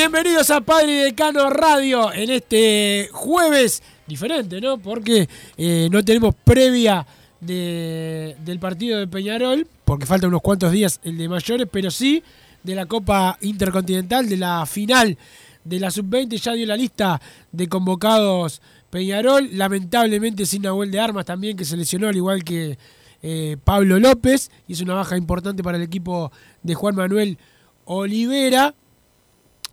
Bienvenidos 0.00 0.50
a 0.50 0.60
Padre 0.60 0.92
y 0.92 0.98
Decano 1.04 1.48
Radio 1.48 2.12
en 2.12 2.28
este 2.28 3.08
jueves 3.12 3.82
diferente, 4.06 4.60
¿no? 4.60 4.76
Porque 4.76 5.26
eh, 5.56 5.88
no 5.90 6.04
tenemos 6.04 6.34
previa 6.44 7.06
de- 7.40 8.36
del 8.44 8.58
partido 8.58 8.98
de 8.98 9.06
Peñarol, 9.06 9.66
porque 9.86 10.04
faltan 10.04 10.28
unos 10.28 10.42
cuantos 10.42 10.70
días 10.70 11.00
el 11.02 11.16
de 11.16 11.30
mayores, 11.30 11.66
pero 11.72 11.90
sí 11.90 12.22
de 12.62 12.74
la 12.74 12.84
Copa 12.84 13.38
Intercontinental, 13.40 14.28
de 14.28 14.36
la 14.36 14.66
final 14.66 15.16
de 15.64 15.80
la 15.80 15.90
Sub-20, 15.90 16.36
ya 16.42 16.52
dio 16.52 16.66
la 16.66 16.76
lista 16.76 17.18
de 17.50 17.66
convocados 17.66 18.60
Peñarol, 18.90 19.48
lamentablemente 19.52 20.44
sin 20.44 20.60
Nahuel 20.60 20.90
de 20.90 21.00
Armas 21.00 21.24
también, 21.24 21.56
que 21.56 21.64
se 21.64 21.74
lesionó 21.74 22.08
al 22.08 22.16
igual 22.16 22.44
que 22.44 22.76
eh, 23.22 23.56
Pablo 23.64 23.98
López, 23.98 24.50
y 24.68 24.74
es 24.74 24.80
una 24.82 24.92
baja 24.92 25.16
importante 25.16 25.62
para 25.62 25.78
el 25.78 25.82
equipo 25.84 26.30
de 26.62 26.74
Juan 26.74 26.94
Manuel 26.96 27.38
Olivera. 27.86 28.74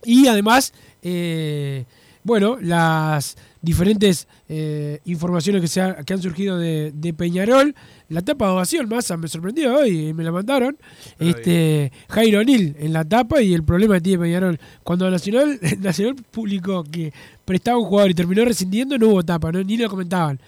Y 0.04 0.26
además, 0.26 0.72
eh, 1.02 1.84
bueno, 2.22 2.56
las 2.60 3.36
diferentes 3.60 4.26
eh, 4.48 5.00
informaciones 5.06 5.62
que, 5.62 5.68
se 5.68 5.80
ha- 5.80 5.96
que 6.04 6.12
han 6.12 6.20
surgido 6.22 6.58
de, 6.58 6.92
de 6.94 7.14
Peñarol. 7.14 7.74
La 8.10 8.20
tapa 8.22 8.46
de 8.46 8.52
ovación, 8.52 8.88
Massa, 8.88 9.16
me 9.16 9.28
sorprendió 9.28 9.74
hoy, 9.76 10.12
me 10.12 10.22
la 10.24 10.30
mandaron. 10.32 10.76
Este, 11.18 11.90
Jairo 12.10 12.40
O'Neill 12.40 12.76
en 12.78 12.92
la 12.92 13.04
tapa 13.04 13.40
y 13.40 13.54
el 13.54 13.64
problema 13.64 13.94
que 13.94 14.00
tiene 14.02 14.22
Peñarol. 14.22 14.60
Cuando 14.82 15.10
Nacional, 15.10 15.58
Nacional 15.80 16.16
publicó 16.30 16.84
que 16.84 17.12
prestaba 17.44 17.78
un 17.78 17.84
jugador 17.86 18.10
y 18.10 18.14
terminó 18.14 18.44
rescindiendo, 18.44 18.98
no 18.98 19.08
hubo 19.08 19.22
tapa, 19.22 19.50
¿no? 19.52 19.62
ni 19.62 19.76
lo 19.78 19.88
comentaban. 19.88 20.38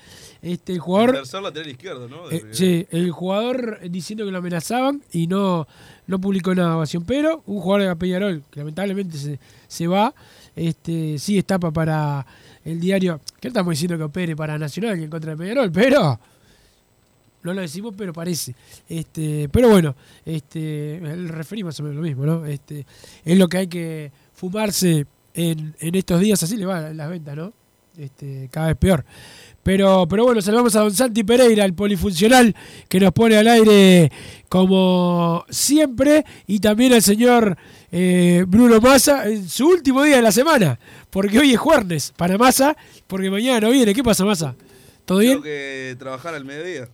Este, 0.42 0.74
el 0.74 0.78
jugador... 0.78 1.12
Tercer 1.12 1.42
lateral 1.42 1.70
izquierdo, 1.70 2.08
¿no? 2.08 2.30
Eh, 2.30 2.44
sí, 2.52 2.86
el 2.90 3.10
jugador 3.10 3.80
diciendo 3.90 4.24
que 4.26 4.30
lo 4.30 4.38
amenazaban 4.38 5.02
y 5.10 5.26
no, 5.26 5.66
no 6.06 6.20
publicó 6.20 6.54
nada 6.54 6.76
ovación. 6.76 7.04
Pero 7.04 7.42
un 7.46 7.60
jugador 7.60 7.88
de 7.88 7.96
Peñarol, 7.96 8.42
que 8.50 8.60
lamentablemente 8.60 9.18
se, 9.18 9.38
se 9.66 9.86
va, 9.86 10.14
este, 10.54 11.18
sí 11.18 11.38
estapa 11.38 11.70
para 11.70 12.26
el 12.64 12.80
diario. 12.80 13.20
Que 13.40 13.48
estamos 13.48 13.72
diciendo 13.72 13.96
que 13.96 14.04
opere 14.04 14.36
para 14.36 14.58
Nacional 14.58 14.98
y 14.98 15.04
en 15.04 15.10
contra 15.10 15.32
de 15.32 15.36
Peñarol, 15.36 15.70
pero 15.72 16.18
no 17.42 17.54
lo 17.54 17.60
decimos, 17.60 17.94
pero 17.96 18.12
parece. 18.12 18.54
Este, 18.88 19.48
pero 19.50 19.68
bueno, 19.68 19.94
este, 20.24 20.96
el 20.96 21.28
referí 21.28 21.62
lo 21.62 22.02
mismo, 22.02 22.26
¿no? 22.26 22.44
Este, 22.44 22.84
es 23.24 23.38
lo 23.38 23.48
que 23.48 23.58
hay 23.58 23.66
que 23.68 24.12
fumarse 24.34 25.06
en, 25.32 25.74
en 25.78 25.94
estos 25.94 26.20
días, 26.20 26.42
así 26.42 26.56
le 26.56 26.66
va 26.66 26.92
las 26.92 27.08
ventas, 27.08 27.36
¿no? 27.36 27.52
Este, 27.98 28.48
cada 28.50 28.68
vez 28.68 28.76
peor. 28.76 29.04
Pero, 29.62 30.06
pero 30.08 30.24
bueno, 30.24 30.40
saludamos 30.40 30.76
a 30.76 30.80
don 30.80 30.94
Santi 30.94 31.24
Pereira, 31.24 31.64
el 31.64 31.74
polifuncional, 31.74 32.54
que 32.88 33.00
nos 33.00 33.12
pone 33.12 33.36
al 33.36 33.48
aire 33.48 34.12
como 34.48 35.44
siempre, 35.50 36.24
y 36.46 36.60
también 36.60 36.92
al 36.92 37.02
señor 37.02 37.56
eh, 37.90 38.44
Bruno 38.46 38.80
Massa 38.80 39.26
en 39.26 39.48
su 39.48 39.66
último 39.66 40.04
día 40.04 40.16
de 40.16 40.22
la 40.22 40.30
semana, 40.30 40.78
porque 41.10 41.38
hoy 41.38 41.52
es 41.52 41.58
jueves 41.58 42.12
para 42.16 42.38
Massa, 42.38 42.76
porque 43.06 43.30
mañana 43.30 43.60
no 43.60 43.70
viene. 43.70 43.92
¿Qué 43.92 44.04
pasa, 44.04 44.24
Massa? 44.24 44.54
¿Todo 45.04 45.18
bien? 45.18 45.32
Tengo 45.32 45.44
que 45.44 45.96
trabajar 45.98 46.34
al 46.34 46.44
mediodía. 46.44 46.88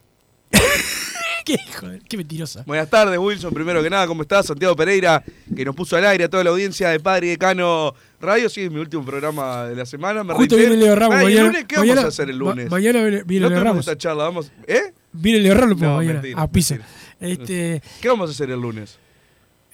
¿Qué, 1.44 1.58
joder, 1.80 2.00
qué 2.08 2.16
mentirosa. 2.16 2.62
Buenas 2.66 2.88
tardes, 2.88 3.19
Wilson. 3.19 3.53
Primero 3.53 3.82
que 3.82 3.91
nada, 3.91 4.06
¿cómo 4.06 4.22
estás? 4.22 4.47
Santiago 4.47 4.76
Pereira, 4.76 5.22
que 5.54 5.64
nos 5.64 5.75
puso 5.75 5.97
al 5.97 6.04
aire 6.06 6.25
a 6.25 6.28
toda 6.28 6.44
la 6.44 6.50
audiencia 6.50 6.88
de 6.91 7.00
Padre 7.00 7.26
y 7.26 7.30
Decano 7.30 7.94
Radio. 8.20 8.48
Sí, 8.48 8.62
es 8.62 8.70
mi 8.70 8.78
último 8.80 9.04
programa 9.04 9.64
de 9.66 9.76
la 9.76 9.84
semana. 9.86 10.22
Me 10.25 10.34
Justo 10.34 10.56
viene 10.56 10.76
Leo 10.76 10.94
Ramos 10.94 11.16
Ah, 11.16 11.22
¿y 11.22 11.25
mañana. 11.25 11.47
lunes 11.48 11.64
qué 11.66 11.76
mañana- 11.78 12.00
vamos 12.02 12.04
a 12.04 12.08
hacer 12.22 12.31
el 12.31 12.38
ma- 12.38 12.50
lunes? 12.50 12.70
mañana 12.70 13.02
viene, 13.02 13.22
viene 13.25 13.44
no 13.44 13.50
Leo 13.50 13.64
Ramos. 13.64 13.81
esta 13.81 13.98
charla, 13.98 14.25
vamos. 14.25 14.52
¿Eh? 14.66 14.92
Viene 15.12 15.41
Leo 15.41 15.54
Ramos 15.54 15.78
No, 15.78 15.97
mañana 15.97 16.14
mentira, 16.20 16.41
a 16.42 16.50
Pisa. 16.50 16.78
Este, 17.20 17.82
¿Qué 18.00 18.08
vamos 18.08 18.31
a 18.31 18.32
hacer 18.32 18.50
el 18.50 18.60
lunes? 18.60 18.98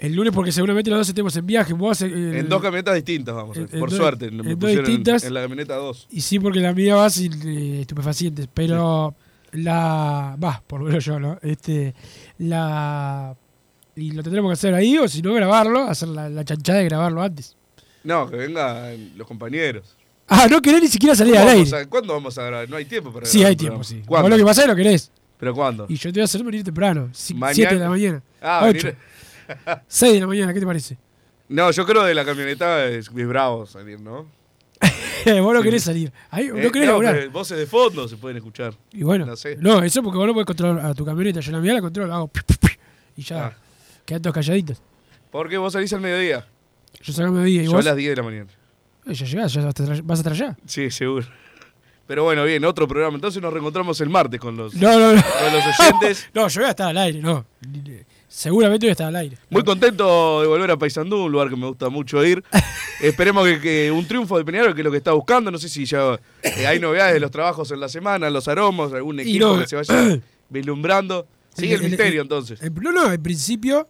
el 0.00 0.14
lunes, 0.14 0.32
porque 0.32 0.52
seguramente 0.52 0.90
los 0.90 1.00
dos 1.00 1.08
estemos 1.08 1.34
en 1.36 1.44
viaje. 1.44 1.72
vos 1.72 2.00
En 2.02 2.48
dos 2.48 2.62
camionetas 2.62 2.94
distintas 2.94 3.34
vamos 3.34 3.56
en- 3.56 3.68
en 3.72 3.80
Por 3.80 3.90
dos- 3.90 3.98
suerte. 3.98 4.26
en 4.26 4.36
me 4.36 4.54
dos 4.54 4.70
distintas. 4.70 5.24
En, 5.24 5.34
la 5.34 5.40
camioneta 5.42 5.74
2. 5.74 6.06
Y 6.12 6.20
sí, 6.20 6.38
porque 6.38 6.60
la 6.60 6.72
mía 6.72 6.94
va 6.94 7.10
sin 7.10 7.32
eh, 7.48 7.80
estupefacientes. 7.80 8.48
Pero 8.54 9.16
la. 9.52 10.36
Va, 10.42 10.62
por 10.66 10.80
lo 10.80 10.86
menos 10.86 11.04
yo, 11.04 11.18
¿no? 11.20 11.38
Este. 11.42 11.94
La. 12.38 13.34
Y 13.96 14.12
lo 14.12 14.22
tendremos 14.22 14.50
que 14.50 14.52
hacer 14.54 14.74
ahí, 14.74 14.96
o 14.98 15.08
si 15.08 15.22
no, 15.22 15.34
grabarlo, 15.34 15.82
hacer 15.82 16.08
la, 16.08 16.28
la 16.28 16.44
chanchada 16.44 16.78
de 16.78 16.84
grabarlo 16.84 17.20
antes. 17.22 17.56
No, 18.04 18.28
que 18.30 18.36
vengan 18.36 19.16
los 19.18 19.26
compañeros. 19.26 19.96
Ah, 20.28 20.46
no 20.48 20.60
querés 20.60 20.82
ni 20.82 20.88
siquiera 20.88 21.16
salir 21.16 21.36
al 21.36 21.42
¿Cuándo 21.44 21.56
vamos 21.58 21.72
aire. 21.72 21.84
a- 21.84 21.88
¿Cuándo 21.90 22.12
vamos 22.14 22.38
a 22.38 22.42
grabar? 22.44 22.68
No 22.70 22.76
hay 22.76 22.84
tiempo 22.84 23.12
para 23.12 23.26
Sí, 23.26 23.38
grabar 23.38 23.50
hay 23.50 23.56
tiempo, 23.56 23.82
sí. 23.82 23.96
Vos 24.00 24.06
¿Cuándo? 24.06 24.28
lo 24.28 24.36
que 24.36 24.44
pasa 24.44 24.62
es 24.62 24.68
lo 24.68 24.76
querés. 24.76 25.10
¿Pero 25.38 25.54
cuándo? 25.54 25.86
Y 25.88 25.96
yo 25.96 26.10
te 26.12 26.18
voy 26.18 26.22
a 26.22 26.24
hacer 26.24 26.42
venir 26.44 26.62
temprano. 26.64 27.08
7 27.12 27.38
Mañana. 27.40 27.72
de 27.72 27.78
la 27.80 27.88
mañana. 27.90 28.22
Ah, 28.42 28.60
8. 28.68 28.88
venir- 28.88 28.96
6 29.88 30.12
de 30.14 30.20
la 30.20 30.26
mañana, 30.26 30.54
¿qué 30.54 30.60
te 30.60 30.66
parece? 30.66 30.96
No, 31.48 31.70
yo 31.70 31.86
creo 31.86 32.04
de 32.04 32.14
la 32.14 32.26
camioneta 32.26 32.84
es, 32.84 33.08
es 33.08 33.26
bravo 33.26 33.64
salir, 33.64 33.98
¿no? 33.98 34.26
vos 35.42 35.54
no 35.54 35.62
querés 35.62 35.82
salir. 35.84 36.12
Ahí, 36.30 36.46
Eh, 36.46 36.52
no 36.52 36.70
querés 36.70 36.86
no, 36.86 36.92
laburar. 36.92 37.14
pero 37.16 37.30
voces 37.30 37.58
de 37.58 37.66
fondo 37.66 38.06
se 38.08 38.16
pueden 38.16 38.36
escuchar. 38.36 38.74
Y 38.92 39.02
bueno, 39.02 39.26
No 39.26 39.36
sé. 39.36 39.56
no, 39.60 39.82
eso 39.82 40.02
porque 40.02 40.18
vos 40.18 40.26
no 40.26 40.32
podés 40.32 40.46
controlar 40.46 40.86
a 40.86 40.94
tu 40.94 41.04
camioneta. 41.04 41.40
Yo 41.40 41.52
la 41.52 41.58
mía 41.60 41.74
la 41.74 41.80
controlo, 41.80 42.14
hago 42.14 42.30
y 43.16 43.22
ya 43.22 43.46
Ah. 43.46 43.56
quedan 44.04 44.22
todos 44.22 44.34
calladitos. 44.34 44.80
¿Por 45.30 45.48
qué 45.48 45.58
vos 45.58 45.72
salís 45.72 45.92
al 45.92 46.00
mediodía? 46.00 46.46
Yo 47.02 47.12
salgo 47.12 47.30
a 47.30 47.34
mediodía 47.40 47.62
y 47.62 47.66
Yo 47.66 47.72
vos. 47.72 47.84
a 47.84 47.88
las 47.90 47.96
10 47.96 48.10
de 48.10 48.16
la 48.16 48.22
mañana. 48.22 48.50
Eh, 49.06 49.14
Ya 49.14 49.26
llegás, 49.26 49.52
ya 49.52 49.62
vas 49.64 49.80
a 49.80 49.84
tra- 49.84 50.02
vas 50.04 50.20
a 50.20 50.22
traer 50.22 50.38
ya. 50.38 50.56
Sí, 50.66 50.90
seguro. 50.90 51.26
Pero 52.06 52.24
bueno, 52.24 52.42
bien, 52.44 52.64
otro 52.64 52.88
programa. 52.88 53.16
Entonces 53.16 53.42
nos 53.42 53.52
reencontramos 53.52 54.00
el 54.00 54.08
martes 54.08 54.40
con 54.40 54.56
los, 54.56 54.74
No, 54.74 54.98
no, 54.98 55.12
no. 55.14 55.22
con 55.22 55.52
los 55.52 55.78
oyentes. 55.80 56.28
No, 56.34 56.48
yo 56.48 56.60
voy 56.60 56.66
a 56.68 56.70
estar 56.70 56.88
al 56.88 56.96
aire, 56.98 57.20
no. 57.20 57.44
Seguramente 58.28 58.84
voy 58.86 58.90
a 58.90 58.92
estar 58.92 59.06
al 59.08 59.16
aire. 59.16 59.38
Muy 59.48 59.64
contento 59.64 60.42
de 60.42 60.46
volver 60.48 60.70
a 60.70 60.76
Paysandú, 60.76 61.24
un 61.24 61.32
lugar 61.32 61.48
que 61.48 61.56
me 61.56 61.66
gusta 61.66 61.88
mucho 61.88 62.22
ir. 62.24 62.44
Esperemos 63.00 63.46
que, 63.46 63.58
que 63.60 63.90
un 63.90 64.06
triunfo 64.06 64.36
de 64.36 64.44
Peñarol, 64.44 64.74
que 64.74 64.82
es 64.82 64.84
lo 64.84 64.90
que 64.90 64.98
está 64.98 65.12
buscando. 65.12 65.50
No 65.50 65.56
sé 65.58 65.68
si 65.68 65.84
ya 65.86 66.18
eh, 66.42 66.66
hay 66.66 66.78
novedades 66.78 67.14
de 67.14 67.20
los 67.20 67.30
trabajos 67.30 67.70
en 67.70 67.80
la 67.80 67.88
semana, 67.88 68.28
los 68.28 68.46
aromos, 68.46 68.92
algún 68.92 69.20
equipo 69.20 69.46
no, 69.54 69.58
que 69.60 69.66
se 69.66 69.76
vaya 69.76 70.20
vislumbrando. 70.50 71.26
Sigue 71.54 71.74
el, 71.74 71.82
el- 71.84 71.88
misterio 71.88 72.20
el- 72.20 72.24
entonces. 72.26 72.60
En- 72.62 72.74
no, 72.74 72.92
no, 72.92 73.10
en 73.12 73.22
principio, 73.22 73.88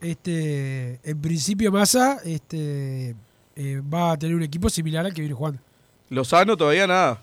este, 0.00 1.00
en 1.02 1.20
principio 1.20 1.70
Massa 1.70 2.18
este, 2.24 3.14
eh, 3.56 3.82
va 3.92 4.12
a 4.12 4.18
tener 4.18 4.34
un 4.36 4.42
equipo 4.42 4.68
similar 4.70 5.04
al 5.06 5.12
que 5.14 5.20
viene 5.20 5.34
jugando. 5.34 5.60
Lozano 6.08 6.56
todavía 6.56 6.86
nada. 6.86 7.22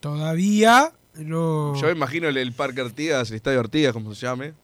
Todavía 0.00 0.92
no. 1.14 1.74
Yo 1.80 1.86
me 1.86 1.92
imagino 1.92 2.28
el, 2.28 2.36
el 2.36 2.52
Parque 2.52 2.80
Artigas, 2.80 3.30
el 3.30 3.36
Estadio 3.36 3.60
Artigas, 3.60 3.92
como 3.92 4.14
se 4.14 4.26
llame. 4.26 4.54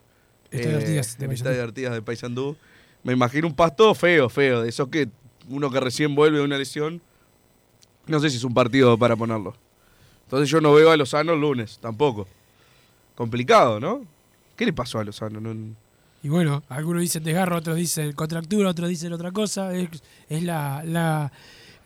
Estadio 0.52 0.76
Artigas 0.78 1.18
de 1.18 1.26
Paysandú. 1.26 1.32
Estadio 1.34 1.62
Artigas 1.64 1.92
de 1.94 2.02
Paysandú. 2.02 2.56
Me 3.04 3.12
imagino 3.12 3.46
un 3.48 3.54
pasto 3.54 3.94
feo, 3.94 4.28
feo, 4.28 4.62
de 4.62 4.68
esos 4.68 4.88
que 4.88 5.08
uno 5.48 5.70
que 5.70 5.80
recién 5.80 6.14
vuelve 6.14 6.38
de 6.38 6.44
una 6.44 6.56
lesión, 6.58 7.00
no 8.06 8.20
sé 8.20 8.30
si 8.30 8.36
es 8.36 8.44
un 8.44 8.54
partido 8.54 8.96
para 8.98 9.16
ponerlo. 9.16 9.54
Entonces 10.24 10.48
yo 10.48 10.60
no 10.60 10.72
veo 10.72 10.90
a 10.90 10.96
Lozano 10.96 11.32
el 11.32 11.40
lunes, 11.40 11.78
tampoco. 11.80 12.26
Complicado, 13.14 13.80
¿no? 13.80 14.04
¿Qué 14.56 14.64
le 14.66 14.72
pasó 14.72 14.98
a 14.98 15.04
Lozano? 15.04 15.40
No- 15.40 15.74
Y 16.22 16.28
bueno, 16.28 16.62
algunos 16.68 17.02
dicen 17.02 17.24
desgarro, 17.24 17.56
otros 17.56 17.76
dicen 17.76 18.12
contractura, 18.12 18.70
otros 18.70 18.88
dicen 18.88 19.12
otra 19.12 19.32
cosa. 19.32 19.74
Es, 19.74 19.88
es 20.28 20.42
la, 20.42 20.82
la 20.84 21.32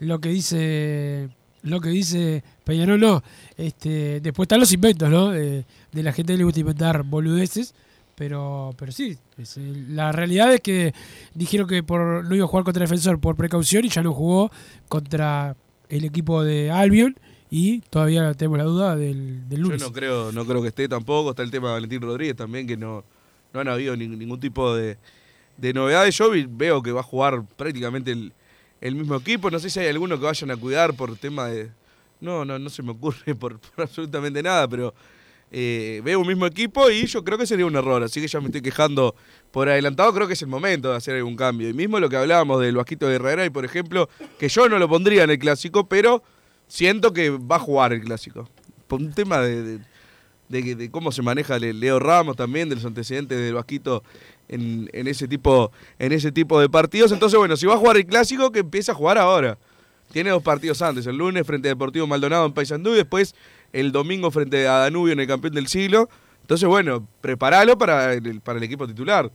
lo 0.01 0.21
que 0.21 0.29
dice 0.29 1.29
lo 1.63 1.81
que 1.81 1.89
dice 1.89 2.45
Peñarol, 2.65 3.01
no. 3.01 3.23
Este, 3.57 4.21
después 4.21 4.45
están 4.45 4.61
los 4.61 4.73
inventos, 4.73 5.09
¿no? 5.11 5.31
De, 5.31 5.65
de 5.91 6.03
la 6.03 6.13
gente 6.13 6.33
que 6.35 6.39
le 6.39 6.45
gusta 6.45 6.61
inventar 6.61 7.03
boludeces. 7.03 7.75
Pero, 8.17 8.75
pero 8.79 8.93
sí, 8.93 9.17
es, 9.37 9.59
la 9.59 10.11
realidad 10.11 10.53
es 10.55 10.61
que 10.63 10.95
dijeron 11.35 11.69
que 11.69 11.83
por, 11.83 12.25
no 12.25 12.35
iba 12.35 12.45
a 12.47 12.49
jugar 12.49 12.65
contra 12.65 12.81
Defensor 12.81 13.21
por 13.21 13.37
precaución 13.37 13.85
y 13.85 13.91
ya 13.91 14.03
no 14.03 14.13
jugó 14.15 14.51
contra 14.89 15.55
el 15.91 16.05
equipo 16.05 16.43
de 16.43 16.71
Albion 16.71 17.15
y 17.51 17.81
todavía 17.83 18.33
tenemos 18.35 18.57
la 18.59 18.65
duda 18.65 18.97
del, 18.97 19.47
del 19.49 19.63
Yo 19.65 19.77
no 19.77 19.93
creo, 19.93 20.33
no 20.33 20.47
creo 20.47 20.63
que 20.63 20.69
esté 20.69 20.89
tampoco. 20.89 21.31
Está 21.31 21.43
el 21.43 21.51
tema 21.51 21.69
de 21.69 21.75
Valentín 21.75 22.01
Rodríguez 22.01 22.35
también, 22.37 22.67
que 22.67 22.77
no, 22.77 23.05
no 23.53 23.61
han 23.61 23.69
habido 23.69 23.95
nin- 23.95 24.17
ningún 24.17 24.41
tipo 24.41 24.75
de, 24.75 24.97
de 25.59 25.73
novedades. 25.75 26.17
Yo 26.17 26.31
veo 26.49 26.83
que 26.83 26.93
va 26.93 27.01
a 27.01 27.05
jugar 27.05 27.45
prácticamente 27.57 28.13
el, 28.13 28.33
el 28.81 28.95
mismo 28.95 29.15
equipo. 29.17 29.51
No 29.51 29.59
sé 29.59 29.69
si 29.71 29.79
hay 29.79 29.89
alguno 29.89 30.19
que 30.19 30.25
vayan 30.25 30.51
a 30.51 30.57
cuidar 30.57 30.95
por 30.95 31.15
tema 31.19 31.49
de. 31.49 31.71
No, 32.21 32.47
no, 32.47 32.59
no 32.59 32.71
se 32.71 32.83
me 32.83 32.93
ocurre 32.93 33.35
por, 33.35 33.59
por 33.77 33.85
absolutamente 33.85 34.43
nada, 34.43 34.67
pero 34.67 34.95
eh, 35.59 36.03
veo 36.05 36.21
un 36.21 36.27
mismo 36.27 36.45
equipo 36.45 36.91
y 36.91 37.07
yo 37.07 37.25
creo 37.25 37.39
que 37.39 37.47
sería 37.47 37.65
un 37.65 37.75
error. 37.77 38.03
Así 38.03 38.21
que 38.21 38.29
ya 38.29 38.41
me 38.41 38.47
estoy 38.47 38.61
quejando 38.61 39.15
por 39.51 39.71
adelantado. 39.71 40.13
Creo 40.13 40.27
que 40.27 40.35
es 40.35 40.43
el 40.43 40.49
momento 40.49 40.91
de 40.91 40.97
hacer 40.97 41.17
algún 41.17 41.35
cambio. 41.35 41.67
Y 41.71 41.73
mismo 41.73 41.99
lo 41.99 42.11
que 42.11 42.17
hablábamos 42.17 42.61
del 42.61 42.77
Vasquito 42.77 43.09
de 43.09 43.15
Herrera, 43.15 43.47
y 43.47 43.49
por 43.51 43.65
ejemplo, 43.65 44.11
que 44.39 44.51
yo 44.51 44.69
no 44.69 44.79
lo 44.79 44.87
pondría 44.87 45.25
en 45.25 45.31
el 45.31 45.39
clásico, 45.39 45.89
pero 45.89 46.23
siento 46.69 47.15
que 47.15 47.31
va 47.31 47.57
a 47.57 47.61
jugar 47.61 47.95
el 47.95 48.03
clásico. 48.03 48.47
Por 48.87 49.01
un 49.01 49.13
tema 49.15 49.41
de, 49.41 49.79
de- 50.51 50.91
cómo 50.91 51.11
se 51.11 51.23
maneja 51.23 51.59
Le- 51.59 51.73
Leo 51.73 51.99
Ramos 52.01 52.37
también, 52.37 52.69
de 52.69 52.75
los 52.75 52.85
antecedentes 52.85 53.39
del 53.39 53.55
Vasquito 53.55 54.03
en, 54.49 54.91
en 54.93 55.09
ese 55.09 55.27
tipo, 55.27 55.73
en 55.99 56.13
ese 56.13 56.33
tipo 56.33 56.61
de 56.61 56.69
partidos. 56.69 57.13
Entonces, 57.13 57.39
bueno, 57.39 57.57
si 57.57 57.65
va 57.65 57.75
a 57.75 57.79
jugar 57.79 57.97
el 57.97 58.05
clásico, 58.05 58.53
que 58.53 58.59
empiece 58.61 58.91
a 58.91 58.95
jugar 58.95 59.17
ahora. 59.17 59.57
Tiene 60.13 60.31
dos 60.31 60.43
partidos 60.43 60.81
antes, 60.83 61.05
el 61.07 61.17
lunes 61.17 61.45
frente 61.45 61.67
a 61.69 61.71
Deportivo 61.73 62.07
Maldonado 62.07 62.47
en 62.47 62.53
Paysandú 62.53 62.93
y 62.93 62.97
después 62.99 63.35
el 63.73 63.93
domingo 63.93 64.31
frente 64.31 64.67
a 64.69 64.79
Danubio 64.79 65.13
en 65.13 65.21
el 65.21 65.27
campeón 65.27 65.55
del 65.55 65.67
siglo. 65.69 66.09
Entonces, 66.43 66.69
bueno, 66.69 67.07
prepáralo 67.21 67.77
para 67.77 68.15
el, 68.15 68.41
para 68.41 68.59
el 68.59 68.65
equipo 68.65 68.87
titular. 68.87 69.31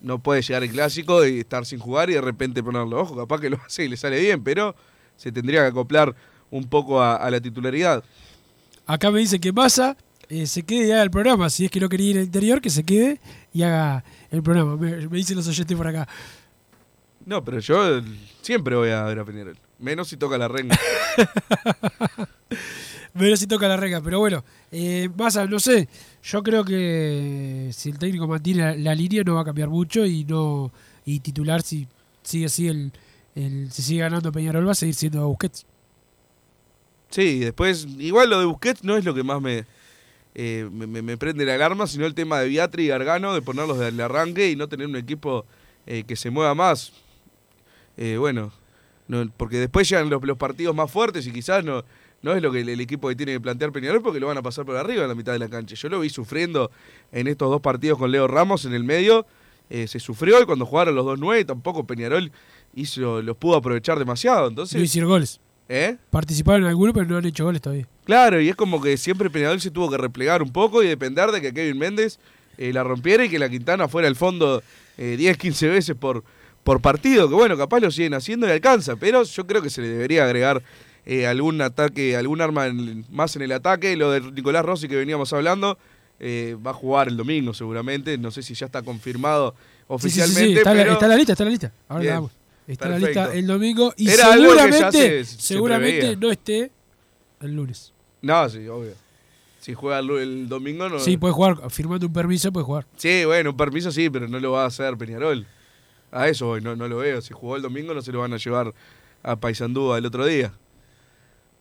No 0.00 0.18
puede 0.18 0.42
llegar 0.42 0.62
el 0.62 0.70
clásico 0.70 1.26
y 1.26 1.40
estar 1.40 1.66
sin 1.66 1.78
jugar 1.78 2.08
y 2.10 2.14
de 2.14 2.20
repente 2.20 2.62
ponerlo. 2.62 3.00
Ojo, 3.00 3.16
capaz 3.16 3.40
que 3.40 3.50
lo 3.50 3.58
hace 3.66 3.84
y 3.84 3.88
le 3.88 3.96
sale 3.96 4.18
bien, 4.20 4.42
pero 4.42 4.74
se 5.16 5.30
tendría 5.32 5.60
que 5.62 5.68
acoplar 5.68 6.14
un 6.50 6.64
poco 6.64 7.02
a, 7.02 7.16
a 7.16 7.30
la 7.30 7.40
titularidad. 7.40 8.02
Acá 8.86 9.10
me 9.10 9.20
dice 9.20 9.38
que 9.38 9.52
Massa 9.52 9.96
eh, 10.28 10.46
se 10.46 10.62
quede 10.62 10.86
y 10.86 10.92
haga 10.92 11.02
el 11.02 11.10
programa. 11.10 11.50
Si 11.50 11.64
es 11.64 11.70
que 11.70 11.80
no 11.80 11.88
quería 11.88 12.10
ir 12.10 12.18
al 12.18 12.24
interior, 12.24 12.60
que 12.60 12.70
se 12.70 12.84
quede 12.84 13.20
y 13.52 13.62
haga 13.62 14.04
el 14.30 14.42
programa. 14.42 14.76
Me, 14.76 15.08
me 15.08 15.16
dicen 15.16 15.36
los 15.36 15.48
oyentes 15.48 15.76
por 15.76 15.86
acá. 15.88 16.08
No, 17.26 17.44
pero 17.44 17.58
yo 17.58 17.98
eh, 17.98 18.02
siempre 18.40 18.76
voy 18.76 18.90
a 18.90 19.02
ver 19.02 19.18
a 19.18 19.24
Peñarol. 19.24 19.58
Menos 19.78 20.08
si 20.08 20.16
toca 20.16 20.38
la 20.38 20.48
renga. 20.48 20.78
Pero 23.18 23.36
si 23.36 23.46
toca 23.46 23.68
la 23.68 23.76
rega. 23.76 24.00
Pero 24.00 24.18
bueno, 24.18 24.44
eh, 24.70 25.08
Massa, 25.16 25.46
no 25.46 25.58
sé. 25.58 25.88
Yo 26.22 26.42
creo 26.42 26.64
que 26.64 27.70
si 27.72 27.90
el 27.90 27.98
técnico 27.98 28.26
mantiene 28.26 28.78
la, 28.78 28.94
línea 28.94 29.22
no 29.24 29.34
va 29.34 29.42
a 29.42 29.44
cambiar 29.44 29.68
mucho 29.68 30.06
y 30.06 30.24
no 30.24 30.72
y 31.04 31.20
titular 31.20 31.62
si 31.62 31.88
sigue 32.22 32.46
así 32.46 32.68
el, 32.68 32.92
el 33.34 33.72
si 33.72 33.82
sigue 33.82 34.00
ganando 34.00 34.30
Peñarol 34.30 34.66
va 34.66 34.72
a 34.72 34.74
seguir 34.74 34.94
siendo 34.94 35.26
Busquets. 35.26 35.66
Sí, 37.10 37.40
después, 37.40 37.86
igual 37.98 38.30
lo 38.30 38.38
de 38.38 38.46
Busquets 38.46 38.84
no 38.84 38.96
es 38.96 39.04
lo 39.04 39.14
que 39.14 39.24
más 39.24 39.42
me, 39.42 39.64
eh, 40.34 40.68
me, 40.70 41.16
prende 41.16 41.44
la 41.44 41.54
alarma, 41.54 41.86
sino 41.88 42.06
el 42.06 42.14
tema 42.14 42.38
de 42.38 42.48
Viatri 42.48 42.84
y 42.84 42.88
Gargano, 42.88 43.34
de 43.34 43.42
ponerlos 43.42 43.78
del 43.78 44.00
arranque 44.00 44.50
y 44.50 44.56
no 44.56 44.68
tener 44.68 44.86
un 44.86 44.96
equipo 44.96 45.44
eh, 45.86 46.04
que 46.04 46.14
se 46.14 46.30
mueva 46.30 46.54
más. 46.54 46.92
Eh, 47.96 48.16
bueno, 48.16 48.52
no, 49.08 49.28
porque 49.36 49.58
después 49.58 49.88
llegan 49.88 50.08
los, 50.08 50.22
los 50.22 50.38
partidos 50.38 50.74
más 50.74 50.90
fuertes 50.90 51.26
y 51.26 51.32
quizás 51.32 51.64
no, 51.64 51.84
no 52.22 52.34
es 52.34 52.42
lo 52.42 52.52
que 52.52 52.60
el, 52.60 52.68
el 52.68 52.80
equipo 52.80 53.08
que 53.08 53.16
tiene 53.16 53.32
que 53.32 53.40
plantear 53.40 53.72
Peñarol 53.72 54.02
porque 54.02 54.20
lo 54.20 54.26
van 54.26 54.38
a 54.38 54.42
pasar 54.42 54.64
por 54.66 54.76
arriba 54.76 55.02
en 55.02 55.08
la 55.08 55.14
mitad 55.14 55.32
de 55.32 55.38
la 55.38 55.48
cancha. 55.48 55.74
Yo 55.74 55.88
lo 55.88 56.00
vi 56.00 56.10
sufriendo 56.10 56.70
en 57.12 57.26
estos 57.28 57.48
dos 57.50 57.60
partidos 57.60 57.98
con 57.98 58.10
Leo 58.10 58.26
Ramos 58.28 58.64
en 58.64 58.74
el 58.74 58.84
medio. 58.84 59.26
eh, 59.70 59.86
se 59.86 60.00
sufrió 60.00 60.40
y 60.42 60.44
cuando 60.46 60.66
jugaron 60.66 60.94
los 60.96 61.06
2-9 61.06 61.46
tampoco 61.46 61.86
Peñarol 61.86 62.32
hizo, 62.74 63.22
los 63.22 63.36
pudo 63.36 63.56
aprovechar 63.56 63.98
demasiado. 63.98 64.48
Entonces, 64.48 64.76
No 64.76 64.82
hicieron 64.84 65.08
goles. 65.10 65.40
¿eh? 65.68 65.96
Participaron 66.10 66.62
en 66.62 66.68
alguno, 66.68 66.92
pero 66.92 67.06
no 67.06 67.16
han 67.16 67.24
hecho 67.24 67.44
goles 67.44 67.62
todavía. 67.62 67.86
Claro, 68.04 68.40
y 68.40 68.48
es 68.48 68.56
como 68.56 68.82
que 68.82 68.96
siempre 68.96 69.30
Peñarol 69.30 69.60
se 69.60 69.70
tuvo 69.70 69.88
que 69.90 69.96
replegar 69.96 70.42
un 70.42 70.52
poco 70.52 70.82
y 70.82 70.88
depender 70.88 71.30
de 71.30 71.40
que 71.40 71.54
Kevin 71.54 71.78
Méndez 71.78 72.18
eh, 72.58 72.72
la 72.72 72.82
rompiera 72.82 73.24
y 73.24 73.28
que 73.28 73.38
la 73.38 73.48
Quintana 73.48 73.86
fuera 73.86 74.08
al 74.08 74.16
fondo 74.16 74.62
eh, 74.98 75.14
10, 75.16 75.38
15 75.38 75.68
veces 75.68 75.94
por, 75.96 76.24
por 76.64 76.80
partido, 76.80 77.28
que 77.28 77.34
bueno, 77.36 77.56
capaz 77.56 77.78
lo 77.80 77.90
siguen 77.92 78.14
haciendo 78.14 78.48
y 78.48 78.50
alcanza, 78.50 78.96
pero 78.96 79.22
yo 79.22 79.46
creo 79.46 79.62
que 79.62 79.70
se 79.70 79.80
le 79.80 79.88
debería 79.88 80.24
agregar 80.24 80.60
eh, 81.06 81.26
algún 81.26 81.60
ataque, 81.62 82.16
algún 82.16 82.40
arma 82.40 82.66
en- 82.66 83.04
más 83.10 83.34
en 83.36 83.42
el 83.42 83.52
ataque. 83.52 83.96
Lo 83.96 84.10
de 84.10 84.20
Nicolás 84.20 84.64
Rossi 84.64 84.88
que 84.88 84.96
veníamos 84.96 85.32
hablando, 85.32 85.78
eh, 86.18 86.56
va 86.64 86.70
a 86.72 86.74
jugar 86.74 87.08
el 87.08 87.16
domingo 87.16 87.54
seguramente, 87.54 88.18
no 88.18 88.30
sé 88.30 88.42
si 88.42 88.54
ya 88.54 88.66
está 88.66 88.82
confirmado 88.82 89.52
Sí, 89.52 89.56
sí, 89.58 89.66
sí, 89.66 89.84
oficialmente, 89.88 90.52
sí, 90.52 90.58
Está, 90.58 90.74
la, 90.74 90.82
pero 90.82 90.92
está 90.94 91.08
la 91.08 91.16
lista, 91.16 91.32
está 91.32 91.44
la 91.44 91.50
lista. 91.50 91.72
Ahora 91.88 92.00
Bien, 92.02 92.10
la 92.10 92.14
damos. 92.16 92.30
Está 92.66 92.88
la 92.88 92.94
perfecto. 92.96 93.20
lista 93.22 93.38
el 93.38 93.46
domingo 93.46 93.94
y 93.96 94.08
Era 94.10 94.32
seguramente, 94.32 94.92
se- 94.92 95.24
se 95.24 95.42
seguramente 95.42 96.16
no 96.16 96.30
esté 96.30 96.70
el 97.40 97.56
lunes. 97.56 97.92
no, 98.22 98.48
sí, 98.48 98.68
obvio. 98.68 98.92
Si 99.60 99.74
juega 99.74 99.98
el, 99.98 100.10
el 100.10 100.48
domingo 100.48 100.88
no. 100.88 100.98
Sí, 101.00 101.16
puede 101.16 101.34
jugar, 101.34 101.70
firmando 101.70 102.06
un 102.06 102.12
permiso 102.12 102.50
puede 102.52 102.64
jugar. 102.64 102.86
Sí, 102.96 103.24
bueno, 103.26 103.50
un 103.50 103.56
permiso 103.56 103.90
sí, 103.92 104.08
pero 104.08 104.26
no 104.28 104.38
lo 104.40 104.52
va 104.52 104.64
a 104.64 104.66
hacer 104.66 104.96
Peñarol. 104.96 105.46
A 106.12 106.28
eso 106.28 106.46
voy, 106.46 106.60
no, 106.60 106.76
no 106.76 106.86
lo 106.88 106.96
veo. 106.98 107.20
Si 107.20 107.32
jugó 107.34 107.56
el 107.56 107.62
domingo 107.62 107.92
no 107.92 108.00
se 108.02 108.10
lo 108.12 108.20
van 108.20 108.32
a 108.32 108.36
llevar 108.36 108.72
a 109.22 109.36
Paysandú 109.36 109.94
el 109.94 110.06
otro 110.06 110.24
día. 110.24 110.52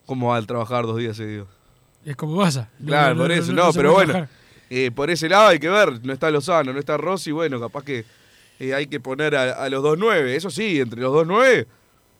¿Cómo 0.10 0.30
va 0.30 0.38
a 0.38 0.42
trabajar 0.42 0.88
dos 0.88 0.98
días 0.98 1.18
seguidos? 1.18 1.48
Es 2.04 2.16
como. 2.16 2.44
No, 2.80 2.88
Claro, 2.88 3.14
no, 3.14 3.22
por 3.22 3.32
eso, 3.32 3.54
no, 3.54 3.72
pero 3.72 3.94
bueno. 3.94 4.28
Eh, 4.72 4.90
por 4.90 5.12
ese 5.12 5.30
lado 5.30 5.50
hay 5.50 5.60
que 5.60 5.70
ver, 5.70 6.04
no 6.04 6.12
está 6.12 6.32
Lozano, 6.32 6.74
no 6.74 6.80
está 6.80 6.98
Rossi, 6.98 7.30
bueno, 7.30 7.60
capaz 7.60 7.84
que 7.84 8.06
eh, 8.60 8.74
hay 8.74 8.88
que 8.88 9.00
poner 9.00 9.36
a, 9.36 9.64
a 9.64 9.70
los 9.70 9.84
2-9. 9.84 10.30
Eso 10.30 10.50
sí, 10.50 10.80
entre 10.80 11.00
los 11.00 11.14
2-9, 11.14 11.68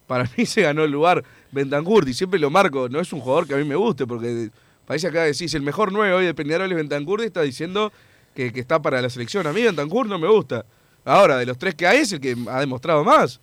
para 0.06 0.30
mí 0.38 0.46
se 0.46 0.62
ganó 0.62 0.84
el 0.84 0.92
lugar 0.92 1.24
Bentancur 1.52 2.08
y 2.08 2.14
siempre 2.14 2.40
lo 2.40 2.52
marco. 2.52 2.90
No 2.90 3.00
es 3.00 3.12
un 3.12 3.22
jugador 3.22 3.48
que 3.48 3.56
a 3.56 3.58
mí 3.58 3.64
me 3.64 3.76
guste, 3.76 4.06
porque 4.06 4.52
parece 4.86 5.08
acá 5.08 5.24
decís, 5.24 5.52
el 5.56 5.64
mejor 5.64 5.92
9 5.92 6.14
hoy 6.14 6.26
de 6.28 6.36
Peñarol 6.36 6.70
es 6.70 6.78
Bentancur 6.78 7.22
y 7.22 7.24
está 7.24 7.42
diciendo 7.42 7.92
que, 8.36 8.54
que 8.54 8.60
está 8.60 8.80
para 8.80 9.02
la 9.02 9.10
selección. 9.10 9.48
A 9.48 9.52
mí 9.52 9.64
Bentancur 9.64 10.06
no 10.06 10.20
me 10.20 10.28
gusta. 10.28 10.64
Ahora, 11.06 11.38
de 11.38 11.48
los 11.48 11.58
tres 11.58 11.74
que 11.74 11.88
hay 11.88 12.02
es 12.02 12.12
el 12.12 12.20
que 12.20 12.38
ha 12.52 12.60
demostrado 12.60 13.04
más. 13.04 13.42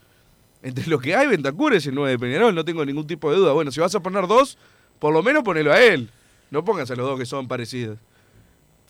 Entre 0.67 0.87
los 0.89 1.01
que 1.01 1.15
hay, 1.15 1.29
Bentancur 1.29 1.75
es 1.75 1.87
el 1.87 1.95
9 1.95 2.11
de 2.11 2.19
Peñarol, 2.19 2.53
no 2.53 2.65
tengo 2.65 2.85
ningún 2.85 3.07
tipo 3.07 3.31
de 3.31 3.37
duda. 3.37 3.53
Bueno, 3.53 3.71
si 3.71 3.79
vas 3.79 3.95
a 3.95 4.01
poner 4.01 4.27
dos, 4.27 4.59
por 4.99 5.13
lo 5.15 5.23
menos 5.23 5.45
ponelo 5.45 5.73
a 5.73 5.81
él. 5.81 6.11
No 6.51 6.65
pongas 6.65 6.91
a 6.91 6.97
los 6.97 7.07
dos 7.07 7.19
que 7.19 7.25
son 7.25 7.47
parecidos 7.47 7.99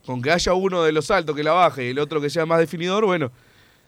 con 0.07 0.23
que 0.23 0.31
haya 0.31 0.55
uno 0.55 0.85
de 0.85 0.93
los 0.93 1.11
altos 1.11 1.37
que 1.37 1.43
la 1.43 1.53
baje 1.53 1.85
y 1.87 1.89
el 1.91 1.99
otro 1.99 2.21
que 2.21 2.31
sea 2.31 2.47
más 2.47 2.61
definidor, 2.61 3.05
bueno, 3.05 3.31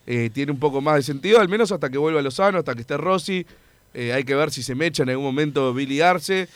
eh, 0.06 0.28
tiene 0.34 0.50
un 0.50 0.58
poco 0.58 0.80
más 0.80 0.96
de 0.96 1.02
sentido, 1.02 1.40
al 1.40 1.48
menos 1.48 1.70
hasta 1.70 1.88
que 1.88 1.96
vuelva 1.96 2.20
Lozano, 2.20 2.58
hasta 2.58 2.74
que 2.74 2.80
esté 2.80 2.96
Rossi. 2.96 3.46
Eh, 3.94 4.12
hay 4.12 4.24
que 4.24 4.34
ver 4.34 4.50
si 4.50 4.62
se 4.62 4.74
mecha 4.74 5.04
en 5.04 5.10
algún 5.10 5.24
momento 5.24 5.72
Billy 5.72 6.00
Arce. 6.00 6.48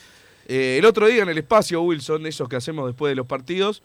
Eh, 0.48 0.76
el 0.78 0.84
otro 0.84 1.06
día 1.06 1.22
en 1.22 1.28
el 1.28 1.38
espacio, 1.38 1.80
Wilson, 1.80 2.26
esos 2.26 2.48
que 2.48 2.56
hacemos 2.56 2.86
después 2.86 3.10
de 3.10 3.16
los 3.16 3.26
partidos, 3.26 3.82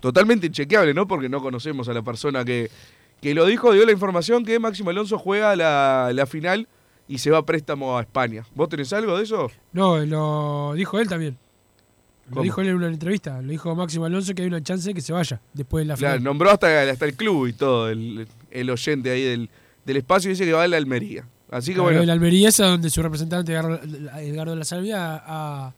totalmente 0.00 0.46
inchequeable, 0.46 0.94
¿no? 0.94 1.06
Porque 1.06 1.28
no 1.28 1.42
conocemos 1.42 1.88
a 1.90 1.92
la 1.92 2.00
persona 2.00 2.42
que, 2.42 2.70
que 3.20 3.34
lo 3.34 3.46
dijo, 3.46 3.72
dio 3.72 3.84
la 3.84 3.92
información 3.92 4.44
que 4.44 4.58
Máximo 4.58 4.90
Alonso 4.90 5.18
juega 5.18 5.54
la, 5.56 6.10
la 6.14 6.26
final 6.26 6.66
y 7.08 7.18
se 7.18 7.30
va 7.30 7.38
a 7.38 7.42
préstamo 7.46 7.98
a 7.98 8.02
España. 8.02 8.44
¿Vos 8.54 8.68
tenés 8.68 8.92
algo 8.92 9.16
de 9.18 9.24
eso? 9.24 9.50
No, 9.72 9.98
lo 9.98 10.72
dijo 10.74 10.98
él 11.00 11.08
también. 11.08 11.36
Lo 12.32 12.42
dijo 12.42 12.60
él 12.60 12.68
en 12.68 12.76
una 12.76 12.86
entrevista. 12.86 13.42
Lo 13.42 13.50
dijo 13.50 13.74
Máximo 13.74 14.04
Alonso 14.04 14.32
que 14.34 14.42
hay 14.42 14.48
una 14.48 14.62
chance 14.62 14.88
de 14.88 14.94
que 14.94 15.00
se 15.00 15.12
vaya 15.12 15.40
después 15.52 15.82
de 15.82 15.86
la 15.88 15.96
Claro, 15.96 16.18
final. 16.18 16.24
nombró 16.24 16.50
hasta, 16.50 16.82
hasta 16.88 17.04
el 17.04 17.14
club 17.16 17.48
y 17.48 17.52
todo, 17.54 17.88
el, 17.88 18.28
el 18.52 18.70
oyente 18.70 19.10
ahí 19.10 19.22
del, 19.24 19.50
del 19.84 19.96
espacio 19.96 20.30
dice 20.30 20.44
que 20.44 20.52
va 20.52 20.62
a 20.62 20.68
la 20.68 20.76
Almería. 20.76 21.26
Así 21.50 21.70
que 21.72 21.74
Claro, 21.74 21.84
bueno, 21.88 22.02
El 22.02 22.10
Almería 22.10 22.50
es 22.50 22.60
a 22.60 22.66
donde 22.66 22.88
su 22.90 23.02
representante 23.02 23.50
Edgardo, 23.52 23.80
Edgardo 24.20 24.54
La 24.54 24.64
Salvia 24.64 25.16
ha, 25.26 25.72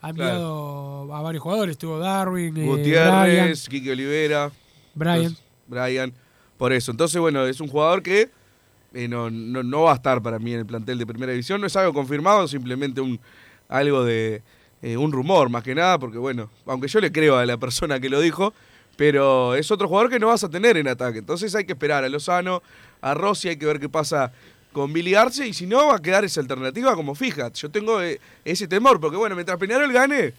ha 0.00 0.08
enviado 0.10 1.14
a 1.14 1.22
varios 1.22 1.40
jugadores. 1.44 1.74
Estuvo 1.74 2.00
Darwin, 2.00 2.56
eh, 2.56 2.66
Gutiérrez, 2.66 3.68
Quique 3.68 3.92
Olivera, 3.92 4.50
Brian. 4.96 5.16
entonces, 5.26 5.44
Brian, 5.68 6.12
por 6.58 6.72
eso. 6.72 6.90
Entonces, 6.90 7.20
bueno, 7.20 7.46
es 7.46 7.60
un 7.60 7.68
jugador 7.68 8.02
que 8.02 8.30
eh, 8.92 9.08
no, 9.08 9.30
no, 9.30 9.62
no 9.62 9.82
va 9.82 9.92
a 9.92 9.96
estar 9.96 10.22
para 10.22 10.38
mí 10.38 10.52
en 10.52 10.60
el 10.60 10.66
plantel 10.66 10.98
de 10.98 11.06
primera 11.06 11.32
división. 11.32 11.60
No 11.60 11.66
es 11.66 11.76
algo 11.76 11.92
confirmado, 11.92 12.46
simplemente 12.46 13.00
un 13.00 13.18
algo 13.68 14.04
de 14.04 14.42
eh, 14.82 14.96
un 14.96 15.12
rumor 15.12 15.48
más 15.48 15.62
que 15.62 15.74
nada, 15.74 15.98
porque 15.98 16.18
bueno, 16.18 16.50
aunque 16.66 16.88
yo 16.88 17.00
le 17.00 17.10
creo 17.10 17.36
a 17.36 17.46
la 17.46 17.56
persona 17.56 17.98
que 17.98 18.08
lo 18.08 18.20
dijo, 18.20 18.52
Pero 18.96 19.54
es 19.56 19.70
otro 19.70 19.88
jugador 19.88 20.10
que 20.10 20.20
no 20.20 20.28
vas 20.28 20.44
a 20.44 20.48
tener 20.48 20.76
en 20.76 20.86
ataque. 20.86 21.18
Entonces 21.18 21.52
hay 21.54 21.64
que 21.64 21.72
esperar 21.72 22.04
a 22.04 22.08
Lozano, 22.08 22.62
a 23.00 23.14
Rossi, 23.14 23.48
hay 23.48 23.56
que 23.56 23.66
ver 23.66 23.80
qué 23.80 23.88
pasa 23.88 24.30
con 24.72 24.92
Billy 24.92 25.14
Arce. 25.14 25.48
Y 25.48 25.52
si 25.52 25.66
no, 25.66 25.88
va 25.88 25.96
a 25.96 26.02
quedar 26.02 26.24
esa 26.24 26.40
alternativa 26.40 26.94
como 26.94 27.14
fija. 27.14 27.50
Yo 27.52 27.70
tengo 27.70 28.00
eh, 28.00 28.20
ese 28.44 28.68
temor, 28.68 29.00
porque 29.00 29.16
bueno, 29.16 29.34
mientras 29.34 29.58
Peñarol 29.58 29.92
gane, 29.92 30.32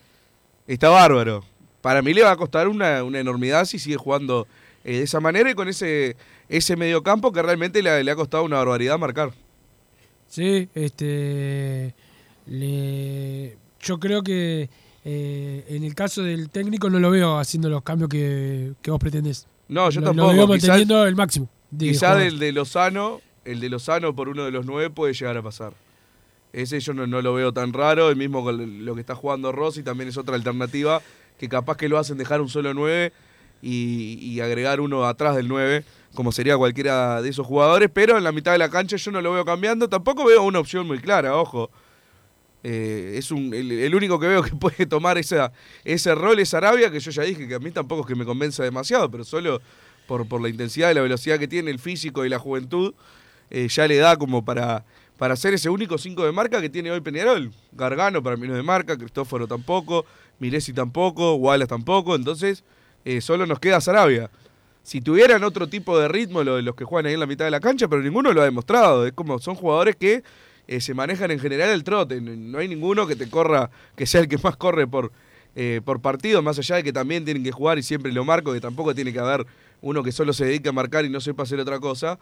está 0.68 0.90
bárbaro. 0.90 1.44
Para 1.82 2.02
mí 2.02 2.14
le 2.14 2.24
va 2.24 2.32
a 2.32 2.38
costar 2.38 2.68
una, 2.68 3.04
una 3.04 3.20
enormidad 3.20 3.66
si 3.66 3.78
sigue 3.78 3.98
jugando 3.98 4.48
eh, 4.86 4.98
de 5.00 5.04
esa 5.04 5.20
manera 5.20 5.52
y 5.52 5.54
con 5.56 5.68
ese, 5.68 6.16
ese 6.48 6.76
mediocampo 6.78 7.34
que 7.34 7.42
realmente 7.42 7.82
le, 7.84 7.90
ha- 7.90 8.02
le 8.04 8.12
ha 8.12 8.16
costado 8.16 8.44
una 8.46 8.58
barbaridad 8.58 8.98
marcar. 8.98 9.32
Sí, 10.28 10.70
este. 10.74 11.94
le- 12.48 13.58
yo 13.82 14.00
creo 14.00 14.24
que 14.24 14.70
eh, 15.04 15.66
en 15.70 15.84
el 15.84 15.94
caso 15.94 16.24
del 16.24 16.50
técnico 16.50 16.90
no 16.90 17.00
lo 17.00 17.12
veo 17.12 17.38
haciendo 17.38 17.70
los 17.70 17.84
cambios 17.84 18.10
que, 18.10 18.74
que 18.82 18.92
vos 18.92 19.00
pretendés. 19.00 19.48
No, 19.68 19.90
yo 19.90 20.02
Lo- 20.02 20.08
tampoco. 20.08 20.34
Lo 20.34 20.48
veo 20.48 20.56
Quizás- 20.58 20.80
el 21.08 21.16
máximo. 21.16 21.50
de 21.72 21.88
del 22.18 22.40
de 22.40 22.52
Lozano, 22.52 23.22
el 23.44 23.60
de 23.60 23.70
Lozano 23.70 24.16
por 24.16 24.30
uno 24.30 24.46
de 24.46 24.52
los 24.52 24.66
nueve 24.66 24.90
puede 24.90 25.14
llegar 25.14 25.38
a 25.38 25.42
pasar. 25.44 25.74
Ese 26.54 26.80
yo 26.80 26.94
no, 26.94 27.06
no 27.06 27.22
lo 27.22 27.34
veo 27.34 27.52
tan 27.54 27.74
raro, 27.74 28.10
el 28.10 28.16
mismo 28.16 28.44
con 28.44 28.86
lo 28.86 28.96
que 28.96 29.02
está 29.02 29.14
jugando 29.14 29.52
Rossi 29.52 29.84
también 29.84 30.08
es 30.10 30.18
otra 30.18 30.36
alternativa, 30.36 31.02
que 31.38 31.50
capaz 31.50 31.76
que 31.76 31.90
lo 31.90 31.98
hacen 32.00 32.18
dejar 32.18 32.40
un 32.40 32.48
solo 32.50 32.74
nueve 32.74 33.12
y, 33.62 34.18
y 34.22 34.40
agregar 34.42 34.80
uno 34.80 35.06
atrás 35.06 35.36
del 35.36 35.48
nueve, 35.48 35.84
como 36.14 36.32
sería 36.32 36.58
cualquiera 36.58 37.22
de 37.22 37.30
esos 37.30 37.46
jugadores, 37.46 37.90
pero 37.94 38.18
en 38.18 38.24
la 38.24 38.32
mitad 38.32 38.54
de 38.54 38.58
la 38.58 38.70
cancha 38.70 38.96
yo 38.98 39.12
no 39.12 39.22
lo 39.22 39.34
veo 39.34 39.46
cambiando, 39.46 39.88
tampoco 39.90 40.26
veo 40.26 40.44
una 40.44 40.60
opción 40.60 40.88
muy 40.88 41.00
clara, 41.00 41.36
ojo. 41.36 41.70
Eh, 42.68 43.18
es 43.20 43.30
un, 43.30 43.54
el, 43.54 43.94
único 43.94 44.20
que 44.20 44.26
veo 44.26 44.42
que 44.42 44.50
puede 44.60 44.88
tomar 44.88 45.20
esa, 45.20 45.52
ese 45.84 46.16
rol 46.16 46.40
es 46.40 46.52
Arabia, 46.56 46.90
que 46.90 47.00
yo 47.00 47.12
ya 47.12 47.22
dije 47.22 47.48
que 47.48 47.54
a 47.54 47.60
mí 47.60 47.70
tampoco 47.70 48.02
es 48.02 48.08
que 48.08 48.16
me 48.16 48.26
convenza 48.26 48.64
demasiado, 48.64 49.12
pero 49.12 49.24
solo 49.24 49.62
por, 50.08 50.28
por 50.28 50.42
la 50.42 50.50
intensidad 50.50 50.90
y 50.90 50.96
la 50.96 51.02
velocidad 51.02 51.38
que 51.38 51.48
tiene, 51.48 51.70
el 51.70 51.78
físico 51.78 52.26
y 52.26 52.30
la 52.30 52.40
juventud, 52.40 52.96
eh, 53.52 53.68
ya 53.68 53.88
le 53.88 53.98
da 53.98 54.18
como 54.18 54.44
para, 54.44 54.84
para 55.20 55.36
ser 55.36 55.54
ese 55.54 55.70
único 55.70 56.00
5 56.00 56.26
de 56.26 56.32
marca 56.32 56.60
que 56.60 56.70
tiene 56.70 56.90
hoy 56.90 57.02
Peñarol. 57.02 57.52
Gargano 57.72 58.24
para 58.24 58.36
mí 58.36 58.48
no 58.48 58.54
es 58.54 58.58
de 58.58 58.64
marca, 58.64 58.98
Cristóforo 58.98 59.48
tampoco, 59.48 60.06
Milesi 60.40 60.74
tampoco, 60.74 61.36
Wallace 61.36 61.68
tampoco, 61.68 62.16
entonces 62.16 62.64
eh, 63.06 63.22
solo 63.22 63.46
nos 63.46 63.60
queda 63.60 63.80
Sarabia. 63.80 64.30
Si 64.84 65.02
tuvieran 65.02 65.44
otro 65.44 65.68
tipo 65.68 65.98
de 65.98 66.08
ritmo 66.08 66.44
lo- 66.44 66.62
los 66.62 66.76
que 66.76 66.84
juegan 66.84 67.08
ahí 67.08 67.14
en 67.14 67.20
la 67.20 67.26
mitad 67.26 67.46
de 67.46 67.52
la 67.52 67.60
cancha, 67.60 67.88
pero 67.88 68.02
ninguno 68.04 68.34
lo 68.34 68.42
ha 68.42 68.46
demostrado. 68.46 69.06
Es 69.08 69.14
como 69.14 69.40
son 69.40 69.56
jugadores 69.56 69.96
que 69.96 70.24
eh, 70.68 70.82
se 70.82 70.94
manejan 70.94 71.32
en 71.32 71.40
general 71.40 71.70
el 71.70 71.84
trote. 71.84 72.20
No- 72.22 72.58
hay 72.60 72.68
ninguno 72.68 73.08
que 73.08 73.16
te 73.16 73.30
corra, 73.30 73.70
que 73.96 74.06
sea 74.06 74.22
el 74.22 74.28
que 74.28 74.38
más 74.38 74.58
corre 74.58 74.86
por, 74.88 75.12
eh, 75.56 75.82
por 75.86 76.02
partido, 76.02 76.42
más 76.42 76.60
allá 76.60 76.76
de 76.78 76.84
que 76.84 76.94
también 76.94 77.24
tienen 77.26 77.44
que 77.44 77.52
jugar 77.52 77.78
y 77.80 77.84
siempre 77.84 78.12
lo 78.12 78.26
marco, 78.26 78.52
que 78.54 78.60
tampoco 78.62 78.94
tiene 78.94 79.12
que 79.14 79.20
haber 79.20 79.46
uno 79.82 80.04
que 80.04 80.12
solo 80.12 80.34
se 80.34 80.46
dedique 80.46 80.70
a 80.70 80.72
marcar 80.72 81.06
y 81.06 81.10
no 81.10 81.20
sepa 81.22 81.44
hacer 81.44 81.60
otra 81.60 81.80
cosa. 81.80 82.20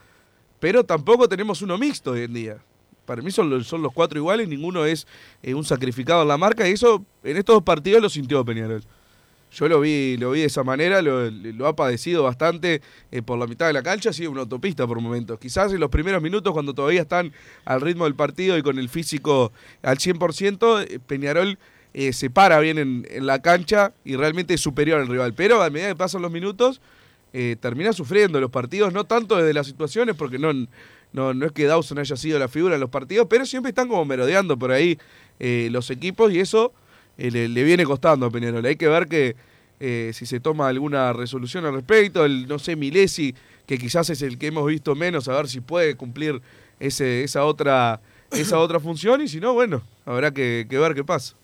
Pero 0.60 0.86
tampoco 0.86 1.28
tenemos 1.28 1.62
uno 1.62 1.78
mixto 1.78 2.12
hoy 2.12 2.22
en 2.24 2.34
día. 2.34 2.58
Para 3.06 3.22
mí 3.22 3.32
son 3.32 3.50
los, 3.50 3.68
son 3.68 3.82
los 3.82 3.92
cuatro 3.92 4.18
iguales, 4.18 4.48
ninguno 4.48 4.86
es 4.86 5.06
un 5.46 5.66
sacrificado 5.66 6.22
en 6.22 6.30
la 6.30 6.38
marca 6.38 6.68
y 6.70 6.72
eso 6.72 7.04
en 7.26 7.36
estos 7.36 7.56
dos 7.56 7.64
partidos 7.64 8.02
lo 8.02 8.10
sintió 8.10 8.46
Peñarol. 8.46 8.82
Yo 9.54 9.68
lo 9.68 9.80
vi, 9.80 10.18
lo 10.18 10.32
vi 10.32 10.40
de 10.40 10.48
esa 10.48 10.64
manera, 10.64 11.04
lo, 11.04 11.68
ha 11.68 11.76
padecido 11.76 12.24
bastante 12.24 12.82
eh, 13.12 13.22
por 13.22 13.38
la 13.38 13.46
mitad 13.46 13.68
de 13.68 13.74
la 13.74 13.84
cancha, 13.84 14.10
ha 14.10 14.14
sido 14.14 14.32
una 14.32 14.42
autopista 14.42 14.88
por 14.88 15.00
momentos. 15.00 15.38
Quizás 15.38 15.72
en 15.72 15.80
los 15.80 15.92
primeros 15.92 16.24
minutos, 16.24 16.54
cuando 16.54 16.74
todavía 16.74 17.02
están 17.02 17.32
al 17.64 17.80
ritmo 17.80 18.06
del 18.06 18.16
partido 18.16 18.58
y 18.58 18.64
con 18.64 18.80
el 18.80 18.90
físico 18.90 19.52
al 19.84 20.00
100%, 20.00 20.88
eh, 20.90 21.00
Peñarol 21.06 21.60
eh, 21.94 22.14
se 22.14 22.32
para 22.32 22.60
bien 22.62 22.80
en, 22.80 23.26
la 23.28 23.44
cancha 23.44 23.94
y 24.04 24.16
realmente 24.16 24.56
es 24.56 24.62
superior 24.62 25.00
al 25.00 25.08
rival. 25.08 25.36
Pero 25.36 25.62
a 25.62 25.70
medida 25.70 25.90
que 25.90 25.96
pasan 25.96 26.24
los 26.24 26.32
minutos, 26.32 26.82
eh, 27.32 27.56
termina 27.60 27.94
sufriendo 27.94 28.42
los 28.42 28.50
partidos, 28.50 28.92
no 28.92 29.04
tanto 29.04 29.38
desde 29.38 29.54
las 29.54 29.68
situaciones, 29.68 30.16
porque 30.16 30.40
no, 30.40 30.52
no, 31.12 31.36
no 31.36 31.46
es 31.46 31.52
que 31.52 31.66
Dawson 31.66 32.00
haya 32.00 32.16
sido 32.16 32.40
la 32.40 32.48
figura 32.48 32.74
en 32.74 32.82
los 32.82 32.90
partidos, 32.90 33.28
pero 33.30 33.46
siempre 33.46 33.70
están 33.70 33.88
como 33.88 34.04
merodeando 34.04 34.58
por 34.58 34.72
ahí 34.72 34.98
los 35.40 35.90
equipos 35.90 36.32
y 36.32 36.40
eso 36.40 36.72
eh, 37.18 37.32
le, 37.32 37.64
viene 37.64 37.86
costando 37.86 38.26
a 38.26 38.32
Peñarol. 38.32 38.66
Hay 38.66 38.76
que 38.76 38.88
ver 38.88 39.08
que 39.08 39.36
eh, 39.80 40.12
si 40.14 40.26
se 40.26 40.40
toma 40.40 40.68
alguna 40.68 41.14
resolución 41.14 41.66
al 41.66 41.74
respecto, 41.74 42.26
el, 42.26 42.48
no 42.48 42.60
sé, 42.60 42.76
Milesi, 42.76 43.34
que 43.66 43.78
quizás 43.78 44.10
es 44.10 44.22
el 44.22 44.38
que 44.38 44.48
hemos 44.48 44.66
visto 44.68 44.96
menos, 44.96 45.28
a 45.28 45.36
ver 45.36 45.48
si 45.48 45.62
puede 45.62 45.96
cumplir 45.96 46.42
ese, 46.80 47.24
esa, 47.24 47.46
otra, 47.46 48.02
esa 48.32 48.60
otra 48.60 48.80
función 48.80 49.22
y 49.22 49.28
si 49.28 49.40
no, 49.40 49.54
bueno, 49.54 49.82
habrá 50.06 50.32
que, 50.32 50.68
que 50.70 50.78
ver 50.78 50.94
qué 50.94 51.04
pasa. 51.04 51.36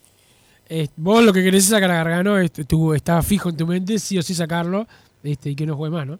Eh, 0.67 0.87
vos 0.97 1.23
lo 1.23 1.33
que 1.33 1.43
querés 1.43 1.63
es 1.63 1.69
sacar 1.69 1.89
a 1.89 1.95
Gargano, 1.95 2.37
este, 2.37 2.63
tú, 2.63 2.93
está 2.93 3.21
fijo 3.23 3.49
en 3.49 3.57
tu 3.57 3.65
mente, 3.65 3.97
sí 3.97 4.17
o 4.17 4.21
sí 4.21 4.35
sacarlo, 4.35 4.87
este, 5.23 5.49
y 5.49 5.55
que 5.55 5.65
no 5.65 5.75
juegue 5.75 5.95
más, 5.95 6.05
¿no? 6.05 6.19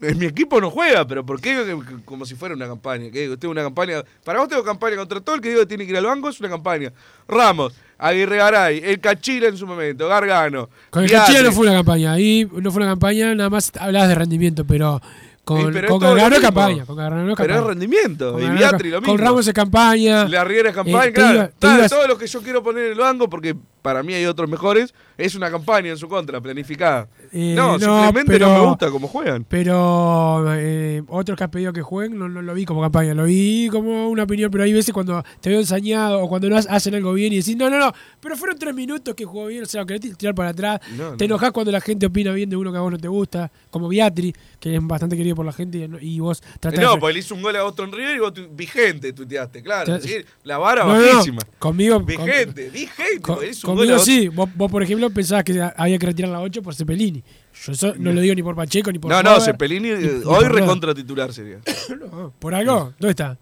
Mi 0.00 0.26
equipo 0.26 0.60
no 0.60 0.70
juega, 0.70 1.04
pero 1.06 1.26
¿por 1.26 1.40
qué 1.40 1.76
como 2.04 2.24
si 2.24 2.36
fuera 2.36 2.54
una 2.54 2.68
campaña? 2.68 3.10
¿Qué? 3.10 3.36
Tengo 3.36 3.50
una 3.50 3.64
campaña. 3.64 4.04
Para 4.24 4.38
vos 4.38 4.48
tengo 4.48 4.62
campaña 4.62 4.96
contra 4.96 5.20
todo 5.20 5.34
el 5.34 5.40
que 5.40 5.48
digo 5.48 5.60
que 5.62 5.66
tiene 5.66 5.84
que 5.84 5.90
ir 5.90 5.96
al 5.96 6.06
banco, 6.06 6.28
es 6.28 6.38
una 6.38 6.48
campaña. 6.48 6.92
Ramos, 7.26 7.74
Aguirre 7.98 8.36
Garay, 8.36 8.80
el 8.84 9.00
Cachila 9.00 9.48
en 9.48 9.56
su 9.56 9.66
momento, 9.66 10.06
Gargano. 10.06 10.68
Con 10.90 11.02
el 11.02 11.08
Viale. 11.08 11.26
Cachilla 11.26 11.42
no 11.42 11.52
fue 11.52 11.66
una 11.66 11.74
campaña, 11.74 12.12
ahí 12.12 12.48
no 12.50 12.70
fue 12.70 12.82
una 12.82 12.92
campaña, 12.92 13.34
nada 13.34 13.50
más 13.50 13.72
hablabas 13.76 14.08
de 14.08 14.14
rendimiento, 14.14 14.64
pero 14.64 15.02
con, 15.48 15.72
Sí, 15.72 15.80
con 15.88 15.98
Gargano 16.00 16.36
campaña. 16.40 16.84
Con 16.84 16.96
Gargano 16.96 17.30
es 17.30 17.36
Pero 17.36 17.36
campaña. 17.36 17.60
es 17.60 17.66
rendimiento. 17.66 18.32
Con 18.32 18.40
y 18.40 18.44
Gargano- 18.44 18.58
Viatri 18.58 18.90
lo 18.90 19.00
mismo. 19.00 19.12
Con 19.14 19.24
Ramos 19.24 19.46
es 19.48 19.54
campaña. 19.54 20.28
La 20.28 20.44
Riera 20.44 20.68
es 20.70 20.74
campaña, 20.74 21.04
Eh, 21.06 21.12
claro. 21.12 21.34
iba- 21.34 21.50
ibas- 21.76 21.90
todos 21.90 22.08
los 22.08 22.18
que 22.18 22.26
yo 22.26 22.42
quiero 22.42 22.62
poner 22.62 22.84
en 22.86 22.92
el 22.92 22.98
banco, 22.98 23.28
porque 23.28 23.56
para 23.82 24.02
mí 24.02 24.12
hay 24.12 24.26
otros 24.26 24.50
mejores, 24.50 24.92
es 25.16 25.34
una 25.34 25.50
campaña 25.50 25.90
en 25.90 25.96
su 25.96 26.08
contra, 26.08 26.40
planificada. 26.40 27.08
Eh, 27.32 27.54
no, 27.56 27.78
no, 27.78 28.02
simplemente 28.02 28.32
pero- 28.32 28.48
no 28.48 28.60
me 28.62 28.66
gusta 28.68 28.90
cómo 28.90 29.08
juegan. 29.08 29.44
Pero 29.48 30.44
eh, 30.54 31.02
otros 31.08 31.38
que 31.38 31.44
has 31.44 31.50
pedido 31.50 31.72
que 31.72 31.82
jueguen 31.82 32.18
no, 32.18 32.28
no 32.28 32.42
lo 32.42 32.54
vi 32.54 32.64
como 32.64 32.80
campaña, 32.82 33.14
lo 33.14 33.24
vi 33.24 33.68
como 33.70 34.08
una 34.08 34.24
opinión, 34.24 34.50
pero 34.50 34.64
hay 34.64 34.72
veces 34.72 34.92
cuando 34.92 35.22
te 35.40 35.50
veo 35.50 35.60
ensañado 35.60 36.20
o 36.20 36.28
cuando 36.28 36.48
no 36.50 36.56
ha- 36.56 36.60
hacen 36.68 36.94
algo 36.94 37.12
bien 37.14 37.32
y 37.32 37.36
decís, 37.36 37.56
no, 37.56 37.70
no, 37.70 37.78
no, 37.78 37.92
pero 38.20 38.36
fueron 38.36 38.58
tres 38.58 38.74
minutos 38.74 39.14
que 39.14 39.24
jugó 39.24 39.46
bien, 39.46 39.62
o 39.62 39.66
sea, 39.66 39.84
querés 39.86 40.00
tirar 40.16 40.34
para 40.34 40.50
atrás, 40.50 40.80
No, 40.96 41.12
te 41.16 41.26
no. 41.28 41.34
enojás 41.34 41.52
cuando 41.52 41.72
la 41.72 41.80
gente 41.80 42.06
opina 42.06 42.32
bien 42.32 42.50
de 42.50 42.56
uno 42.56 42.72
que 42.72 42.78
a 42.78 42.80
vos 42.80 42.92
no 42.92 42.98
te 42.98 43.08
gusta, 43.08 43.50
como 43.70 43.88
Beatri, 43.88 44.34
que 44.60 44.74
es 44.74 44.80
bastante 44.86 45.16
querido 45.16 45.36
por 45.38 45.46
la 45.46 45.52
gente 45.52 45.88
y, 46.02 46.20
vos 46.20 46.42
tratás 46.60 46.78
No, 46.80 46.96
de... 46.96 47.12
le 47.14 47.18
hizo 47.20 47.34
un 47.34 47.40
gol 47.42 47.56
a 47.56 47.62
Boston 47.62 47.90
River 47.92 48.16
y 48.16 48.18
vos 48.18 48.34
tu- 48.34 48.48
vigente 48.50 49.12
tuiteaste, 49.14 49.62
claro. 49.62 49.98
Sí, 50.00 50.16
la 50.44 50.58
vara 50.58 50.84
No, 50.84 50.92
bajísima. 50.92 51.40
conmigo... 51.58 51.98
Vigente, 52.00 52.68
vigente. 52.70 53.20
con- 53.22 53.34
porque 53.36 53.46
le 53.46 53.52
hizo 53.52 53.70
un 53.70 53.76
gol 53.76 53.84
a 53.88 53.96
conmigo 53.96 54.04
sí, 54.04 54.28
vos, 54.28 54.48
vos, 54.54 54.70
por 54.70 54.82
ejemplo 54.82 55.08
pensabas 55.10 55.44
que 55.44 55.60
había 55.76 55.98
que 55.98 56.06
retirar 56.06 56.30
la 56.30 56.40
8 56.40 56.62
por 56.62 56.74
Cepelini. 56.74 57.22
Yo 57.64 57.72
eso 57.72 57.94
no 57.98 58.12
lo 58.12 58.20
digo 58.20 58.34
ni 58.34 58.42
por 58.42 58.54
Pacheco 58.54 58.92
ni 58.92 58.98
por 58.98 59.10
No, 59.10 59.22
no, 59.22 59.40
Cepelini 59.40 59.88
ni- 59.90 60.04
eh, 60.04 60.20
hoy 60.26 60.44
recontra 60.46 60.94
titular 60.94 61.32
sería. 61.32 61.60
No, 61.98 62.32
¿Por 62.38 62.54
algo? 62.54 62.92
¿Dónde 62.98 63.10
está? 63.10 63.38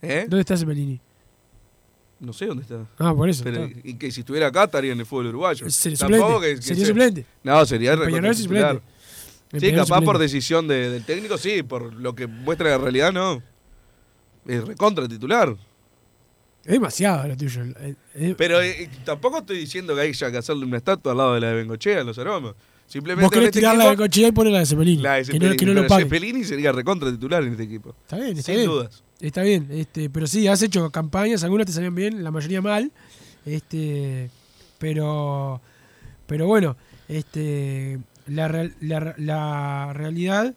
¿Eh? 0.00 0.24
¿Dónde 0.28 0.40
está 0.40 0.56
Cepelini? 0.56 1.00
No 2.20 2.32
sé 2.32 2.46
dónde 2.46 2.62
está. 2.62 2.86
Ah, 2.98 3.12
por 3.12 3.28
eso. 3.28 3.42
Pero, 3.42 3.68
y 3.82 3.94
que 3.94 4.10
si 4.12 4.20
estuviera 4.20 4.46
acá 4.46 4.64
estaría 4.64 4.92
en 4.92 5.00
el 5.00 5.06
fútbol 5.06 5.26
uruguayo. 5.26 5.68
Sería 5.68 5.98
Tampoco 5.98 6.34
suplente. 6.34 6.48
que- 6.48 6.54
que 6.60 6.62
sería 6.62 6.84
sea- 6.84 6.92
suplente. 6.92 7.26
No, 7.42 7.66
sería 7.66 7.96
recontra 7.96 8.30
es 8.30 8.36
titular. 8.36 8.74
suplente. 8.76 8.91
Sí, 9.60 9.70
capaz 9.72 9.86
por 9.86 9.98
suplente. 10.14 10.22
decisión 10.22 10.68
de- 10.68 10.90
del 10.90 11.04
técnico, 11.04 11.36
sí, 11.38 11.62
por 11.62 11.92
lo 11.94 12.14
que 12.14 12.26
muestra 12.26 12.70
la 12.70 12.78
realidad, 12.78 13.12
no. 13.12 13.42
Es 14.46 14.64
recontra 14.66 15.06
titular. 15.06 15.54
Es 16.64 16.72
demasiado 16.72 17.26
lo 17.28 17.36
tuyo. 17.36 17.62
Eh, 17.80 17.94
eh, 18.14 18.34
Pero 18.38 18.62
eh, 18.62 18.88
tampoco 19.04 19.38
estoy 19.38 19.58
diciendo 19.58 19.94
que 19.94 20.00
hay 20.02 20.12
que 20.12 20.24
hacerle 20.38 20.64
una 20.64 20.76
estatua 20.78 21.12
al 21.12 21.18
lado 21.18 21.34
de 21.34 21.40
la 21.40 21.48
de 21.48 21.54
Bengochea 21.54 22.00
en 22.00 22.06
los 22.06 22.18
aromas. 22.18 22.54
Simplemente 22.86 23.24
vos 23.24 23.32
querés 23.32 23.48
este 23.48 23.60
tirar 23.60 23.76
la 23.76 23.84
de 23.84 23.90
equipo, 23.90 24.02
Cochea 24.04 24.28
y 24.28 24.32
poner 24.32 24.52
la 24.52 24.58
de 24.60 24.66
Cepelini. 24.66 25.02
la 25.02 25.14
de 25.14 25.22
que 25.24 25.26
no, 25.26 25.32
Cepelini, 25.32 25.56
que 25.56 25.66
no 25.66 25.72
lo 25.72 25.80
pero 25.80 25.88
paguen. 25.88 26.06
Cepelini 26.08 26.44
sería 26.44 26.72
recontra 26.72 27.10
titular 27.10 27.42
en 27.42 27.52
este 27.52 27.62
equipo. 27.64 27.94
Está 28.02 28.16
bien, 28.16 28.30
está 28.38 28.42
Sin 28.52 28.54
bien. 28.56 28.66
dudas. 28.70 29.02
Está 29.20 29.42
bien. 29.42 29.68
Este, 29.70 30.10
pero 30.10 30.26
sí, 30.26 30.46
has 30.46 30.62
hecho 30.62 30.90
campañas, 30.90 31.42
algunas 31.42 31.66
te 31.66 31.72
salían 31.72 31.94
bien, 31.94 32.22
la 32.22 32.30
mayoría 32.30 32.60
mal. 32.60 32.92
Este, 33.46 34.30
pero, 34.78 35.60
pero 36.26 36.46
bueno, 36.46 36.76
este, 37.08 37.98
la, 38.26 38.48
real- 38.48 38.74
la, 38.80 39.14
la 39.18 39.92
realidad 39.94 40.54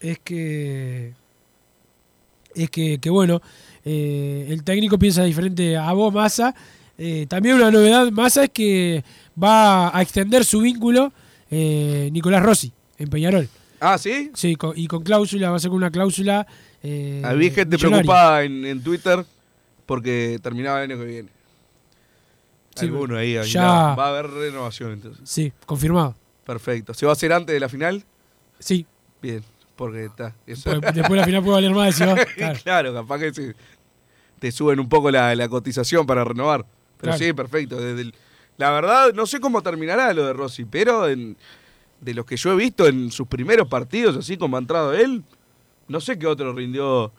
es 0.00 0.18
que 0.20 1.12
es 2.54 2.70
que, 2.70 2.98
que 2.98 3.10
bueno, 3.10 3.42
eh, 3.84 4.46
el 4.50 4.62
técnico 4.62 4.98
piensa 4.98 5.24
diferente 5.24 5.76
a 5.76 5.92
vos, 5.92 6.12
Massa. 6.14 6.54
Eh, 6.96 7.26
también 7.28 7.56
una 7.56 7.70
novedad, 7.72 8.10
Massa, 8.12 8.44
es 8.44 8.50
que 8.50 9.02
va 9.42 9.96
a 9.96 10.00
extender 10.02 10.44
su 10.44 10.60
vínculo 10.60 11.12
eh, 11.50 12.08
Nicolás 12.12 12.42
Rossi 12.44 12.72
en 12.98 13.08
Peñarol. 13.10 13.48
Ah, 13.80 13.98
¿sí? 13.98 14.30
Sí, 14.34 14.54
con- 14.56 14.78
y 14.78 14.86
con 14.86 15.02
cláusula, 15.02 15.50
va 15.50 15.56
a 15.56 15.58
ser 15.58 15.70
con 15.70 15.78
una 15.78 15.90
cláusula. 15.90 16.46
Eh, 16.82 17.22
Había 17.24 17.50
gente 17.50 17.76
preocupada 17.76 18.44
en, 18.44 18.64
en 18.64 18.82
Twitter 18.82 19.24
porque 19.86 20.38
terminaba 20.42 20.82
el 20.84 20.90
año 20.92 21.00
que 21.00 21.06
viene. 21.06 21.28
Sí, 22.76 22.86
Alguno 22.86 23.16
ahí. 23.16 23.36
ahí, 23.36 23.48
ya- 23.48 23.62
nada. 23.62 23.94
Va 23.96 24.06
a 24.06 24.08
haber 24.10 24.30
renovación 24.30 24.92
entonces. 24.92 25.28
Sí, 25.28 25.52
confirmado. 25.66 26.14
Perfecto. 26.44 26.94
¿Se 26.94 27.06
va 27.06 27.12
a 27.12 27.14
hacer 27.14 27.32
antes 27.32 27.52
de 27.54 27.60
la 27.60 27.68
final? 27.68 28.04
Sí, 28.58 28.86
Bien, 29.22 29.42
porque 29.76 30.04
está. 30.04 30.34
eso- 30.46 30.70
porque 30.74 30.92
después 30.92 31.18
la 31.18 31.24
final 31.24 31.42
puede 31.42 31.54
valer 31.56 31.70
más. 31.72 31.94
si 31.94 32.04
va- 32.04 32.14
claro. 32.36 32.58
claro. 32.62 32.94
capaz 32.94 33.18
que 33.18 33.54
te 34.38 34.52
suben 34.52 34.78
un 34.80 34.88
poco 34.88 35.10
la, 35.10 35.34
la 35.34 35.48
cotización 35.48 36.04
para 36.06 36.24
renovar. 36.24 36.60
Pero 36.98 37.12
Claro. 37.12 37.18
sí, 37.18 37.32
perfecto. 37.32 37.76
Desde 37.80 38.02
el, 38.02 38.14
La 38.58 38.70
verdad, 38.70 39.12
no 39.14 39.26
sé 39.26 39.40
cómo 39.40 39.62
terminará 39.62 40.12
lo 40.12 40.26
de 40.26 40.32
Rossi, 40.32 40.64
pero 40.64 41.08
en- 41.08 41.36
de 42.00 42.12
los 42.14 42.26
que 42.26 42.36
yo 42.36 42.52
he 42.52 42.56
visto 42.56 42.86
en 42.86 43.10
sus 43.10 43.26
primeros 43.26 43.66
partidos, 43.68 44.16
así 44.16 44.36
como 44.36 44.56
ha 44.56 44.60
entrado 44.60 44.92
él, 44.92 45.24
no 45.88 46.00
sé 46.00 46.18
qué 46.18 46.26
otro 46.26 46.52
rindió 46.52 47.10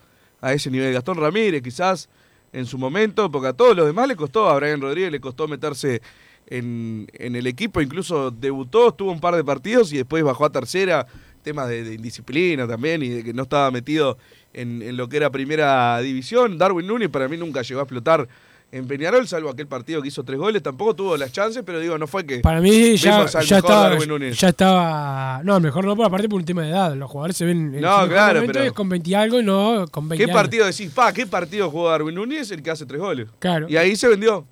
a 0.42 0.54
ese 0.54 0.70
nivel. 0.70 0.94
Gastón 0.94 1.18
Ramírez, 1.18 1.64
quizás 1.64 2.08
en 2.54 2.66
su 2.68 2.78
momento, 2.78 3.32
porque 3.32 3.48
a 3.50 3.54
todos 3.54 3.76
los 3.76 3.86
demás 3.88 4.08
le 4.08 4.16
costó, 4.16 4.48
a 4.48 4.56
Brian 4.58 4.80
Rodríguez 4.80 5.12
le 5.12 5.20
costó 5.20 5.48
meterse 5.48 6.02
en, 6.48 7.08
en 7.14 7.36
el 7.36 7.48
equipo, 7.48 7.82
incluso 7.82 8.32
debutó, 8.32 8.90
estuvo 8.90 9.12
un 9.12 9.20
par 9.20 9.36
de 9.36 9.44
partidos 9.44 9.92
y 9.94 9.98
después 9.98 10.24
bajó 10.24 10.46
a 10.46 10.52
tercera, 10.52 11.08
temas 11.44 11.68
de, 11.70 11.84
de 11.84 11.94
indisciplina 11.96 12.68
también 12.68 13.02
y 13.04 13.10
de 13.10 13.24
que 13.24 13.34
no 13.34 13.44
estaba 13.44 13.70
metido 13.72 14.18
en, 14.54 14.82
en 14.82 14.98
lo 14.98 15.08
que 15.10 15.18
era 15.18 15.30
primera 15.30 16.00
división. 16.02 16.58
Darwin 16.58 16.88
Núñez 16.88 17.10
para 17.10 17.28
mí 17.28 17.38
nunca 17.38 17.62
llegó 17.62 17.80
a 17.82 17.84
explotar 17.84 18.28
en 18.72 18.88
Peñarol, 18.88 19.26
salvo 19.28 19.50
aquel 19.50 19.68
partido 19.68 20.02
que 20.02 20.08
hizo 20.10 20.24
tres 20.24 20.38
goles, 20.40 20.62
tampoco 20.62 20.96
tuvo 20.96 21.16
las 21.16 21.32
chances, 21.32 21.64
pero 21.66 21.80
digo, 21.80 21.98
no 21.98 22.08
fue 22.08 22.26
que... 22.26 22.40
Para 22.40 22.60
mí 22.60 22.98
ya, 22.98 23.26
ya 23.26 23.58
estaba. 23.60 23.98
Ya 24.32 24.50
estaba. 24.50 25.42
No, 25.46 25.60
mejor 25.60 25.86
no, 25.86 25.96
por 25.96 26.06
aparte 26.06 26.28
por 26.28 26.40
un 26.40 26.46
tema 26.46 26.64
de 26.64 26.70
edad. 26.72 26.94
Los 26.96 27.10
jugadores 27.10 27.38
se 27.38 27.46
ven. 27.46 27.74
en 27.76 27.82
No, 27.82 28.08
claro, 28.08 28.40
momento 28.42 28.54
pero- 28.54 28.66
es 28.66 28.72
con 28.74 28.90
20 28.90 29.10
y 29.10 29.14
algo 29.14 29.40
y 29.40 29.44
no 29.44 29.86
con 29.92 30.10
20 30.10 30.26
¿Qué 30.26 30.32
años. 30.32 30.42
partido 30.42 30.66
decís? 30.66 30.92
Pa, 30.92 31.14
¿qué 31.14 31.26
partido 31.26 31.70
jugó 31.70 31.90
Darwin 31.90 32.16
Núñez? 32.16 32.52
El 32.52 32.62
que 32.64 32.72
hace 32.72 32.86
tres 32.86 33.00
goles. 33.00 33.28
Claro. 33.40 33.68
Y 33.70 33.78
ahí 33.78 33.96
se 33.96 34.08
vendió. 34.10 34.46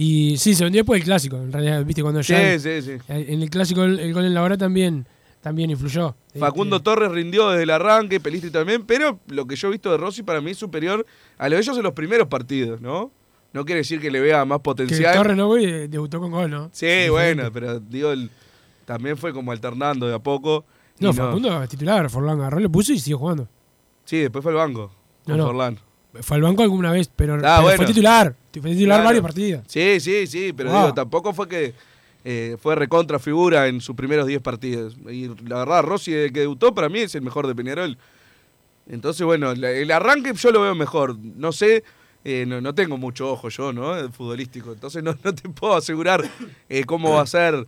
Y 0.00 0.36
sí, 0.38 0.54
se 0.54 0.62
vendió 0.64 0.80
después 0.82 1.00
del 1.00 1.04
clásico. 1.06 1.36
En 1.36 1.52
realidad, 1.52 1.84
viste, 1.84 2.02
cuando 2.02 2.22
Sí, 2.22 2.32
ya. 2.32 2.58
sí, 2.58 2.82
sí. 2.82 2.92
En 3.08 3.42
el 3.42 3.50
clásico, 3.50 3.82
el, 3.82 3.98
el 3.98 4.14
gol 4.14 4.24
en 4.24 4.32
la 4.32 4.42
hora 4.44 4.56
también, 4.56 5.06
también 5.40 5.70
influyó. 5.70 6.14
Facundo 6.38 6.76
Este, 6.76 6.84
Torres 6.84 7.10
rindió 7.10 7.50
desde 7.50 7.64
el 7.64 7.70
arranque, 7.70 8.20
Pelistri 8.20 8.50
también, 8.50 8.84
pero 8.86 9.18
lo 9.26 9.46
que 9.46 9.56
yo 9.56 9.68
he 9.68 9.70
visto 9.72 9.90
de 9.90 9.96
Rossi 9.96 10.22
para 10.22 10.40
mí 10.40 10.52
es 10.52 10.58
superior 10.58 11.04
a 11.36 11.48
lo 11.48 11.56
de 11.56 11.62
ellos 11.62 11.76
en 11.76 11.82
los 11.82 11.92
primeros 11.94 12.28
partidos, 12.28 12.80
¿no? 12.80 13.10
No 13.52 13.64
quiere 13.64 13.80
decir 13.80 14.00
que 14.00 14.10
le 14.10 14.20
vea 14.20 14.44
más 14.44 14.58
que 14.58 14.62
potencial. 14.62 15.16
Torres 15.16 15.36
no, 15.36 15.48
güey, 15.48 15.88
debutó 15.88 16.20
con 16.20 16.30
gol, 16.30 16.48
¿no? 16.50 16.70
Sí, 16.72 16.86
Diferente. 16.86 17.10
bueno, 17.10 17.50
pero 17.52 17.80
digo, 17.80 18.12
el- 18.12 18.30
también 18.84 19.16
fue 19.16 19.32
como 19.32 19.50
alternando 19.52 20.06
de 20.06 20.14
a 20.14 20.18
poco. 20.20 20.64
No, 21.00 21.12
Facundo 21.12 21.60
es 21.62 21.68
titular. 21.68 22.08
Forlán 22.08 22.38
agarró, 22.38 22.60
le 22.60 22.68
puso 22.68 22.92
y 22.92 22.98
siguió 23.00 23.18
jugando. 23.18 23.48
Sí, 24.04 24.18
después 24.18 24.42
fue 24.42 24.52
al 24.52 24.58
banco 24.58 24.90
No, 25.26 25.32
con 25.34 25.36
no. 25.38 25.46
Forlán. 25.46 25.78
Fue 26.22 26.36
al 26.36 26.42
banco 26.42 26.62
alguna 26.62 26.90
vez, 26.92 27.10
pero, 27.14 27.34
Ah, 27.34 27.38
pero 27.40 27.62
bueno. 27.62 27.76
fue 27.76 27.86
titular. 27.86 28.34
Fue 28.60 28.70
titular 28.70 28.96
Claro. 28.98 29.04
varios 29.04 29.22
partidos. 29.22 29.64
Sí, 29.66 30.00
sí, 30.00 30.26
sí, 30.26 30.52
pero 30.56 30.70
Wow. 30.70 30.80
digo, 30.82 30.94
tampoco 30.94 31.32
fue 31.32 31.48
que 31.48 31.74
eh, 32.24 32.56
fue 32.60 32.74
recontra 32.74 33.18
figura 33.18 33.68
en 33.68 33.80
sus 33.80 33.94
primeros 33.96 34.26
10 34.26 34.42
partidos. 34.42 34.96
Y 35.08 35.28
la 35.48 35.58
verdad, 35.60 35.82
Rossi, 35.82 36.10
desde 36.12 36.32
que 36.32 36.40
debutó, 36.40 36.74
para 36.74 36.88
mí 36.88 36.98
es 37.00 37.14
el 37.14 37.22
mejor 37.22 37.46
de 37.46 37.54
Peñarol. 37.54 37.96
Entonces, 38.90 39.24
bueno, 39.24 39.54
la- 39.54 39.70
el 39.70 39.90
arranque 39.90 40.32
yo 40.34 40.50
lo 40.50 40.62
veo 40.62 40.74
mejor. 40.74 41.16
No 41.18 41.52
sé, 41.52 41.84
eh, 42.24 42.44
no, 42.46 42.60
no 42.60 42.74
tengo 42.74 42.96
mucho 42.98 43.30
ojo 43.30 43.48
yo, 43.48 43.72
¿no? 43.72 44.10
Futbolístico. 44.12 44.72
Entonces 44.72 45.02
no, 45.02 45.16
no 45.22 45.34
te 45.34 45.48
puedo 45.48 45.74
asegurar 45.76 46.28
eh, 46.68 46.84
cómo 46.84 47.12
va 47.14 47.22
a 47.22 47.26
ser 47.26 47.66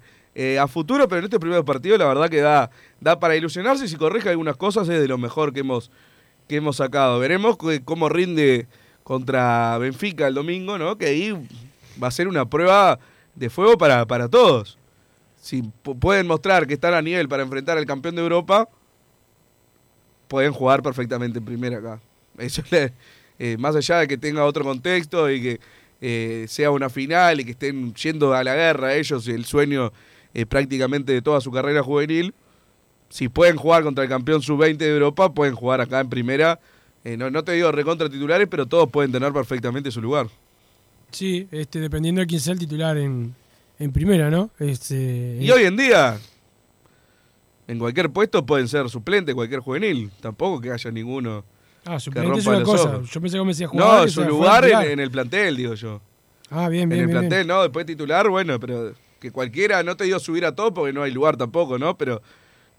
a 0.61 0.67
futuro, 0.69 1.07
pero 1.09 1.19
en 1.19 1.25
este 1.25 1.39
primer 1.41 1.63
partido 1.65 1.99
la 1.99 2.07
verdad 2.07 2.31
que 2.31 2.41
da, 2.41 2.71
da 3.01 3.19
para 3.21 3.37
ilusionarse. 3.37 3.85
y 3.85 3.89
Si 3.89 3.97
corrige 3.97 4.31
algunas 4.31 4.57
cosas 4.57 4.89
es 4.89 5.01
de 5.01 5.09
lo 5.09 5.19
mejor 5.19 5.53
que 5.53 5.61
hemos, 5.61 5.91
que 6.49 6.57
hemos 6.57 6.77
sacado. 6.77 7.19
Veremos 7.19 7.57
cómo 7.85 8.09
rinde 8.09 8.67
contra 9.11 9.77
Benfica 9.79 10.29
el 10.29 10.35
domingo, 10.35 10.79
¿no? 10.79 10.97
Que 10.97 11.07
ahí 11.07 11.49
va 12.01 12.07
a 12.07 12.11
ser 12.13 12.29
una 12.29 12.49
prueba 12.49 12.97
de 13.35 13.51
fuego 13.51 13.77
para, 13.77 14.07
para 14.07 14.29
todos. 14.29 14.79
Si 15.35 15.63
pu- 15.63 15.99
pueden 15.99 16.29
mostrar 16.29 16.65
que 16.65 16.75
están 16.75 16.95
a 16.95 17.03
nivel 17.03 17.29
para 17.29 17.43
enfrentar 17.43 17.77
al 17.77 17.87
campeón 17.87 18.15
de 18.15 18.23
Europa, 18.23 18.69
pueden 20.29 20.53
jugar 20.53 20.81
perfectamente 20.81 21.41
en 21.41 21.45
primera 21.45 21.79
acá. 21.79 22.01
Eso 22.39 22.63
eh, 23.41 23.57
más 23.59 23.75
allá 23.75 23.99
de 23.99 24.07
que 24.07 24.17
tenga 24.17 24.45
otro 24.45 24.63
contexto 24.63 25.29
y 25.29 25.43
que 25.43 25.61
eh, 26.01 26.45
sea 26.47 26.71
una 26.71 26.89
final 26.89 27.41
y 27.41 27.45
que 27.45 27.51
estén 27.51 27.93
yendo 27.95 28.33
a 28.33 28.45
la 28.45 28.55
guerra 28.55 28.95
ellos, 28.95 29.27
el 29.27 29.45
sueño 29.45 29.93
eh, 30.35 30.47
prácticamente 30.47 31.13
de 31.13 31.21
toda 31.21 31.41
su 31.41 31.51
carrera 31.51 31.83
juvenil, 31.83 32.33
si 33.09 33.29
pueden 33.29 33.57
jugar 33.57 33.83
contra 33.83 34.05
el 34.05 34.09
campeón 34.11 34.41
sub-20 34.41 34.77
de 34.77 34.93
Europa, 34.95 35.35
pueden 35.35 35.57
jugar 35.57 35.81
acá 35.81 35.99
en 35.99 36.09
primera. 36.09 36.61
Eh, 37.05 37.17
no, 37.17 37.31
no 37.31 37.43
te 37.45 37.53
digo 37.53 37.73
recontra 37.73 38.09
titulares, 38.11 38.47
pero 38.51 38.67
todos 38.67 38.91
pueden 38.91 39.11
tener 39.13 39.33
perfectamente 39.33 39.91
su 39.91 40.01
lugar. 40.03 40.27
Sí, 41.11 41.49
este, 41.51 41.81
dependiendo 41.81 42.21
de 42.21 42.27
quién 42.27 42.41
sea 42.41 42.53
el 42.53 42.59
titular 42.59 42.97
en, 42.99 43.35
en 43.79 43.93
primera, 43.93 44.31
¿no? 44.31 44.51
Este, 44.59 45.39
Y 45.41 45.51
hoy 45.51 45.65
en 45.65 45.77
día, 45.77 46.19
en 47.67 47.79
cualquier 47.79 48.11
puesto 48.11 48.45
pueden 48.45 48.69
ser 48.69 48.89
suplente, 48.89 49.35
cualquier 49.35 49.61
juvenil. 49.61 50.11
Tampoco 50.21 50.61
que 50.61 50.71
haya 50.71 50.91
ninguno. 50.91 51.45
Ah, 51.85 51.99
suplente 51.99 52.39
es 52.39 52.45
rompa 52.45 52.51
una 52.51 52.59
los 52.61 52.69
cosa. 52.69 52.97
ojos. 52.97 53.11
Yo 53.11 53.21
pensé 53.21 53.37
que 53.39 53.43
me 53.43 53.49
decía 53.49 53.67
No, 53.67 53.73
jugador. 53.73 54.11
su 54.11 54.25
lugar 54.25 54.65
en, 54.67 54.81
en 54.93 55.01
el 55.01 55.11
plantel, 55.11 55.57
digo 55.57 55.75
yo. 55.75 56.01
Ah, 56.51 56.69
bien, 56.69 56.89
bien, 56.89 56.99
en 56.99 57.05
el 57.05 57.07
bien, 57.07 57.19
plantel, 57.21 57.47
bien. 57.47 57.57
no, 57.57 57.63
después 57.63 57.87
titular, 57.87 58.29
bueno, 58.29 58.59
pero 58.61 58.93
que 59.21 59.31
cualquiera, 59.31 59.83
no 59.83 59.97
te 59.97 60.05
digo 60.05 60.19
subir 60.19 60.45
a 60.45 60.55
todo 60.55 60.75
porque 60.75 60.93
no 60.93 61.03
hay 61.03 61.13
lugar 61.13 61.37
tampoco, 61.37 61.79
¿no? 61.79 61.97
Pero 61.97 62.23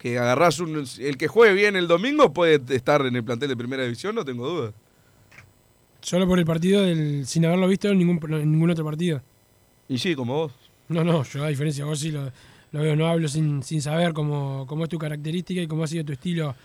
que 0.02 0.18
agarrás 0.18 0.60
un. 0.60 0.84
El 1.00 1.16
que 1.16 1.28
juegue 1.28 1.54
bien 1.54 1.76
el 1.76 1.88
domingo 1.88 2.34
puede 2.34 2.60
estar 2.76 3.06
en 3.06 3.16
el 3.16 3.24
plantel 3.24 3.50
de 3.50 3.56
primera 3.56 3.84
división, 3.84 4.16
no 4.16 4.26
tengo 4.26 4.50
duda. 4.50 4.74
Solo 6.02 6.28
por 6.28 6.40
el 6.40 6.46
partido, 6.46 6.82
del, 6.82 7.28
sin 7.28 7.46
haberlo 7.46 7.68
visto 7.68 7.88
en 7.90 8.00
ningún, 8.00 8.20
en 8.34 8.52
ningún 8.52 8.72
otro 8.72 8.84
partido. 8.84 9.22
Y 9.88 10.00
sí, 10.00 10.16
como 10.16 10.34
vos. 10.34 10.52
No, 10.90 11.04
no, 11.04 11.24
yo 11.24 11.44
a 11.44 11.50
diferencia 11.50 11.84
de 11.84 11.90
vos 11.92 12.00
sí 12.00 12.10
lo, 12.12 12.32
lo 12.72 12.82
veo, 12.82 12.96
no 12.96 13.06
hablo 13.08 13.28
sin, 13.28 13.62
sin 13.62 13.80
saber 13.80 14.12
cómo, 14.14 14.66
cómo 14.68 14.86
es 14.86 14.90
tu 14.90 14.98
característica 14.98 15.62
y 15.62 15.68
cómo 15.68 15.84
ha 15.84 15.88
sido 15.88 16.04
tu 16.04 16.14
estilo 16.14 16.56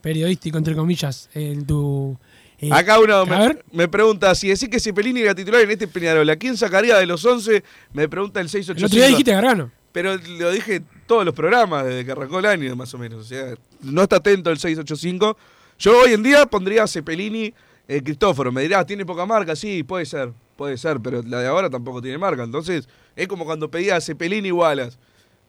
periodístico, 0.00 0.56
entre 0.56 0.74
comillas, 0.74 1.28
en 1.34 1.66
tu... 1.66 2.16
eh, 2.58 2.70
Acá 2.72 2.98
uno 3.00 3.24
me 3.70 3.88
pregunta, 3.88 4.34
si 4.34 4.48
decís 4.48 4.70
que 4.70 4.80
Cepelini 4.80 5.20
era 5.20 5.34
titular 5.34 5.60
en 5.60 5.70
este 5.72 5.88
Peñarol, 5.88 6.30
¿a 6.30 6.36
quién 6.36 6.56
sacaría 6.56 6.96
de 6.96 7.04
los 7.04 7.22
11? 7.22 7.62
Me 7.92 8.08
pregunta 8.08 8.40
el 8.40 8.48
685. 8.48 8.78
El 8.78 8.84
otro 8.86 8.96
día 8.96 9.08
dijiste 9.08 9.32
Gargano. 9.32 9.70
Pero 9.92 10.16
lo 10.38 10.50
dije 10.52 10.82
todos 11.08 11.24
los 11.24 11.34
programas 11.34 11.84
desde 11.84 12.04
que 12.04 12.12
arrancó 12.12 12.38
el 12.38 12.46
año, 12.46 12.76
más 12.76 12.94
o 12.94 12.98
menos. 12.98 13.20
O 13.20 13.24
sea, 13.24 13.54
no 13.80 14.02
está 14.02 14.16
atento 14.16 14.50
el 14.50 14.58
685. 14.58 15.36
Yo 15.80 16.00
hoy 16.02 16.12
en 16.12 16.22
día 16.22 16.46
pondría 16.46 16.84
a 16.84 16.86
Cepelini, 16.86 17.52
Cristóforo. 17.88 18.52
Me 18.52 18.62
dirá, 18.62 18.84
¿tiene 18.86 19.04
poca 19.04 19.26
marca? 19.26 19.56
Sí, 19.56 19.82
puede 19.82 20.06
ser, 20.06 20.32
puede 20.56 20.76
ser, 20.76 21.00
pero 21.00 21.22
la 21.22 21.40
de 21.40 21.48
ahora 21.48 21.68
tampoco 21.68 22.00
tiene 22.00 22.18
marca. 22.18 22.44
Entonces, 22.44 22.88
es 23.16 23.26
como 23.26 23.44
cuando 23.44 23.68
pedía 23.70 23.96
a 23.96 24.00
Cepelini 24.00 24.52
Wallace. 24.52 24.96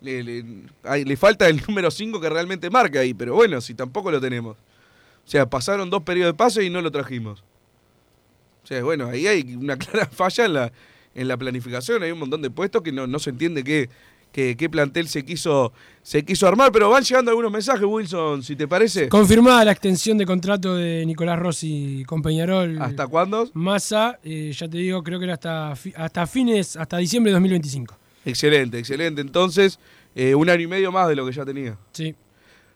Le, 0.02 0.24
le- 0.24 0.46
le 1.06 1.18
falta 1.18 1.48
el 1.50 1.62
número 1.68 1.92
5 1.92 2.20
que 2.22 2.30
realmente 2.30 2.70
marca 2.70 3.02
ahí, 3.02 3.14
pero 3.14 3.36
bueno, 3.36 3.60
si 3.62 3.74
tampoco 3.76 4.10
lo 4.10 4.20
tenemos. 4.22 4.56
O 4.56 5.30
sea, 5.30 5.48
pasaron 5.50 5.90
dos 5.90 6.02
periodos 6.04 6.34
de 6.34 6.38
pase 6.38 6.64
y 6.64 6.70
no 6.70 6.82
lo 6.82 6.90
trajimos. 6.90 7.44
O 8.64 8.68
sea, 8.68 8.84
bueno, 8.84 9.08
ahí 9.08 9.28
hay 9.28 9.56
una 9.56 9.76
clara 9.78 10.06
falla 10.08 10.46
en 10.46 10.54
la, 10.54 10.72
en 11.16 11.28
la 11.28 11.36
planificación. 11.38 12.02
Hay 12.04 12.12
un 12.12 12.20
montón 12.20 12.42
de 12.42 12.50
puestos 12.50 12.82
que 12.82 12.92
no, 12.92 13.08
no 13.08 13.20
se 13.20 13.32
entiende 13.32 13.64
qué, 13.64 13.90
qué, 14.32 14.56
qué 14.58 14.70
plantel 14.70 15.08
se 15.08 15.24
quiso, 15.26 15.72
se 16.02 16.24
quiso 16.24 16.48
armar. 16.48 16.72
Pero 16.72 16.90
van 16.90 17.04
llegando 17.04 17.32
algunos 17.32 17.52
mensajes, 17.52 17.84
Wilson, 17.84 18.44
si 18.44 18.56
te 18.56 18.68
parece. 18.68 19.10
Confirmada 19.10 19.66
la 19.66 19.72
extensión 19.72 20.18
de 20.18 20.26
contrato 20.26 20.76
de 20.76 21.06
Nicolás 21.06 21.40
Rossi 21.40 22.04
con 22.06 22.22
Peñarol. 22.22 22.82
¿Hasta 22.82 23.08
cuándo? 23.08 23.50
Massa, 23.54 24.20
eh, 24.24 24.52
ya 24.56 24.68
te 24.68 24.78
digo, 24.78 25.04
creo 25.04 25.20
que 25.20 25.26
era 25.26 25.34
hasta, 25.36 25.74
hasta 25.96 26.28
fines, 26.28 26.76
hasta 26.76 26.98
diciembre 26.98 27.32
de 27.32 27.34
2025. 27.36 27.98
Excelente, 28.26 28.78
excelente. 28.80 29.22
Entonces, 29.22 29.80
eh, 30.16 30.36
un 30.36 30.50
año 30.50 30.62
y 30.64 30.68
medio 30.68 30.92
más 30.92 31.08
de 31.08 31.16
lo 31.16 31.26
que 31.26 31.32
ya 31.32 31.46
tenía. 31.46 31.78
Sí. 31.94 32.14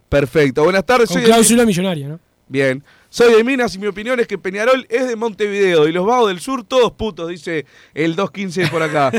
Perfecto. 0.10 0.63
Buenas 0.63 0.86
tardes. 0.86 1.08
Con 1.08 1.16
soy 1.16 1.22
de- 1.24 1.28
cláusula 1.28 1.66
millonaria, 1.66 2.08
¿no? 2.08 2.20
Bien. 2.48 2.84
Soy 3.13 3.32
de 3.32 3.43
Minas 3.43 3.76
y 3.76 3.78
mi 3.78 3.86
opinión 3.86 4.19
es 4.19 4.26
que 4.26 4.39
Peñarol 4.39 4.88
es 4.89 5.08
de 5.08 5.15
Montevideo 5.15 5.88
y 5.88 5.91
los 5.91 6.04
vagos 6.04 6.30
del 6.30 6.39
sur 6.39 6.63
todos 6.63 6.93
putos, 6.93 7.30
dice 7.30 7.67
el 7.93 8.15
215 8.15 8.71
por 8.71 8.82
acá. 8.82 9.12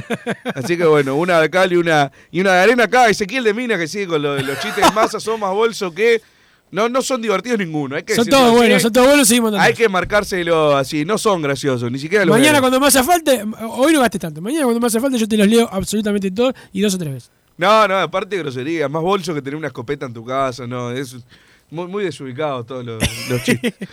Así 0.56 0.76
que 0.76 0.84
bueno, 0.84 1.14
una 1.14 1.40
de 1.40 1.48
cal 1.48 1.72
y 1.72 1.76
una, 1.76 2.10
y 2.32 2.40
una 2.40 2.54
de 2.54 2.58
arena 2.58 2.84
acá. 2.84 3.08
Ezequiel 3.08 3.44
de 3.44 3.54
Minas 3.54 3.78
que 3.78 3.86
sigue 3.86 4.08
con 4.08 4.20
lo 4.20 4.36
los 4.36 4.58
chistes 4.58 4.84
de 4.88 4.90
masa, 4.90 5.20
son 5.20 5.38
más 5.38 5.52
bolso 5.52 5.94
que... 5.94 6.20
No, 6.72 6.88
no 6.88 7.02
son 7.02 7.22
divertidos 7.22 7.60
ninguno. 7.60 7.94
Hay 7.94 8.02
que 8.02 8.16
Son 8.16 8.26
todos 8.26 8.52
buenos, 8.52 8.82
son 8.82 8.92
todos 8.92 9.06
buenos, 9.06 9.28
seguimos. 9.28 9.54
Hay 9.54 9.74
que 9.74 9.88
marcárselo 9.88 10.76
así, 10.76 11.04
no 11.04 11.16
son 11.16 11.40
graciosos, 11.40 11.88
ni 11.92 12.00
siquiera 12.00 12.24
los 12.24 12.36
Mañana 12.36 12.58
cuando 12.58 12.80
me 12.80 12.88
hace 12.88 13.04
falta, 13.04 13.30
hoy 13.76 13.92
no 13.92 14.00
gastes 14.00 14.20
tanto, 14.20 14.42
mañana 14.42 14.64
cuando 14.64 14.80
me 14.80 14.88
hace 14.88 14.98
falta 14.98 15.16
yo 15.16 15.28
te 15.28 15.36
los 15.36 15.46
leo 15.46 15.68
absolutamente 15.70 16.32
todos 16.32 16.52
y 16.72 16.80
dos 16.80 16.96
o 16.96 16.98
tres 16.98 17.12
veces. 17.14 17.30
No, 17.56 17.86
no, 17.86 17.96
aparte 17.98 18.34
de 18.34 18.42
grosería, 18.42 18.88
más 18.88 19.02
bolso 19.02 19.32
que 19.32 19.40
tener 19.40 19.54
una 19.54 19.68
escopeta 19.68 20.04
en 20.06 20.14
tu 20.14 20.24
casa, 20.24 20.66
no, 20.66 20.90
es 20.90 21.16
muy, 21.70 21.86
muy 21.86 22.04
desubicado 22.04 22.64
todos 22.64 22.84
los, 22.84 23.02
los 23.28 23.42
chistes. 23.42 23.74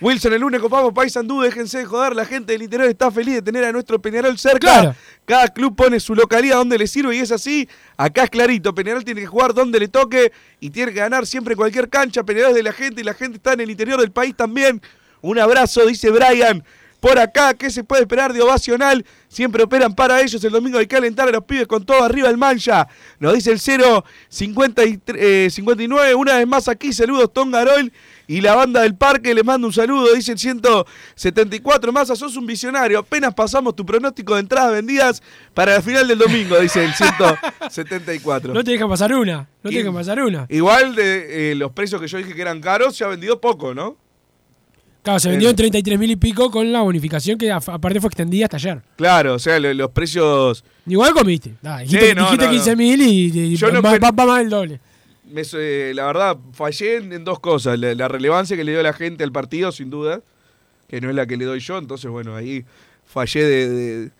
Wilson, 0.00 0.32
el 0.32 0.40
lunes 0.40 0.60
copamos 0.60 0.92
Paysandú, 0.92 1.40
déjense 1.40 1.78
de 1.78 1.84
joder, 1.84 2.14
la 2.14 2.24
gente 2.24 2.52
del 2.52 2.62
interior 2.62 2.88
está 2.88 3.10
feliz 3.10 3.34
de 3.34 3.42
tener 3.42 3.64
a 3.64 3.72
nuestro 3.72 4.00
Peñarol 4.00 4.38
cerca. 4.38 4.58
Claro. 4.58 4.94
Cada 5.24 5.48
club 5.48 5.74
pone 5.74 5.98
su 5.98 6.14
localidad 6.14 6.58
donde 6.58 6.78
le 6.78 6.86
sirve 6.86 7.16
y 7.16 7.18
es 7.18 7.32
así. 7.32 7.68
Acá 7.96 8.22
es 8.24 8.30
clarito, 8.30 8.72
Peñarol 8.72 9.04
tiene 9.04 9.22
que 9.22 9.26
jugar 9.26 9.54
donde 9.54 9.80
le 9.80 9.88
toque 9.88 10.30
y 10.60 10.70
tiene 10.70 10.92
que 10.92 11.00
ganar 11.00 11.26
siempre 11.26 11.56
cualquier 11.56 11.88
cancha. 11.88 12.22
Peñarol 12.22 12.50
es 12.50 12.56
de 12.56 12.62
la 12.62 12.72
gente 12.72 13.00
y 13.00 13.04
la 13.04 13.14
gente 13.14 13.38
está 13.38 13.54
en 13.54 13.60
el 13.60 13.70
interior 13.70 14.00
del 14.00 14.12
país 14.12 14.36
también. 14.36 14.80
Un 15.20 15.38
abrazo, 15.40 15.84
dice 15.84 16.10
Brian. 16.10 16.62
Por 17.00 17.18
acá. 17.18 17.54
¿Qué 17.54 17.70
se 17.70 17.84
puede 17.84 18.02
esperar 18.02 18.32
de 18.32 18.40
ovacional? 18.42 19.04
Siempre 19.28 19.62
operan 19.62 19.94
para 19.94 20.20
ellos. 20.20 20.42
El 20.42 20.52
domingo 20.52 20.78
hay 20.78 20.86
que 20.86 20.96
alentar 20.96 21.28
a 21.28 21.32
los 21.32 21.44
pibes 21.44 21.66
con 21.66 21.84
todo 21.84 22.02
arriba 22.02 22.28
el 22.28 22.36
mancha. 22.38 22.88
Nos 23.20 23.34
dice 23.34 23.52
el 23.52 23.60
059. 23.60 26.14
Una 26.14 26.36
vez 26.36 26.46
más 26.46 26.68
aquí, 26.68 26.92
saludos 26.92 27.32
Tongarol. 27.32 27.92
Y 28.26 28.42
la 28.42 28.54
banda 28.54 28.82
del 28.82 28.94
parque 28.94 29.32
le 29.34 29.42
manda 29.42 29.66
un 29.66 29.72
saludo, 29.72 30.12
dice 30.14 30.32
el 30.32 30.38
174. 30.38 31.92
Massa, 31.92 32.14
sos 32.14 32.36
un 32.36 32.46
visionario. 32.46 32.98
Apenas 32.98 33.32
pasamos 33.32 33.74
tu 33.74 33.86
pronóstico 33.86 34.34
de 34.34 34.40
entradas 34.40 34.72
vendidas 34.72 35.22
para 35.54 35.74
la 35.74 35.82
final 35.82 36.06
del 36.06 36.18
domingo, 36.18 36.58
dice 36.60 36.84
el 36.84 36.92
174. 36.92 38.52
No 38.52 38.62
te 38.62 38.72
dejan 38.72 38.88
pasar 38.88 39.14
una. 39.14 39.48
No 39.62 39.70
te 39.70 39.76
Y- 39.76 39.78
dejan 39.78 39.94
pasar 39.94 40.20
una. 40.22 40.44
Igual 40.50 40.94
de 40.94 41.52
eh, 41.52 41.54
los 41.54 41.72
precios 41.72 42.00
que 42.02 42.08
yo 42.08 42.18
dije 42.18 42.34
que 42.34 42.42
eran 42.42 42.60
caros, 42.60 42.94
se 42.96 43.04
ha 43.04 43.08
vendido 43.08 43.40
poco, 43.40 43.74
¿no? 43.74 43.96
Claro, 45.08 45.20
se 45.20 45.30
vendió 45.30 45.48
en 45.48 45.56
33 45.56 45.98
mil 45.98 46.10
y 46.10 46.16
pico 46.16 46.50
con 46.50 46.70
la 46.70 46.82
bonificación 46.82 47.38
que 47.38 47.50
aparte 47.50 47.98
fue 47.98 48.08
extendida 48.08 48.44
hasta 48.44 48.58
ayer. 48.58 48.82
Claro, 48.96 49.34
o 49.34 49.38
sea, 49.38 49.58
lo- 49.58 49.72
los 49.72 49.90
precios. 49.90 50.62
Igual 50.86 51.14
comiste. 51.14 51.54
Ah, 51.64 51.78
dijiste 51.80 52.10
Sí, 52.10 52.14
no, 52.14 52.24
dijiste 52.24 52.44
no, 52.44 52.50
no. 52.52 52.56
15 52.58 52.76
mil 52.76 53.00
y, 53.00 53.40
y 53.52 53.56
Yo 53.56 53.68
va, 53.82 53.92
pen- 53.92 54.00
va- 54.04 54.10
va 54.10 54.26
más 54.26 54.38
del 54.40 54.50
doble. 54.50 54.80
me- 55.30 55.42
eh, 55.54 55.92
la 55.94 56.04
verdad, 56.04 56.36
fallé 56.52 56.96
en, 56.96 57.12
en 57.14 57.24
dos 57.24 57.38
cosas. 57.40 57.78
La, 57.78 57.94
la 57.94 58.06
relevancia 58.08 58.54
que 58.54 58.64
le 58.64 58.72
dio 58.72 58.82
la 58.82 58.92
gente 58.92 59.24
al 59.24 59.32
partido, 59.32 59.72
sin 59.72 59.88
duda, 59.88 60.20
que 60.88 61.00
no 61.00 61.08
es 61.08 61.16
la 61.16 61.26
que 61.26 61.38
le 61.38 61.46
doy 61.46 61.60
yo. 61.60 61.78
Entonces, 61.78 62.10
bueno, 62.10 62.36
ahí 62.36 62.66
fallé 63.06 63.44
de, 63.44 63.68
de- 63.70 64.10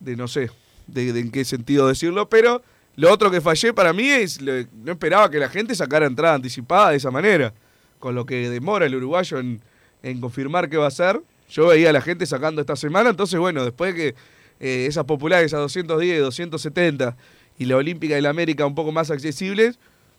de 0.00 0.16
no 0.16 0.26
sé, 0.26 0.50
de, 0.88 1.12
de 1.12 1.20
en 1.20 1.30
qué 1.30 1.44
sentido 1.44 1.86
decirlo. 1.86 2.28
Pero 2.28 2.60
lo 2.96 3.12
otro 3.12 3.30
que 3.30 3.40
fallé 3.40 3.72
para 3.72 3.92
mí 3.92 4.08
es, 4.08 4.40
lo- 4.40 4.64
no 4.82 4.90
esperaba 4.90 5.30
que 5.30 5.38
la 5.38 5.48
gente 5.48 5.76
sacara 5.76 6.06
entrada 6.06 6.34
anticipada 6.34 6.90
de 6.90 6.96
esa 6.96 7.12
manera. 7.12 7.54
Con 8.00 8.16
lo 8.16 8.26
que 8.26 8.50
demora 8.50 8.84
el 8.86 8.96
uruguayo 8.96 9.38
en, 9.38 9.60
en 10.04 10.20
confirmar 10.20 10.68
qué 10.68 10.76
va 10.76 10.84
a 10.84 10.88
hacer. 10.88 11.20
Yo 11.48 11.68
veía 11.68 11.90
a 11.90 11.92
la 11.92 12.00
gente 12.00 12.26
sacando 12.26 12.60
esta 12.60 12.76
semana. 12.76 13.10
Entonces, 13.10 13.40
bueno, 13.40 13.64
después 13.64 13.94
que 13.94 14.14
eh, 14.60 14.86
esas 14.86 15.04
populares 15.04 15.52
a 15.54 15.58
210, 15.58 16.20
270 16.20 17.16
y 17.58 17.64
la 17.64 17.76
Olímpica 17.76 18.16
y 18.16 18.20
la 18.20 18.30
América 18.30 18.66
un 18.66 18.74
poco 18.74 18.92
más 18.92 19.10
accesibles, 19.10 19.78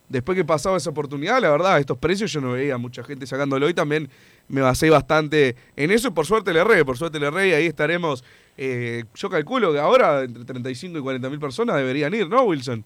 después 0.09 0.35
que 0.35 0.43
pasaba 0.43 0.77
esa 0.77 0.89
oportunidad, 0.89 1.39
la 1.39 1.51
verdad, 1.51 1.79
estos 1.79 1.97
precios 1.97 2.31
yo 2.31 2.41
no 2.41 2.53
veía 2.53 2.77
mucha 2.77 3.03
gente 3.03 3.27
sacándolo 3.27 3.69
y 3.69 3.73
también 3.73 4.09
me 4.47 4.61
basé 4.61 4.89
bastante 4.89 5.55
en 5.75 5.91
eso 5.91 6.07
y 6.07 6.11
por 6.11 6.25
suerte 6.25 6.53
le 6.53 6.61
erré, 6.61 6.83
por 6.83 6.97
suerte 6.97 7.19
le 7.19 7.27
erré 7.27 7.49
y 7.49 7.53
ahí 7.53 7.65
estaremos, 7.65 8.23
eh, 8.57 9.03
yo 9.15 9.29
calculo 9.29 9.73
que 9.73 9.79
ahora 9.79 10.23
entre 10.23 10.45
35 10.45 10.97
y 10.97 11.01
40 11.01 11.29
mil 11.29 11.39
personas 11.39 11.75
deberían 11.75 12.13
ir, 12.13 12.27
¿no, 12.29 12.43
Wilson? 12.43 12.83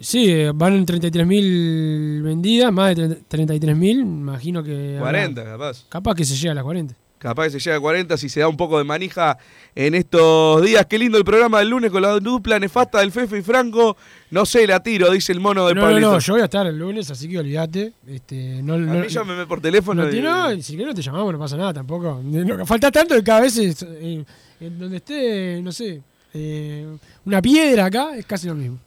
Sí, 0.00 0.32
van 0.54 0.74
en 0.74 0.86
33 0.86 1.26
mil 1.26 2.22
vendidas, 2.22 2.72
más 2.72 2.96
de 2.96 3.16
33 3.28 3.76
mil. 3.76 4.00
Imagino 4.00 4.62
que. 4.62 4.96
habrá- 4.98 5.10
40 5.10 5.44
capaz. 5.44 5.84
Capaz 5.88 6.14
que 6.14 6.24
se 6.24 6.36
llega 6.36 6.52
a 6.52 6.54
las 6.54 6.64
40. 6.64 6.94
Capaz 7.18 7.44
que 7.44 7.50
se 7.50 7.58
llega 7.60 7.76
a 7.76 7.80
40 7.80 8.16
si 8.16 8.30
se 8.30 8.40
da 8.40 8.48
un 8.48 8.56
poco 8.56 8.78
de 8.78 8.84
manija 8.84 9.36
en 9.74 9.94
estos 9.94 10.64
días. 10.64 10.86
Qué 10.86 10.98
lindo 10.98 11.18
el 11.18 11.24
programa 11.24 11.58
del 11.58 11.68
lunes 11.68 11.90
con 11.90 12.00
la 12.00 12.18
dupla 12.18 12.58
nefasta 12.58 13.00
del 13.00 13.12
Fefe 13.12 13.40
y 13.40 13.42
Franco. 13.42 13.94
No 14.30 14.46
sé, 14.46 14.66
la 14.66 14.82
tiro, 14.82 15.10
dice 15.10 15.32
el 15.32 15.40
mono 15.40 15.66
de 15.68 15.74
No, 15.74 15.82
no, 15.82 15.86
Pablito. 15.88 16.12
no, 16.12 16.18
yo 16.18 16.32
voy 16.32 16.40
a 16.40 16.44
estar 16.44 16.66
el 16.66 16.78
lunes, 16.78 17.10
así 17.10 17.28
que 17.28 17.38
olvídate. 17.38 17.92
Este, 18.08 18.62
no, 18.62 18.74
A 18.74 18.78
no, 18.78 18.94
mí 19.00 19.08
llámeme 19.08 19.44
por 19.46 19.60
teléfono. 19.60 20.04
no, 20.04 20.10
y- 20.10 20.22
no, 20.22 20.62
si 20.62 20.78
no 20.78 20.94
te 20.94 21.02
llamamos, 21.02 21.30
no 21.30 21.38
pasa 21.38 21.58
nada 21.58 21.74
tampoco. 21.74 22.22
Falta 22.64 22.90
tanto 22.90 23.14
que 23.16 23.22
cada 23.22 23.42
vez 23.42 23.54
es, 23.58 23.82
eh, 23.82 24.24
en 24.60 24.78
donde 24.78 24.96
esté, 24.96 25.60
no 25.60 25.72
sé, 25.72 26.00
eh, 26.32 26.86
una 27.26 27.42
piedra 27.42 27.84
acá, 27.84 28.16
es 28.16 28.24
casi 28.24 28.46
lo 28.46 28.54
mismo. 28.54 28.78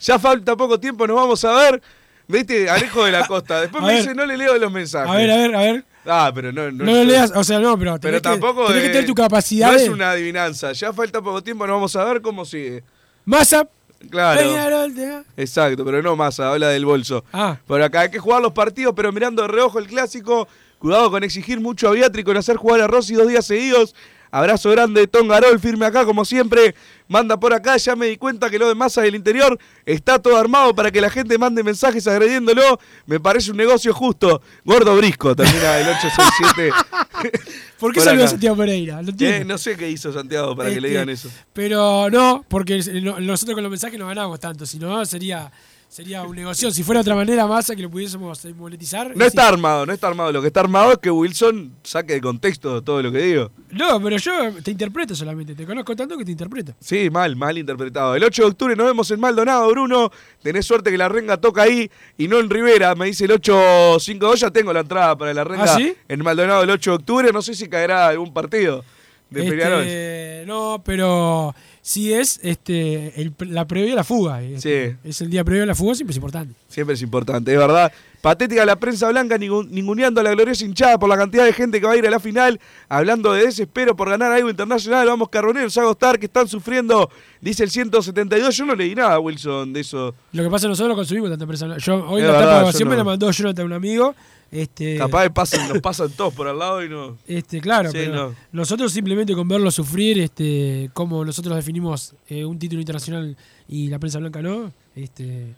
Ya 0.00 0.18
falta 0.18 0.56
poco 0.56 0.78
tiempo, 0.78 1.06
nos 1.06 1.16
vamos 1.16 1.44
a 1.44 1.52
ver. 1.54 1.82
Viste, 2.28 2.68
Alejo 2.68 3.04
de 3.04 3.12
la 3.12 3.26
Costa. 3.28 3.60
Después 3.60 3.82
A 3.82 3.86
me 3.86 3.92
ver. 3.94 4.02
dice, 4.02 4.14
no 4.14 4.26
le 4.26 4.36
leo 4.36 4.56
los 4.58 4.70
mensajes. 4.72 5.10
A 5.10 5.14
ver, 5.16 5.30
a 5.30 5.36
ver, 5.36 5.54
a 5.54 5.60
ver. 5.60 5.84
Ah, 6.04 6.30
pero 6.34 6.52
no. 6.52 6.70
No, 6.70 6.84
lo 6.84 7.04
leas, 7.04 7.32
o 7.34 7.42
sea, 7.42 7.58
no, 7.58 7.76
pero, 7.78 7.98
Pero 7.98 8.20
tenés 8.20 8.22
que- 8.22 8.28
tampoco. 8.28 8.66
tenés 8.68 8.82
que 8.84 8.88
tener 8.90 9.06
tu 9.06 9.14
capacidad 9.14 9.68
No 9.72 9.76
de. 9.78 9.82
es 9.84 9.88
una 9.88 10.10
adivinanza. 10.12 10.72
Ya 10.72 10.92
falta 10.92 11.20
poco 11.20 11.42
tiempo, 11.42 11.66
nos 11.66 11.74
vamos 11.76 11.96
a 11.96 12.04
ver 12.04 12.20
cómo 12.22 12.44
sigue. 12.44 12.82
Massa, 13.24 13.68
Claro. 14.10 14.40
Peñarol, 14.40 14.94
te- 14.94 15.22
Exacto, 15.42 15.84
pero 15.84 16.02
no 16.02 16.14
más, 16.16 16.38
habla 16.38 16.68
del 16.68 16.84
bolso. 16.84 17.24
Ah, 17.32 17.56
Por 17.66 17.80
acá 17.82 18.00
hay 18.02 18.10
que 18.10 18.18
jugar 18.18 18.42
los 18.42 18.52
partidos, 18.52 18.92
pero 18.94 19.10
mirando 19.10 19.42
de 19.42 19.48
reojo 19.48 19.78
el 19.78 19.86
clásico. 19.86 20.46
Cuidado 20.78 21.10
con 21.10 21.24
exigir 21.24 21.58
mucho 21.60 21.88
a 21.88 21.92
Beatriz 21.92 22.24
con 22.24 22.36
hacer 22.36 22.56
jugar 22.56 22.82
a 22.82 22.86
Rossi 22.86 23.14
dos 23.14 23.26
días 23.26 23.46
seguidos. 23.46 23.94
Abrazo 24.38 24.70
grande 24.70 25.00
de 25.00 25.06
Tongarol, 25.06 25.58
firme 25.58 25.86
acá 25.86 26.04
como 26.04 26.24
siempre. 26.24 26.74
Manda 27.08 27.38
por 27.38 27.54
acá, 27.54 27.76
ya 27.76 27.94
me 27.96 28.06
di 28.06 28.16
cuenta 28.16 28.50
que 28.50 28.58
lo 28.58 28.68
de 28.68 28.74
Massa 28.74 29.00
del 29.02 29.14
interior 29.14 29.58
está 29.84 30.18
todo 30.18 30.36
armado 30.36 30.74
para 30.74 30.90
que 30.90 31.00
la 31.00 31.08
gente 31.08 31.38
mande 31.38 31.62
mensajes 31.62 32.06
agrediéndolo. 32.06 32.78
Me 33.06 33.18
parece 33.20 33.50
un 33.52 33.56
negocio 33.56 33.94
justo. 33.94 34.42
Gordo 34.64 34.96
Brisco, 34.96 35.34
termina 35.36 35.78
el 35.78 35.88
867. 35.88 36.72
¿por 37.78 37.92
qué 37.92 37.96
Por 38.00 38.04
salió 38.04 38.22
acá. 38.22 38.30
Santiago 38.30 38.56
Pereira? 38.56 39.00
Eh, 39.20 39.44
no 39.46 39.56
sé 39.56 39.76
qué 39.76 39.88
hizo 39.90 40.12
Santiago 40.12 40.56
para 40.56 40.68
que 40.70 40.80
le 40.80 40.88
Este, 40.88 40.88
digan 40.88 41.08
eso. 41.08 41.30
Pero 41.52 42.10
no, 42.10 42.44
porque 42.48 42.82
no- 43.02 43.20
nosotros 43.20 43.54
con 43.54 43.62
los 43.62 43.70
mensajes 43.70 43.98
no 43.98 44.06
ganamos 44.08 44.40
tanto, 44.40 44.66
si 44.66 44.78
no 44.78 45.04
sería, 45.06 45.50
sería 45.96 46.24
un 46.24 46.36
negocio. 46.36 46.70
Si 46.70 46.82
fuera 46.82 46.98
de 46.98 47.02
otra 47.02 47.14
manera, 47.14 47.46
más 47.46 47.72
que 47.74 47.80
lo 47.80 47.88
pudiésemos 47.88 48.44
monetizar. 48.54 49.16
No 49.16 49.24
está 49.24 49.42
sí. 49.44 49.48
armado, 49.48 49.86
no 49.86 49.94
está 49.94 50.08
armado. 50.08 50.30
Lo 50.30 50.42
que 50.42 50.48
está 50.48 50.60
armado 50.60 50.92
es 50.92 50.98
que 50.98 51.10
Wilson 51.10 51.72
saque 51.82 52.12
de 52.12 52.20
contexto 52.20 52.82
todo 52.82 53.00
lo 53.00 53.10
que 53.10 53.18
digo. 53.18 53.50
No, 53.70 53.98
pero 54.02 54.18
yo 54.18 54.52
te 54.62 54.70
interpreto 54.70 55.14
solamente, 55.14 55.54
te 55.54 55.64
conozco 55.64 55.96
tanto 55.96 56.18
que 56.18 56.24
te 56.26 56.32
interpreto. 56.32 56.74
Sí, 56.80 57.08
mal, 57.08 57.34
mal 57.34 57.56
interpretado. 57.56 58.14
El 58.14 58.24
8 58.24 58.42
de 58.42 58.48
octubre 58.48 58.76
nos 58.76 58.86
vemos 58.88 59.10
en 59.10 59.20
Maldonado, 59.20 59.70
Bruno. 59.70 60.10
Tenés 60.42 60.66
suerte 60.66 60.90
que 60.90 60.98
la 60.98 61.08
renga 61.08 61.38
toca 61.38 61.62
ahí 61.62 61.90
y 62.18 62.28
no 62.28 62.40
en 62.40 62.50
Rivera. 62.50 62.94
Me 62.94 63.06
dice 63.06 63.24
el 63.24 63.32
852, 63.32 64.40
ya 64.40 64.50
tengo 64.50 64.74
la 64.74 64.80
entrada 64.80 65.16
para 65.16 65.32
la 65.32 65.44
renga 65.44 65.64
¿Ah, 65.64 65.76
sí? 65.78 65.96
en 66.08 66.22
Maldonado 66.22 66.62
el 66.62 66.68
8 66.68 66.90
de 66.90 66.96
octubre. 66.96 67.32
No 67.32 67.40
sé 67.40 67.54
si 67.54 67.70
caerá 67.70 68.08
algún 68.08 68.34
partido 68.34 68.84
de 69.30 69.48
Este, 69.48 70.44
no, 70.46 70.82
pero 70.84 71.54
si 71.88 72.12
es 72.12 72.40
este 72.42 73.20
el- 73.22 73.32
la 73.38 73.64
previa 73.64 73.92
a 73.92 73.96
la 73.96 74.02
fuga. 74.02 74.42
este, 74.42 74.90
Sí. 74.90 74.96
Es 75.08 75.20
el 75.20 75.30
día 75.30 75.44
previo 75.44 75.62
a 75.62 75.66
la 75.66 75.74
fuga, 75.76 75.94
siempre 75.94 76.10
es 76.10 76.16
importante. 76.16 76.52
Siempre 76.66 76.94
es 76.94 77.02
importante, 77.02 77.52
es 77.52 77.58
verdad. 77.58 77.92
Patética 78.20 78.66
la 78.66 78.74
prensa 78.74 79.08
blanca 79.08 79.38
ningun- 79.38 79.68
ninguneando 79.70 80.20
a 80.20 80.24
la 80.24 80.32
gloriosa 80.32 80.64
hinchada 80.64 80.98
por 80.98 81.08
la 81.08 81.16
cantidad 81.16 81.44
de 81.44 81.52
gente 81.52 81.80
que 81.80 81.86
va 81.86 81.92
a 81.92 81.96
ir 81.96 82.04
a 82.04 82.10
la 82.10 82.18
final. 82.18 82.58
Hablando 82.88 83.32
de 83.32 83.44
desespero 83.44 83.94
por 83.94 84.10
ganar 84.10 84.32
algo 84.32 84.50
internacional. 84.50 85.06
Vamos, 85.06 85.28
Carboneros, 85.28 85.78
a 85.78 85.84
Gostar, 85.84 86.18
que 86.18 86.26
están 86.26 86.48
sufriendo. 86.48 87.08
Dice 87.40 87.62
el 87.62 87.70
172. 87.70 88.56
Yo 88.56 88.64
no 88.66 88.74
leí 88.74 88.96
nada, 88.96 89.20
Wilson, 89.20 89.72
de 89.72 89.78
eso. 89.80 90.12
Lo 90.32 90.42
que 90.42 90.50
pasa 90.50 90.66
nosotros 90.66 90.88
lo 90.88 90.96
consumimos 90.96 91.30
tanta 91.30 91.46
prensa. 91.46 91.76
Yo 91.78 92.04
hoy 92.08 92.22
Es 92.22 92.26
la 92.26 92.32
verdad, 92.32 92.58
tapa 92.64 92.72
de 92.76 92.84
me 92.84 92.90
no. 92.90 92.96
la 92.96 93.04
mandó 93.04 93.30
Jonathan, 93.30 93.64
un 93.66 93.72
amigo. 93.74 94.12
Este, 94.50 94.96
Capaz 94.96 95.24
de 95.24 95.30
pasan, 95.30 95.68
nos 95.68 95.80
pasan 95.80 96.10
todos 96.12 96.32
por 96.32 96.46
al 96.46 96.58
lado 96.58 96.84
y 96.84 96.88
no. 96.88 97.18
Este, 97.26 97.60
claro, 97.60 97.90
Sí, 97.90 97.98
pero 97.98 98.14
no. 98.14 98.34
nosotros 98.52 98.92
simplemente 98.92 99.34
con 99.34 99.48
verlo 99.48 99.70
sufrir, 99.70 100.20
este, 100.20 100.88
como 100.94 101.24
nosotros 101.24 101.56
definimos 101.56 102.14
eh, 102.28 102.44
un 102.44 102.58
título 102.58 102.80
internacional 102.80 103.36
y 103.68 103.88
la 103.88 103.98
prensa 103.98 104.18
blanca 104.18 104.40
no, 104.40 104.72
este, 104.94 105.54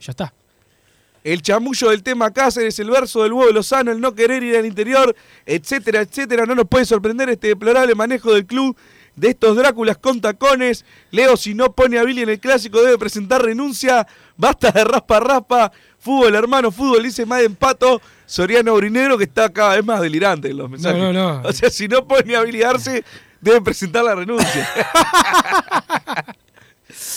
ya 0.00 0.10
está. 0.10 0.34
El 1.22 1.40
chamullo 1.40 1.88
del 1.88 2.02
tema 2.02 2.30
Cáceres, 2.32 2.78
el 2.80 2.90
verso 2.90 3.22
del 3.22 3.32
huevo 3.32 3.50
Lozano, 3.50 3.90
el 3.92 3.98
no 4.00 4.14
querer 4.14 4.42
ir 4.42 4.56
al 4.56 4.66
interior, 4.66 5.16
etcétera, 5.46 6.02
etcétera. 6.02 6.44
No 6.44 6.54
nos 6.54 6.68
puede 6.68 6.84
sorprender 6.84 7.30
este 7.30 7.48
deplorable 7.48 7.94
manejo 7.94 8.34
del 8.34 8.44
club 8.44 8.76
de 9.16 9.28
estos 9.28 9.56
Dráculas 9.56 9.98
con 9.98 10.20
tacones. 10.20 10.84
Leo, 11.10 11.36
si 11.36 11.54
no 11.54 11.72
pone 11.72 11.98
a 11.98 12.04
Billy 12.04 12.22
en 12.22 12.30
el 12.30 12.40
clásico, 12.40 12.82
debe 12.82 12.98
presentar 12.98 13.42
renuncia. 13.42 14.06
Basta 14.36 14.70
de 14.70 14.84
raspa 14.84 15.20
raspa. 15.20 15.72
Fútbol, 15.98 16.34
hermano, 16.34 16.70
fútbol, 16.70 17.02
dice 17.02 17.24
más 17.24 17.38
de 17.40 17.46
empato. 17.46 18.00
Soriano 18.26 18.74
Brinegro, 18.74 19.16
que 19.16 19.24
está 19.24 19.50
cada 19.52 19.74
vez 19.76 19.84
más 19.84 20.00
delirante 20.00 20.48
en 20.50 20.56
los 20.56 20.68
mensajes. 20.70 20.98
no, 21.00 21.12
no. 21.12 21.42
O 21.48 21.52
sea, 21.52 21.70
si 21.70 21.88
no 21.88 22.06
pone 22.06 22.34
a 22.36 22.42
Billy 22.42 22.62
Arce, 22.62 23.04
debe 23.40 23.60
presentar 23.60 24.04
la 24.04 24.14
renuncia. 24.14 24.68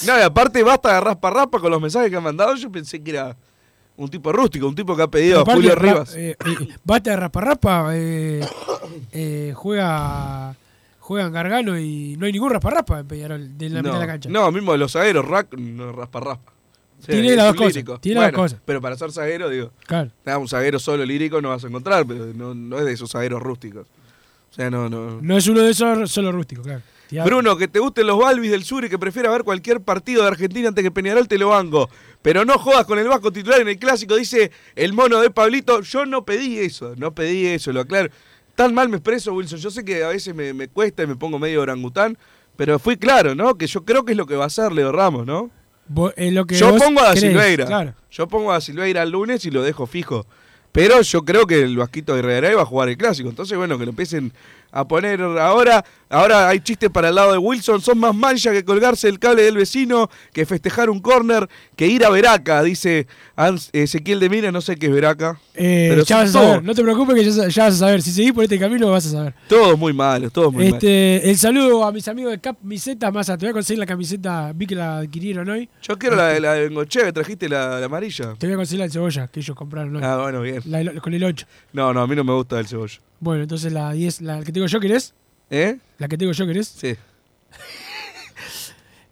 no, 0.05 0.17
y 0.17 0.21
aparte, 0.21 0.63
basta 0.63 0.93
de 0.93 1.01
raspa 1.01 1.29
raspa 1.29 1.60
con 1.60 1.71
los 1.71 1.81
mensajes 1.81 2.10
que 2.10 2.15
han 2.15 2.23
mandado. 2.23 2.55
Yo 2.55 2.71
pensé 2.71 3.01
que 3.01 3.12
era 3.12 3.36
un 3.95 4.10
tipo 4.10 4.31
rústico, 4.31 4.67
un 4.67 4.75
tipo 4.75 4.95
que 4.95 5.03
ha 5.03 5.07
pedido 5.07 5.41
a 5.41 5.45
Julio 5.45 5.75
Rivas. 5.75 6.13
eh, 6.15 6.36
eh, 6.45 6.67
bate 6.83 7.10
de 7.10 7.15
Rapa 7.15 7.41
Rapa, 7.41 7.89
eh, 7.93 8.45
eh, 9.12 9.53
juega, 9.55 10.55
juegan 11.08 11.32
Gargano 11.32 11.80
y 11.80 12.17
no 12.17 12.26
hay 12.26 12.34
ningún 12.34 12.50
Rapa 12.52 13.00
en 13.00 13.08
Peñarol 13.08 13.58
de 13.58 13.70
la 13.70 13.82
mitad 13.82 13.93
de 13.93 14.00
la 14.00 14.08
cancha. 14.08 14.30
no, 14.30 14.52
mismo 14.52 14.76
los 14.76 14.91
zagueros, 14.91 15.26
rack, 15.26 15.54
no 15.58 15.93
raspa 15.93 16.20
raspa. 16.20 16.52
O 17.00 17.02
sea, 17.02 17.13
Tiene 17.13 17.34
las 17.36 17.46
dos 17.46 17.56
cosas, 17.56 17.84
tiene 18.02 18.15
las 18.20 18.24
Bueno, 18.32 18.38
dos 18.38 18.43
cosas. 18.52 18.62
Pero 18.65 18.82
para 18.82 18.98
ser 18.98 19.12
zaguero, 19.13 19.48
digo, 19.50 19.72
Claro. 19.86 20.12
nada, 20.26 20.38
un 20.38 20.50
zaguero 20.50 20.80
solo 20.80 21.06
lírico 21.06 21.41
no 21.41 21.50
vas 21.50 21.63
a 21.63 21.67
encontrar, 21.67 22.06
pero 22.06 22.26
no, 22.34 22.54
no 22.54 22.78
es 22.80 22.84
de 22.86 22.91
esos 22.91 23.10
zagueros 23.10 23.41
rústicos. 23.41 23.88
O 24.52 24.54
sea, 24.54 24.70
no, 24.70 24.89
no. 24.89 25.22
No 25.22 25.38
es 25.38 25.48
uno 25.48 25.62
de 25.62 25.72
esos 25.72 26.12
solo 26.12 26.34
rústico, 26.34 26.62
claro. 26.62 26.82
Bruno, 27.24 27.56
que 27.56 27.70
te 27.70 27.80
gusten 27.80 28.06
los 28.06 28.20
Balvis 28.20 28.52
del 28.52 28.65
Sur 28.65 28.84
y 28.84 28.89
que 28.89 29.00
prefiera 29.00 29.30
ver 29.30 29.46
cualquier 29.46 29.80
partido 29.80 30.24
de 30.24 30.28
Argentina 30.28 30.67
antes 30.67 30.84
que 30.84 30.91
Peñarol, 30.91 31.26
te 31.30 31.38
lo 31.38 31.50
banco. 31.50 31.89
Pero 32.22 32.43
no 32.43 32.58
jodas 32.58 32.86
con 32.86 33.00
el 33.00 33.08
Vasco 33.08 33.32
titular 33.32 33.62
en 33.62 33.70
el 33.70 33.80
clásico, 33.80 34.17
dice 34.17 34.52
el 34.76 34.91
mono 34.91 35.22
de 35.22 35.30
Pablito. 35.30 35.80
Yo 35.84 36.06
no 36.06 36.26
pedí 36.26 36.58
eso, 36.60 36.96
no 36.98 37.15
pedí 37.15 37.46
eso, 37.46 37.72
lo 37.72 37.80
aclaro. 37.82 38.10
Tan 38.58 38.74
mal 38.74 38.89
me 38.89 38.98
expreso, 38.98 39.34
Wilson. 39.36 39.60
Yo 39.60 39.70
sé 39.70 39.86
que 39.86 40.04
a 40.04 40.08
veces 40.08 40.34
me, 40.34 40.52
me 40.52 40.67
cuesta 40.67 41.04
y 41.04 41.06
me 41.06 41.15
pongo 41.15 41.38
medio 41.38 41.62
orangután, 41.62 42.17
pero 42.56 42.80
fui 42.80 42.98
claro, 42.98 43.36
¿no? 43.36 43.56
Que 43.56 43.67
yo 43.67 43.86
creo 43.86 44.04
que 44.04 44.13
es 44.13 44.17
lo 44.17 44.26
que 44.26 44.36
va 44.36 44.46
a 44.46 44.48
hacer 44.48 44.72
Leo 44.72 44.91
Ramos, 44.91 45.28
¿no? 45.28 45.52
Lo 45.93 46.48
que 46.48 46.56
Yo 46.56 46.76
pongo 46.76 47.02
a 47.02 47.10
Da 47.10 47.15
Silveira. 47.15 47.67
Claro. 47.67 47.93
Yo 48.10 48.28
pongo 48.28 48.52
a 48.52 48.60
Silveira 48.60 49.04
el 49.04 49.12
lunes 49.12 49.46
y 49.46 49.52
lo 49.52 49.62
dejo 49.62 49.86
fijo. 49.86 50.26
Pero 50.72 51.04
yo 51.04 51.24
creo 51.24 51.46
que 51.46 51.62
el 51.62 51.78
Vasquito 51.78 52.15
de 52.15 52.22
Herrera 52.22 52.56
va 52.56 52.63
a 52.63 52.65
jugar 52.65 52.89
el 52.89 52.98
clásico. 52.98 53.30
Entonces, 53.30 53.56
bueno, 53.60 53.78
que 53.78 53.86
lo 53.86 53.91
empiecen 53.91 54.34
a 54.71 54.88
poner 54.88 55.21
ahora. 55.21 55.84
Ahora 56.10 56.47
hay 56.47 56.62
chistes 56.62 56.89
para 56.89 57.10
el 57.10 57.15
lado 57.15 57.34
de 57.34 57.38
Wilson. 57.38 57.82
Son 57.82 57.97
más 57.97 58.15
mancha 58.15 58.53
que 58.53 58.63
colgarse 58.63 59.10
el 59.10 59.19
cable 59.19 59.43
del 59.43 59.58
vecino, 59.58 60.10
que 60.32 60.45
festejar 60.45 60.89
un 60.89 61.01
córner, 61.01 61.49
que 61.75 61.86
ir 61.88 62.06
a 62.06 62.10
Veraca, 62.10 62.63
dice 62.63 63.08
Ezequiel 63.73 64.19
de 64.21 64.30
Mira. 64.30 64.51
No 64.51 64.62
sé 64.62 64.77
qué 64.77 64.86
es 64.88 64.91
Veraca. 64.93 65.39
Eh, 65.53 65.88
Pero 65.89 66.03
ya 66.03 66.17
vas 66.17 66.30
a 66.30 66.32
saber, 66.34 66.63
no 66.63 66.73
te 66.73 66.82
preocupes 66.84 67.15
que 67.15 67.49
ya, 67.51 67.63
vas 67.65 67.73
a 67.75 67.77
saber. 67.77 68.01
Si 68.01 68.12
seguís 68.12 68.32
por 68.32 68.43
este 68.43 68.58
camino 68.58 68.89
vas 68.89 69.06
a 69.08 69.10
saber. 69.10 69.34
Todos 69.49 69.77
muy 69.77 69.91
malos, 69.91 70.32
todos 70.32 70.53
muy 70.53 70.65
malos. 70.65 70.75
Este, 70.84 71.30
el 71.30 71.38
saludo 71.38 71.84
a 71.84 71.91
mis 71.91 72.08
amigos 72.08 72.32
de 72.32 72.39
camisetas, 72.39 73.13
más 73.13 73.27
te 73.27 73.36
voy 73.36 73.49
a 73.49 73.53
conseguir 73.53 73.80
la 73.80 73.86
camiseta, 73.86 74.51
vi 74.56 74.65
que 74.65 74.75
la 74.75 74.99
adquirieron 74.99 75.49
hoy. 75.49 75.67
Yo 75.82 75.97
quiero 75.97 76.15
la, 76.15 76.27
de- 76.30 76.39
la 76.39 76.53
de 76.53 76.62
Bengochea 76.69 77.03
que 77.06 77.12
trajiste, 77.13 77.49
la, 77.49 77.80
la 77.82 77.86
amarilla. 77.86 78.34
Te 78.38 78.47
voy 78.47 78.53
a 78.53 78.58
conseguir 78.58 78.80
la 78.80 78.86
de 78.86 78.91
cebolla 78.93 79.27
que 79.27 79.39
ellos 79.41 79.56
compraron 79.58 79.95
hoy. 79.97 80.01
Ah, 80.06 80.17
bueno, 80.17 80.41
bien. 80.41 80.62
La 80.65 80.93
con 81.01 81.13
el 81.13 81.23
8. 81.23 81.45
No, 81.73 81.93
no, 81.93 82.01
a 82.01 82.08
mí 82.08 82.15
no 82.15 82.23
me 82.23 82.34
gusta 82.34 82.60
el 82.60 82.67
cebollo. 82.67 82.99
Bueno, 83.19 83.43
entonces 83.43 83.71
la 83.73 83.91
10, 83.93 84.21
la 84.21 84.43
que 84.43 84.51
tengo 84.51 84.67
yo, 84.67 84.80
¿querés? 84.80 85.13
¿Eh? 85.49 85.77
La 85.97 86.08
que 86.08 86.17
tengo 86.17 86.32
yo, 86.32 86.45
¿querés? 86.45 86.67
Sí. 86.67 86.95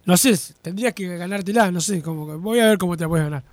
No 0.05 0.17
sé, 0.17 0.35
tendrías 0.61 0.93
que 0.93 1.17
ganártela, 1.17 1.71
no 1.71 1.81
sé, 1.81 2.01
como, 2.03 2.27
que- 2.27 2.33
voy 2.35 2.59
a 2.59 2.67
ver 2.67 2.77
cómo 2.77 2.95
te 2.95 3.03
la 3.05 3.09
puedes 3.09 3.25
ganar. 3.25 3.43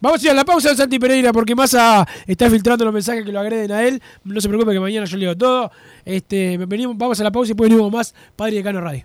Vamos 0.00 0.22
a 0.22 0.24
ir 0.24 0.30
a 0.30 0.34
la 0.34 0.44
pausa 0.44 0.70
de 0.70 0.76
Santi 0.76 0.98
Pereira 0.98 1.30
porque 1.32 1.54
Massa 1.54 2.06
está 2.26 2.48
filtrando 2.48 2.86
los 2.86 2.94
mensajes 2.94 3.22
que 3.24 3.32
lo 3.32 3.40
agreden 3.40 3.70
a 3.72 3.82
él. 3.82 4.00
No 4.24 4.40
se 4.40 4.48
preocupe 4.48 4.72
que 4.72 4.80
mañana 4.80 5.04
yo 5.04 5.18
leo 5.18 5.36
todo. 5.36 5.70
Este, 6.06 6.56
venimos, 6.56 6.96
vamos 6.96 7.20
a 7.20 7.24
la 7.24 7.30
pausa 7.30 7.48
y 7.48 7.50
después 7.52 7.68
venimos 7.68 7.92
más 7.92 8.14
Padre 8.34 8.54
de 8.56 8.62
Cano 8.62 8.80
Radio. 8.80 9.04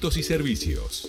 y 0.00 0.22
servicios. 0.22 1.08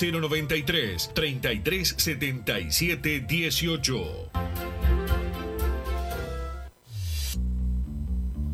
093 0.00 1.10
3377 1.12 3.26
18. 3.26 4.49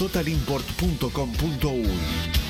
www.totalimport.com.uy. 0.00 2.49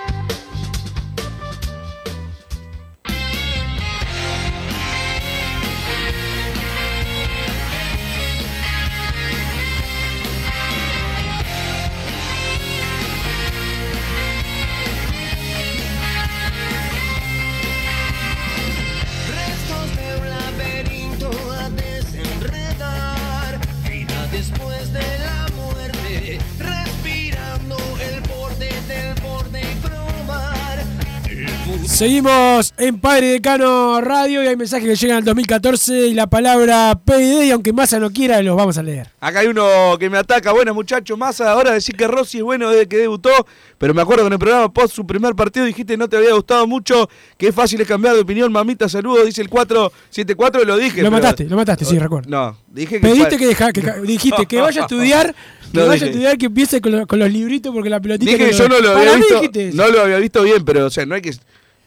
Seguimos 32.01 32.73
en 32.79 32.99
Padre 32.99 33.27
Decano 33.27 34.01
Radio 34.01 34.43
y 34.43 34.47
hay 34.47 34.55
mensajes 34.55 34.89
que 34.89 34.95
llegan 34.95 35.17
al 35.17 35.23
2014 35.23 36.07
y 36.07 36.15
la 36.15 36.25
palabra 36.25 36.99
PID 37.05 37.43
y 37.43 37.51
aunque 37.51 37.73
Massa 37.73 37.99
no 37.99 38.09
quiera 38.09 38.41
los 38.41 38.57
vamos 38.57 38.75
a 38.79 38.81
leer. 38.81 39.09
Acá 39.19 39.41
hay 39.41 39.47
uno 39.49 39.97
que 39.99 40.09
me 40.09 40.17
ataca. 40.17 40.51
Buenas 40.51 40.73
muchachos, 40.73 41.15
Massa. 41.15 41.51
Ahora 41.51 41.73
decir 41.73 41.95
que 41.95 42.07
Rossi 42.07 42.39
es 42.39 42.43
bueno 42.43 42.71
desde 42.71 42.87
que 42.87 42.97
debutó. 42.97 43.29
Pero 43.77 43.93
me 43.93 44.01
acuerdo 44.01 44.23
que 44.23 44.27
en 44.29 44.33
el 44.33 44.39
programa 44.39 44.73
post 44.73 44.95
su 44.95 45.05
primer 45.05 45.35
partido 45.35 45.63
dijiste 45.63 45.95
no 45.95 46.09
te 46.09 46.17
había 46.17 46.33
gustado 46.33 46.65
mucho. 46.65 47.07
Que 47.37 47.49
es 47.49 47.53
fácil 47.53 47.79
es 47.79 47.87
cambiar 47.87 48.15
de 48.15 48.21
opinión. 48.21 48.51
Mamita, 48.51 48.89
saludos. 48.89 49.27
Dice 49.27 49.43
el 49.43 49.49
474. 49.49 50.63
Lo 50.65 50.77
dije. 50.77 51.03
Lo 51.03 51.11
pero- 51.11 51.21
mataste, 51.21 51.43
lo 51.43 51.55
mataste, 51.55 51.85
sí, 51.85 51.99
recuerdo. 51.99 52.31
No, 52.31 52.57
dije 52.67 52.99
que. 52.99 53.07
Pediste 53.07 53.37
que, 53.37 53.45
deja, 53.45 53.71
que 53.71 53.81
ca- 53.83 53.97
dijiste 54.01 54.47
que 54.47 54.59
vaya 54.59 54.81
a 54.81 54.83
estudiar, 54.85 55.35
que 55.71 55.77
No, 55.79 55.85
vaya 55.85 55.93
dije- 55.93 56.05
a 56.05 56.07
estudiar, 56.07 56.37
que 56.39 56.45
empiece 56.47 56.81
con, 56.81 56.93
lo- 56.93 57.05
con 57.05 57.19
los 57.19 57.31
libritos 57.31 57.71
porque 57.71 57.91
la 57.91 57.99
pelotita. 57.99 58.31
Dije 58.31 58.49
que 58.49 58.53
yo 58.57 58.67
no 58.67 58.79
lo 58.79 58.97
había 58.97 59.15
visto. 59.17 59.39
No 59.75 59.87
lo 59.87 60.01
había 60.01 60.17
visto 60.17 60.41
bien, 60.41 60.65
pero 60.65 60.87
o 60.87 60.89
sea, 60.89 61.05
no 61.05 61.13
hay 61.13 61.21
que. 61.21 61.31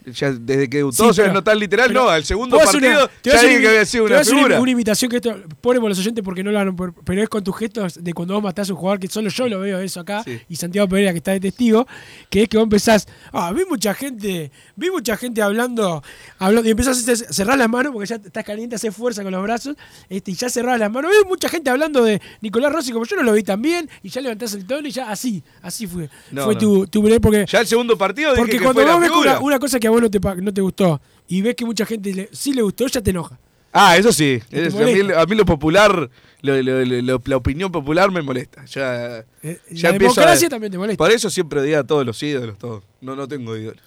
Ya 0.07 0.33
desde 0.33 0.69
que 0.69 0.79
debutó, 0.79 0.97
Sí, 1.05 1.09
o 1.09 1.13
sea, 1.15 1.25
pero- 1.25 1.35
no 1.35 1.43
tan 1.45 1.59
literal, 1.59 1.89
pero 1.89 2.05
no. 2.05 2.09
Al 2.11 2.25
segundo 2.25 2.59
partido 2.59 3.05
una- 3.05 3.11
ya 3.23 3.33
dije 3.41 3.47
una- 3.55 3.61
que 3.61 3.69
había 3.69 3.85
sido 3.87 4.05
una 4.05 4.25
figura. 4.25 4.61
Una 4.61 4.71
imitación 4.71 5.11
que 5.11 5.17
esto 5.17 5.35
pone 5.61 5.81
por 5.81 5.89
los 5.89 5.99
oyentes 5.99 6.23
porque 6.23 6.43
no 6.45 6.51
lo 6.53 6.77
por- 6.77 6.95
pero 7.05 7.23
es 7.23 7.29
con 7.29 7.43
tus 7.43 7.57
gestos 7.57 8.03
de 8.05 8.13
cuando 8.13 8.35
vos 8.35 8.43
matás 8.43 8.69
a 8.69 8.73
un 8.75 8.79
jugador 8.79 9.01
que 9.01 9.09
solo 9.09 9.29
yo 9.31 9.49
lo 9.49 9.61
veo 9.61 9.79
eso 9.81 10.01
acá 10.01 10.23
y 10.49 10.57
Santiago 10.57 10.89
Pereira 10.89 11.13
que 11.13 11.19
está 11.19 11.33
de 11.33 11.41
testigo, 11.41 11.87
que 12.31 12.43
es 12.43 12.49
que 12.49 12.57
vos 12.57 12.65
empezás, 12.65 13.07
ah, 13.33 13.53
vi 13.53 13.65
mucha 13.65 13.95
gente, 13.95 14.51
vi 14.77 14.91
mucha 14.91 15.17
gente 15.17 15.41
hablando, 15.43 16.03
hablando 16.39 16.69
y 16.69 16.73
empezás 16.73 17.09
a 17.09 17.17
cerrar 17.33 17.57
las 17.59 17.69
manos 17.69 17.93
porque 17.93 18.07
ya 18.07 18.17
estás 18.17 18.45
caliente, 18.45 18.77
haces 18.77 18.95
fuerza 18.95 19.23
con 19.23 19.33
los 19.33 19.43
brazos, 19.43 19.75
este, 20.09 20.33
y 20.33 20.35
ya 20.35 20.49
cerrás 20.51 20.79
las 20.79 20.91
manos, 20.91 21.11
vi 21.11 21.27
mucha 21.29 21.49
gente 21.49 21.71
hablando 21.71 22.05
de 22.05 22.21
Nicolás 22.41 22.73
Rossi 22.73 22.93
como 22.93 23.05
yo 23.07 23.17
no 23.17 23.23
lo 23.23 23.33
vi 23.33 23.43
tan 23.43 23.61
bien 23.63 23.89
y 24.03 24.09
ya 24.11 24.21
levantás 24.21 24.53
el 24.55 24.67
tono 24.67 24.87
y 24.87 24.91
ya 24.91 25.11
así, 25.11 25.43
así 25.63 25.87
fue, 25.87 26.09
No, 26.31 26.45
fue 26.45 26.55
no. 26.55 26.61
tu, 26.61 26.87
tu 26.89 27.03
porque 27.23 27.47
Ya 27.49 27.61
el 27.61 27.67
segundo 27.67 27.97
partido 27.97 28.31
dije 28.31 28.41
porque 28.41 28.59
que 28.59 28.63
cuando 28.63 28.83
fue 28.83 28.91
vos 28.93 29.01
ves 29.01 29.11
una, 29.11 29.41
una 29.41 29.59
cosa 29.59 29.79
que 29.81 29.89
vos 29.95 30.03
no 30.03 30.11
te, 30.11 30.21
pa- 30.21 30.35
no 30.37 30.53
te 30.53 30.61
gustó 30.61 31.01
y 31.29 31.41
ves 31.43 31.55
que 31.55 31.65
mucha 31.65 31.87
gente 31.87 32.13
le- 32.13 32.29
sí 32.33 32.53
le 32.53 32.63
gustó, 32.63 32.87
ya 32.87 33.01
te 33.01 33.11
enoja. 33.11 33.39
Ah, 33.73 33.97
eso 33.97 34.13
sí. 34.13 34.41
Es- 34.51 34.75
a, 34.75 34.79
mí, 34.79 34.85
molesta. 35.03 35.21
a 35.23 35.27
mí 35.27 35.35
lo 35.35 35.45
popular, 35.45 36.11
lo- 36.43 36.63
lo- 36.63 36.85
lo- 36.85 37.03
lo- 37.03 37.23
la 37.25 37.37
opinión 37.37 37.73
popular 37.73 38.11
me 38.13 38.23
molesta. 38.23 38.65
Ya, 38.67 39.25
Eh, 39.43 39.59
ya 39.71 39.91
la 39.93 39.99
democracia 39.99 40.47
a- 40.47 40.51
también 40.51 40.71
te 40.71 40.79
molesta. 40.79 40.99
Por 41.03 41.11
eso 41.11 41.29
siempre 41.31 41.61
odié 41.61 41.77
a 41.77 41.85
todos 41.85 42.07
los 42.07 42.23
ídolos, 42.23 42.57
todos. 42.59 42.85
No, 43.01 43.17
no 43.17 43.27
tengo 43.27 43.57
ídolos. 43.57 43.83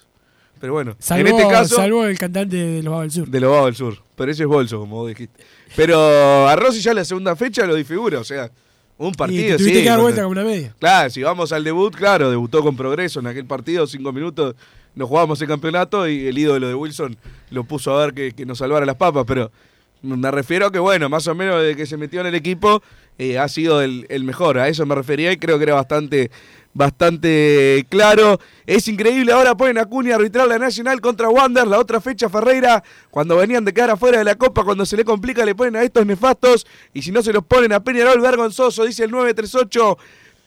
Pero 0.60 0.72
bueno, 0.72 0.96
Salvo, 0.98 1.28
en 1.28 1.36
este 1.36 1.48
caso, 1.48 1.76
salvo 1.76 2.04
el 2.04 2.18
cantante 2.18 2.56
de 2.56 2.82
Los 2.82 2.90
Vagos 2.90 3.02
del 3.14 3.24
Sur. 3.24 3.30
de 3.30 3.40
los 3.40 3.64
del 3.64 3.74
Sur. 3.76 3.98
Pero 4.16 4.32
ese 4.32 4.42
es 4.42 4.48
Bolso, 4.48 4.80
como 4.80 4.96
vos 4.96 5.08
dijiste. 5.08 5.40
Pero 5.76 6.48
a 6.48 6.56
Rossi 6.56 6.80
ya 6.80 6.92
la 6.92 7.04
segunda 7.04 7.36
fecha 7.36 7.64
lo 7.64 7.76
disfigura, 7.76 8.18
o 8.18 8.24
sea, 8.24 8.50
un 8.98 9.10
y 9.10 9.14
partido, 9.14 9.56
tuviste 9.56 9.78
sí. 9.78 9.82
que 9.84 9.88
dar 9.88 9.98
con- 9.98 10.02
vuelta 10.06 10.22
como 10.22 10.32
una 10.32 10.42
media. 10.44 10.74
Claro, 10.80 11.10
si 11.10 11.22
vamos 11.22 11.52
al 11.52 11.62
debut, 11.62 11.94
claro, 11.94 12.28
debutó 12.28 12.62
con 12.64 12.76
progreso 12.76 13.20
en 13.20 13.28
aquel 13.28 13.44
partido, 13.46 13.86
cinco 13.86 14.12
minutos, 14.12 14.56
nos 14.98 15.08
jugábamos 15.08 15.40
el 15.40 15.46
campeonato 15.46 16.08
y 16.08 16.26
el 16.26 16.36
ídolo 16.36 16.66
de 16.66 16.74
Wilson 16.74 17.16
lo 17.50 17.62
puso 17.62 17.96
a 17.96 18.04
ver 18.04 18.14
que, 18.14 18.32
que 18.32 18.44
nos 18.44 18.58
salvara 18.58 18.84
las 18.84 18.96
papas, 18.96 19.24
pero 19.26 19.52
me 20.02 20.30
refiero 20.30 20.66
a 20.66 20.72
que, 20.72 20.80
bueno, 20.80 21.08
más 21.08 21.26
o 21.28 21.34
menos 21.34 21.62
desde 21.62 21.76
que 21.76 21.86
se 21.86 21.96
metió 21.96 22.20
en 22.20 22.26
el 22.26 22.34
equipo 22.34 22.82
eh, 23.16 23.38
ha 23.38 23.48
sido 23.48 23.80
el, 23.80 24.06
el 24.08 24.24
mejor, 24.24 24.58
a 24.58 24.68
eso 24.68 24.84
me 24.86 24.96
refería 24.96 25.30
y 25.30 25.36
creo 25.36 25.56
que 25.56 25.64
era 25.64 25.74
bastante 25.74 26.30
bastante 26.74 27.86
claro. 27.88 28.38
Es 28.66 28.86
increíble, 28.88 29.32
ahora 29.32 29.56
ponen 29.56 29.78
a 29.78 29.86
Cunha 29.86 30.12
a 30.12 30.16
arbitrar 30.16 30.46
la 30.46 30.58
Nacional 30.58 31.00
contra 31.00 31.28
Wander, 31.28 31.66
la 31.66 31.78
otra 31.78 32.00
fecha 32.00 32.28
Ferreira, 32.28 32.82
cuando 33.10 33.36
venían 33.36 33.64
de 33.64 33.72
quedar 33.72 33.90
afuera 33.90 34.18
de 34.18 34.24
la 34.24 34.34
Copa, 34.34 34.64
cuando 34.64 34.84
se 34.84 34.96
le 34.96 35.04
complica 35.04 35.44
le 35.44 35.54
ponen 35.54 35.76
a 35.76 35.82
estos 35.82 36.04
nefastos 36.06 36.66
y 36.92 37.02
si 37.02 37.12
no 37.12 37.22
se 37.22 37.32
los 37.32 37.44
ponen 37.44 37.72
a 37.72 37.80
Peñarol 37.80 38.20
vergonzoso, 38.20 38.84
dice 38.84 39.04
el 39.04 39.12
938 39.12 39.98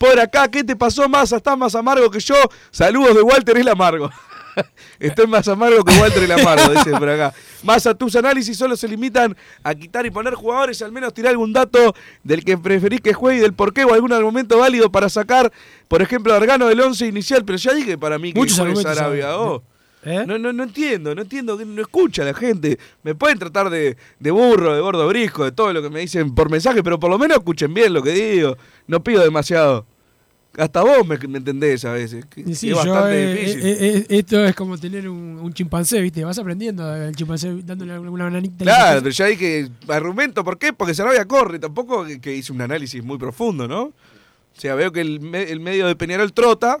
por 0.02 0.18
acá. 0.18 0.48
¿Qué 0.48 0.64
te 0.64 0.74
pasó 0.74 1.08
más? 1.08 1.30
Estás 1.30 1.56
más 1.56 1.74
amargo 1.76 2.10
que 2.10 2.18
yo. 2.18 2.34
Saludos 2.72 3.14
de 3.14 3.22
Walter 3.22 3.56
el 3.56 3.68
Amargo. 3.68 4.10
Estoy 4.98 5.26
más 5.26 5.48
amargo 5.48 5.84
que 5.84 5.98
Walter 5.98 6.22
el 6.22 6.32
Amargo, 6.32 6.72
dice 6.72 6.90
por 6.92 7.08
acá. 7.08 7.34
Más 7.62 7.86
a 7.86 7.94
tus 7.94 8.16
análisis 8.16 8.56
solo 8.56 8.76
se 8.76 8.88
limitan 8.88 9.36
a 9.62 9.74
quitar 9.74 10.04
y 10.06 10.10
poner 10.10 10.34
jugadores, 10.34 10.82
al 10.82 10.92
menos 10.92 11.14
tirar 11.14 11.30
algún 11.30 11.52
dato 11.52 11.94
del 12.22 12.44
que 12.44 12.58
preferís 12.58 13.00
que 13.00 13.12
juegue 13.12 13.38
y 13.38 13.40
del 13.40 13.54
por 13.54 13.72
qué 13.72 13.84
o 13.84 13.94
algún 13.94 14.12
argumento 14.12 14.58
válido 14.58 14.90
para 14.90 15.08
sacar, 15.08 15.52
por 15.88 16.02
ejemplo, 16.02 16.32
a 16.32 16.36
Argano 16.36 16.66
del 16.68 16.80
11 16.80 17.06
inicial. 17.06 17.44
Pero 17.44 17.58
ya 17.58 17.72
dije 17.74 17.98
para 17.98 18.18
mí 18.18 18.32
que 18.32 18.38
Muchos 18.38 18.56
Sarabia. 18.82 19.28
hay. 19.28 19.34
oh. 19.36 19.62
¿Eh? 20.04 20.24
No, 20.26 20.36
no, 20.36 20.52
no 20.52 20.64
entiendo, 20.64 21.14
no 21.14 21.22
entiendo, 21.22 21.56
no 21.64 21.80
escucha 21.80 22.24
la 22.24 22.34
gente. 22.34 22.76
Me 23.04 23.14
pueden 23.14 23.38
tratar 23.38 23.70
de, 23.70 23.96
de 24.18 24.30
burro, 24.32 24.74
de 24.74 24.80
gordo 24.80 25.06
brisco, 25.06 25.44
de 25.44 25.52
todo 25.52 25.72
lo 25.72 25.80
que 25.80 25.90
me 25.90 26.00
dicen 26.00 26.34
por 26.34 26.50
mensaje, 26.50 26.82
pero 26.82 26.98
por 26.98 27.08
lo 27.08 27.18
menos 27.20 27.38
escuchen 27.38 27.72
bien 27.72 27.92
lo 27.92 28.02
que 28.02 28.10
digo. 28.10 28.56
No 28.88 29.04
pido 29.04 29.22
demasiado. 29.22 29.86
Hasta 30.58 30.82
vos 30.82 31.06
me, 31.06 31.16
me 31.28 31.38
entendés 31.38 31.82
a 31.86 31.92
veces. 31.92 32.26
que- 32.26 32.44
que 32.44 32.50
es 32.52 32.74
bastante 32.74 33.22
eh, 33.24 33.34
difícil. 33.34 33.60
eh, 33.66 33.76
eh, 33.80 34.06
esto 34.10 34.44
es 34.44 34.54
como 34.54 34.76
tener 34.76 35.08
un, 35.08 35.38
un 35.42 35.52
chimpancé, 35.54 36.00
¿viste? 36.02 36.22
Vas 36.24 36.38
aprendiendo 36.38 36.94
el 36.94 37.14
chimpancé 37.16 37.54
dándole 37.64 37.92
alguna 37.94 38.24
bananita. 38.24 38.62
Claro, 38.64 39.00
pero 39.02 39.10
ya 39.12 39.26
dije, 39.26 39.68
argumento, 39.88 40.44
¿por 40.44 40.58
qué? 40.58 40.72
Porque 40.74 40.92
Sarabia 40.94 41.24
corre, 41.24 41.58
tampoco 41.58 42.04
que, 42.04 42.20
que 42.20 42.34
hice 42.36 42.52
un 42.52 42.60
análisis 42.60 43.02
muy 43.02 43.16
profundo, 43.16 43.66
¿no? 43.66 43.82
O 43.84 43.92
sea, 44.60 44.74
veo 44.74 44.92
que 44.92 45.00
el, 45.00 45.34
el 45.34 45.60
medio 45.60 45.86
de 45.86 45.96
Peñarol 45.96 46.32
trota 46.34 46.78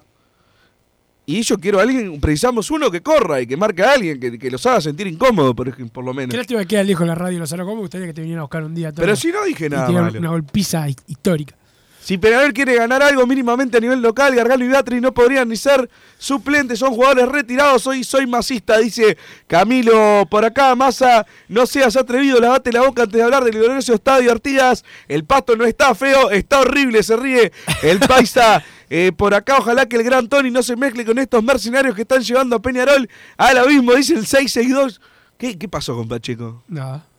y 1.24 1.40
yo 1.42 1.56
quiero 1.56 1.78
a 1.78 1.82
alguien, 1.82 2.20
precisamos 2.20 2.70
uno 2.70 2.90
que 2.90 3.00
corra 3.00 3.40
y 3.40 3.46
que 3.46 3.56
marque 3.56 3.82
a 3.82 3.92
alguien, 3.92 4.18
que, 4.20 4.38
que 4.38 4.50
los 4.50 4.66
haga 4.66 4.80
sentir 4.82 5.06
incómodos, 5.06 5.54
por, 5.54 5.90
por 5.90 6.04
lo 6.04 6.12
menos. 6.12 6.30
Qué 6.32 6.36
lástima 6.36 6.60
que 6.60 6.66
queda 6.66 6.82
lejos 6.82 7.06
la 7.06 7.14
radio 7.14 7.38
Los 7.38 7.50
¿Cómo 7.54 7.76
me 7.76 7.80
gustaría 7.80 8.08
que 8.08 8.12
te 8.12 8.20
vinieran 8.20 8.40
a 8.40 8.42
buscar 8.42 8.64
un 8.64 8.74
día? 8.74 8.90
todo 8.92 9.02
Pero 9.02 9.16
si 9.16 9.32
no 9.32 9.42
dije 9.44 9.70
nada 9.70 9.90
malo. 9.90 10.18
Una 10.18 10.30
golpiza 10.30 10.86
hi- 10.88 10.96
histórica. 11.06 11.56
Si 12.02 12.18
Peñarol 12.18 12.52
quiere 12.52 12.74
ganar 12.74 13.00
algo 13.00 13.24
mínimamente 13.28 13.76
a 13.76 13.80
nivel 13.80 14.02
local, 14.02 14.34
Gargalo 14.34 14.64
y 14.64 14.68
Beatriz 14.68 15.00
no 15.00 15.14
podrían 15.14 15.48
ni 15.48 15.56
ser 15.56 15.88
suplentes, 16.18 16.80
son 16.80 16.94
jugadores 16.94 17.28
retirados. 17.28 17.86
Hoy 17.86 18.02
soy 18.02 18.26
masista, 18.26 18.78
dice 18.78 19.16
Camilo 19.46 20.26
por 20.28 20.44
acá. 20.44 20.74
Massa, 20.74 21.24
no 21.46 21.64
seas 21.64 21.96
atrevido, 21.96 22.40
lavate 22.40 22.72
la 22.72 22.80
boca 22.80 23.04
antes 23.04 23.16
de 23.16 23.22
hablar 23.22 23.44
del 23.44 23.54
glorioso 23.54 23.94
estadio 23.94 24.32
Artigas. 24.32 24.84
El 25.06 25.24
pasto 25.24 25.54
no 25.54 25.64
está 25.64 25.94
feo, 25.94 26.30
está 26.32 26.60
horrible, 26.62 27.04
se 27.04 27.16
ríe 27.16 27.52
el 27.82 28.00
paisa. 28.00 28.64
Eh, 28.94 29.10
por 29.10 29.32
acá, 29.32 29.56
ojalá 29.56 29.86
que 29.86 29.96
el 29.96 30.02
gran 30.02 30.28
Tony 30.28 30.50
no 30.50 30.62
se 30.62 30.76
mezcle 30.76 31.06
con 31.06 31.18
estos 31.18 31.42
mercenarios 31.42 31.94
que 31.94 32.02
están 32.02 32.20
llevando 32.20 32.56
a 32.56 32.60
Peñarol 32.60 33.08
al 33.38 33.56
abismo, 33.56 33.94
dice 33.94 34.12
el 34.12 34.26
662. 34.26 35.00
¿Qué, 35.38 35.56
qué 35.56 35.66
pasó 35.66 35.96
con 35.96 36.08
Pacheco? 36.08 36.62
Nada. 36.68 36.98
No, 36.98 37.11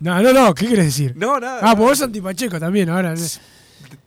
no, 0.00 0.32
no, 0.32 0.54
¿qué 0.54 0.66
quieres 0.66 0.86
decir? 0.86 1.14
No, 1.16 1.38
nada. 1.40 1.60
Ah, 1.62 1.74
pues 1.76 1.88
vos 1.88 2.02
antipacheco 2.02 2.58
también, 2.60 2.88
ahora. 2.90 3.14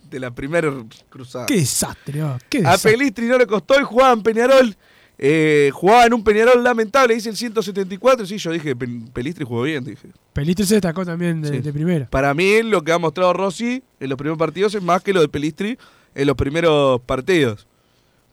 De 0.09 0.19
la 0.19 0.31
primera 0.31 0.71
cruzada. 1.09 1.45
Qué 1.45 1.55
desastre, 1.57 2.23
oh, 2.23 2.37
qué 2.49 2.59
A 2.59 2.61
desastre. 2.61 2.91
Pelistri 2.93 3.25
no 3.27 3.37
le 3.37 3.45
costó 3.47 3.79
y 3.79 3.83
jugaba 3.83 4.13
en 4.13 4.23
Peñarol 4.23 4.75
Eh, 5.21 5.69
jugaba 5.73 6.05
en 6.05 6.13
un 6.13 6.23
Peñarol 6.23 6.63
lamentable, 6.63 7.13
dice 7.13 7.29
el 7.29 7.35
174. 7.35 8.25
Sí, 8.25 8.37
yo 8.37 8.51
dije, 8.53 8.73
"Pe- 8.73 8.87
Pelistri 9.11 9.43
jugó 9.43 9.63
bien, 9.63 9.83
dije. 9.83 10.07
Pelistri 10.31 10.65
se 10.65 10.75
destacó 10.75 11.05
también 11.05 11.41
de, 11.41 11.49
Sí. 11.49 11.57
de 11.59 11.73
primera. 11.73 12.09
Para 12.09 12.33
mí, 12.33 12.63
lo 12.63 12.81
que 12.85 12.93
ha 12.93 12.97
mostrado 12.97 13.33
Rossi 13.33 13.83
en 13.99 14.07
los 14.09 14.17
primeros 14.17 14.37
partidos 14.37 14.73
es 14.75 14.81
más 14.81 15.03
que 15.03 15.11
lo 15.11 15.19
de 15.19 15.27
Pelistri 15.27 15.77
en 16.15 16.25
los 16.25 16.37
primeros 16.37 17.01
partidos. 17.01 17.67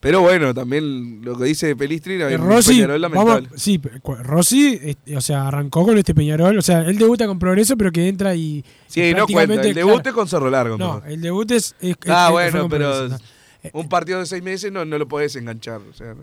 Pero 0.07 0.21
bueno, 0.21 0.55
también 0.55 1.21
lo 1.25 1.37
que 1.37 1.45
dice 1.47 1.75
Pelistri, 1.75 2.15
Eh, 2.15 2.37
Rossi, 2.37 2.75
Peñarol 2.75 3.01
vamos, 3.01 3.17
lamentable. 3.27 3.59
sí, 3.59 3.79
pe- 3.79 3.99
cu- 4.01 4.15
Rossi, 4.15 4.79
este, 4.81 5.17
o 5.17 5.21
sea, 5.21 5.49
arrancó 5.49 5.85
con 5.85 5.99
este 5.99 6.15
Peñarol, 6.15 6.57
o 6.57 6.63
sea, 6.63 6.83
él 6.83 6.97
debuta 6.97 7.27
con 7.27 7.39
progreso, 7.41 7.77
pero 7.77 7.91
que 7.91 8.07
entra 8.07 8.35
y. 8.37 8.65
Sí, 8.87 9.03
y 9.03 9.15
no 9.15 9.27
cuenta. 9.27 9.55
El 9.63 9.75
debut 9.75 9.95
claro, 9.95 10.09
es 10.11 10.15
con 10.15 10.29
Cerro 10.29 10.49
Largo. 10.49 10.79
No, 10.79 11.01
¿no? 11.01 11.07
el 11.07 11.21
debut 11.21 11.51
es. 11.51 11.75
es- 11.81 11.97
Ah, 12.07 12.27
es- 12.29 12.33
bueno, 12.33 12.69
pero 12.69 12.91
Progreso, 12.91 13.19
¿no? 13.65 13.81
un 13.81 13.89
partido 13.89 14.21
de 14.21 14.27
seis 14.27 14.43
meses 14.45 14.71
no, 14.71 14.85
no 14.85 14.97
lo 14.97 15.09
podés 15.09 15.35
enganchar. 15.35 15.81
O 15.91 15.93
sea, 15.93 16.15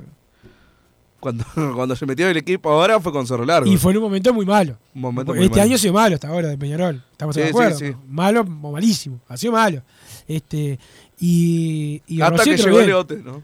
cuando, 1.19 1.43
cuando 1.75 1.95
se 1.95 2.05
metió 2.05 2.29
el 2.29 2.37
equipo 2.37 2.69
ahora 2.69 2.99
fue 3.01 3.11
con 3.11 3.27
Cerro 3.27 3.45
Largo. 3.45 3.69
Y 3.69 3.75
fue 3.77 3.91
en 3.91 3.97
un 3.97 4.03
momento 4.03 4.33
muy 4.33 4.45
malo. 4.45 4.77
Un 4.95 5.01
momento 5.01 5.33
muy 5.33 5.43
este 5.43 5.51
malo. 5.57 5.63
año 5.63 5.75
ha 5.75 5.77
sido 5.77 5.93
malo 5.93 6.15
hasta 6.15 6.27
ahora 6.29 6.47
de 6.47 6.57
Peñarol. 6.57 7.03
Estamos 7.11 7.35
Sí, 7.35 7.41
de 7.41 7.47
sí, 7.47 7.51
acuerdo. 7.51 7.77
sí. 7.79 7.91
Malo 8.07 8.41
o 8.61 8.71
malísimo. 8.71 9.19
Ha 9.27 9.35
sido 9.35 9.53
malo. 9.53 9.81
Este, 10.27 10.79
y, 11.19 12.01
y 12.07 12.21
Hasta 12.21 12.37
Rossi 12.37 12.49
que 12.51 12.57
llegó 12.57 12.77
bien. 12.77 12.87
Leote, 12.87 13.17
¿no? 13.17 13.43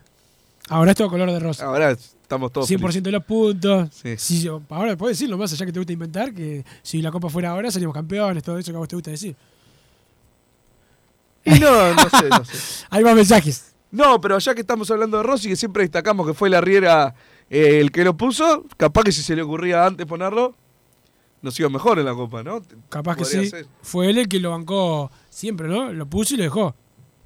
Ahora 0.69 0.91
es 0.91 0.97
todo 0.97 1.09
color 1.09 1.31
de 1.31 1.39
rosa. 1.39 1.65
Ahora 1.65 1.91
estamos 1.91 2.51
todos 2.51 2.69
100% 2.69 3.01
de 3.01 3.11
los 3.11 3.23
puntos. 3.23 3.89
Sí. 3.91 4.15
Si 4.17 4.47
ahora 4.47 4.95
puedes 4.95 5.17
decirlo 5.17 5.37
más 5.37 5.51
allá 5.51 5.65
que 5.65 5.71
te 5.71 5.79
gusta 5.79 5.93
inventar, 5.93 6.33
que 6.33 6.63
si 6.83 7.01
la 7.01 7.11
copa 7.11 7.29
fuera 7.29 7.51
ahora 7.51 7.71
seríamos 7.71 7.95
campeones, 7.95 8.43
todo 8.43 8.57
eso 8.57 8.71
que 8.71 8.75
a 8.75 8.79
vos 8.79 8.87
te 8.87 8.95
gusta 8.95 9.11
decir. 9.11 9.35
Y 11.43 11.59
no, 11.59 11.93
no 11.93 12.09
sé, 12.09 12.29
no 12.29 12.45
sé. 12.45 12.85
Hay 12.89 13.03
más 13.03 13.15
mensajes. 13.15 13.73
No, 13.91 14.21
pero 14.21 14.37
ya 14.37 14.53
que 14.53 14.61
estamos 14.61 14.89
hablando 14.91 15.17
de 15.17 15.23
Rossi, 15.23 15.49
que 15.49 15.55
siempre 15.55 15.83
destacamos 15.83 16.27
que 16.27 16.33
fue 16.33 16.49
la 16.49 16.61
Riera 16.61 17.15
eh, 17.49 17.79
el 17.79 17.91
que 17.91 18.03
lo 18.03 18.15
puso, 18.15 18.65
capaz 18.77 19.03
que 19.03 19.11
si 19.11 19.23
se 19.23 19.35
le 19.35 19.41
ocurría 19.41 19.85
antes 19.85 20.05
ponerlo, 20.05 20.53
nos 21.41 21.59
iba 21.59 21.69
mejor 21.69 21.97
en 21.97 22.05
la 22.05 22.13
Copa, 22.13 22.43
¿no? 22.43 22.61
Capaz 22.89 23.15
que 23.15 23.25
sí. 23.25 23.49
ser. 23.49 23.65
Fue 23.81 24.09
él 24.09 24.19
el 24.19 24.27
que 24.27 24.39
lo 24.39 24.51
bancó 24.51 25.09
siempre, 25.29 25.67
¿no? 25.67 25.91
Lo 25.91 26.05
puso 26.05 26.35
y 26.35 26.37
lo 26.37 26.43
dejó. 26.43 26.75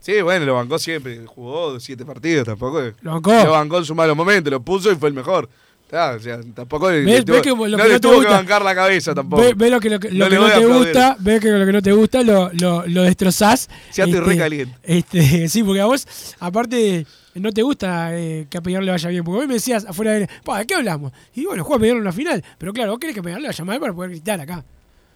Sí, 0.04 0.22
bueno, 0.22 0.46
lo 0.46 0.56
bancó 0.56 0.78
siempre, 0.78 1.26
jugó 1.26 1.80
siete 1.80 2.04
partidos, 2.06 2.46
tampoco. 2.46 2.82
Lo 3.02 3.12
bancó. 3.14 3.32
Lo 3.44 3.52
bancó 3.52 3.78
en 3.78 3.86
su 3.86 3.96
malo 3.96 4.14
momento, 4.16 4.50
lo 4.50 4.62
puso 4.62 4.92
y 4.92 4.96
fue 4.96 5.08
el 5.08 5.16
mejor. 5.16 5.48
Ah, 5.94 6.16
o 6.18 6.20
sea, 6.20 6.40
tampoco 6.56 6.90
le, 6.92 7.02
¿Ves- 7.06 7.20
le 7.20 7.24
tuvo, 7.24 7.34
ves 7.36 7.42
que 7.44 7.50
lo 7.52 7.56
no 7.56 7.78
que 7.78 7.84
le 7.88 7.94
no 7.94 8.00
tuvo 8.02 8.20
que 8.20 8.28
bancar 8.28 8.64
la 8.64 8.74
cabeza 8.76 9.14
tampoco. 9.14 9.44
Ve, 9.44 9.54
ve 9.56 9.70
lo 9.70 9.80
que, 9.80 9.90
lo 9.92 10.00
que, 10.00 10.10
lo 10.12 10.26
No 10.26 10.30
que 10.32 10.38
te 10.38 10.54
aplaudir. 10.56 10.78
gusta, 10.78 11.16
ve 11.20 11.40
que 11.40 11.50
lo 11.52 11.66
que 11.68 11.72
no 11.72 11.82
te 11.84 11.92
gusta 11.94 12.22
lo, 12.24 12.50
lo, 12.54 12.86
lo 12.88 13.04
destrozás. 13.04 13.70
Ya 13.94 14.04
estoy 14.06 14.20
re 14.20 14.38
caliente. 14.38 14.76
Este, 14.84 15.48
sí, 15.50 15.64
porque 15.64 15.82
a 15.82 15.86
vos, 15.86 16.06
aparte, 16.40 17.06
no 17.36 17.52
te 17.52 17.62
gusta 17.62 18.18
eh, 18.20 18.48
que 18.50 18.58
a 18.58 18.62
Peñarol 18.62 18.86
le 18.88 18.92
vaya 18.92 19.08
bien. 19.10 19.24
Porque 19.24 19.38
vos 19.40 19.48
me 19.48 19.54
decías 19.54 19.86
afuera 19.86 20.14
de. 20.14 20.28
"Pa, 20.44 20.60
¿De 20.60 20.66
qué 20.66 20.74
hablamos? 20.76 21.14
Y 21.36 21.46
bueno, 21.46 21.64
juega 21.64 21.78
a 21.78 21.82
Peñarol 21.82 22.00
en 22.02 22.06
la 22.06 22.12
final. 22.12 22.44
Pero 22.58 22.74
claro, 22.74 22.92
vos 22.92 23.00
querés 23.00 23.14
que 23.14 23.20
a 23.20 23.24
Peñarol 23.24 23.44
le 23.44 23.48
vaya 23.50 23.64
mal 23.64 23.80
para 23.80 23.94
poder 23.94 24.10
gritar 24.12 24.42
acá. 24.42 24.66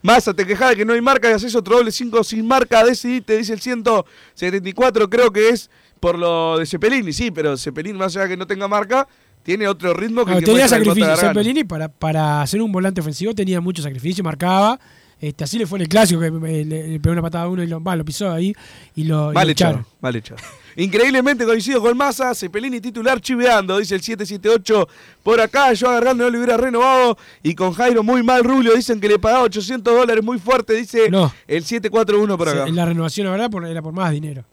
Massa, 0.02 0.34
te 0.34 0.45
quejás 0.45 0.72
de 0.72 0.76
que 0.78 0.86
no 0.86 0.93
hay 0.93 1.02
marca 1.02 1.30
y 1.30 1.34
haces 1.34 1.56
otro 1.56 1.78
doble 1.78 1.91
5 1.91 2.24
sin 2.24 2.48
marca, 2.48 2.84
decidiste, 2.84 3.38
dice 3.38 3.54
el 3.54 3.62
174, 3.62 5.10
creo 5.10 5.32
que 5.32 5.50
es 5.50 5.70
por 6.00 6.18
lo 6.18 6.60
de 6.60 6.66
Cepelini, 6.66 7.12
sí, 7.14 7.32
pero 7.32 7.58
Cepelini, 7.58 7.98
más 7.98 8.16
allá 8.16 8.24
de 8.24 8.30
que 8.30 8.38
no 8.38 8.45
tenga 8.45 8.68
marca, 8.68 9.08
tiene 9.43 9.68
otro 9.68 9.93
ritmo 9.93 10.26
que, 10.26 10.32
No, 10.32 10.38
el 10.38 10.43
que 10.43 10.52
tenía 10.52 10.68
sacrificio. 10.68 11.16
Cepelini 11.16 11.64
para, 11.64 11.88
para 11.88 12.45
ser 12.48 12.62
un 12.62 12.72
volante 12.72 13.02
ofensivo 13.02 13.34
tenía 13.34 13.62
mucho 13.62 13.82
sacrificio, 13.82 14.24
marcaba. 14.24 14.80
Este, 15.20 15.43
así 15.43 15.57
le 15.57 15.65
fue 15.65 15.80
en 15.80 15.84
el 15.84 15.88
clásico, 15.89 16.22
que 16.22 16.30
le, 16.30 16.63
le 16.63 16.99
pegó 16.99 17.13
una 17.13 17.22
patada 17.24 17.45
a 17.45 17.47
uno 17.49 17.63
y 17.63 17.68
lo, 17.68 17.80
lo 17.80 18.05
pisó 18.05 18.32
ahí 18.32 18.53
y 18.95 19.03
lo, 19.05 19.32
y 19.32 19.34
Mal 19.36 19.47
lo 19.47 19.51
echado, 19.51 19.86
mal 19.99 20.15
echado. 20.15 20.39
Increíblemente 20.76 21.43
coincido 21.43 21.82
con 21.82 21.97
Massa, 21.97 22.36
Cepelini 22.36 22.80
titular 22.80 23.20
chiveando, 23.20 23.80
dice 23.80 23.95
el 23.95 24.01
778 24.01 24.88
por 25.24 25.41
acá, 25.41 25.74
yo 25.74 25.89
agarrando 25.89 26.24
no 26.26 26.30
le 26.30 26.38
hubiera 26.38 26.55
renovado 26.55 27.18
y 27.41 27.55
con 27.55 27.74
Jairo 27.74 28.03
muy 28.03 28.22
mal 28.22 28.43
Rubio, 28.43 28.76
dicen 28.76 28.99
que 28.99 29.07
le 29.09 29.18
pagaba 29.18 29.43
800 29.45 29.91
dólares 29.91 30.24
muy 30.24 30.38
fuerte, 30.38 30.74
dice 30.74 31.09
No. 31.09 31.34
el 31.47 31.63
741 31.63 32.38
por 32.38 32.49
acá. 32.49 32.68
en 32.68 32.76
la 32.76 32.86
renovación, 32.86 33.26
la 33.26 33.32
verdad, 33.32 33.49
por- 33.49 33.65
era 33.65 33.82
por 33.82 33.93
más 33.93 34.11
dinero. 34.11 34.45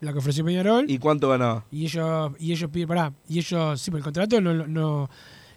La 0.00 0.12
que 0.12 0.18
ofreció 0.18 0.44
Peñarol. 0.44 0.90
¿Y 0.90 0.98
cuánto 0.98 1.28
ganaba? 1.28 1.64
Y 1.70 1.84
ellos, 1.84 2.32
y 2.38 2.52
ellos 2.52 2.70
piden, 2.70 2.88
pará, 2.88 3.12
y 3.28 3.38
ellos, 3.38 3.80
sí, 3.80 3.90
pero 3.90 3.98
el 3.98 4.04
contrato 4.04 4.40
no, 4.40 4.66
no 4.66 5.10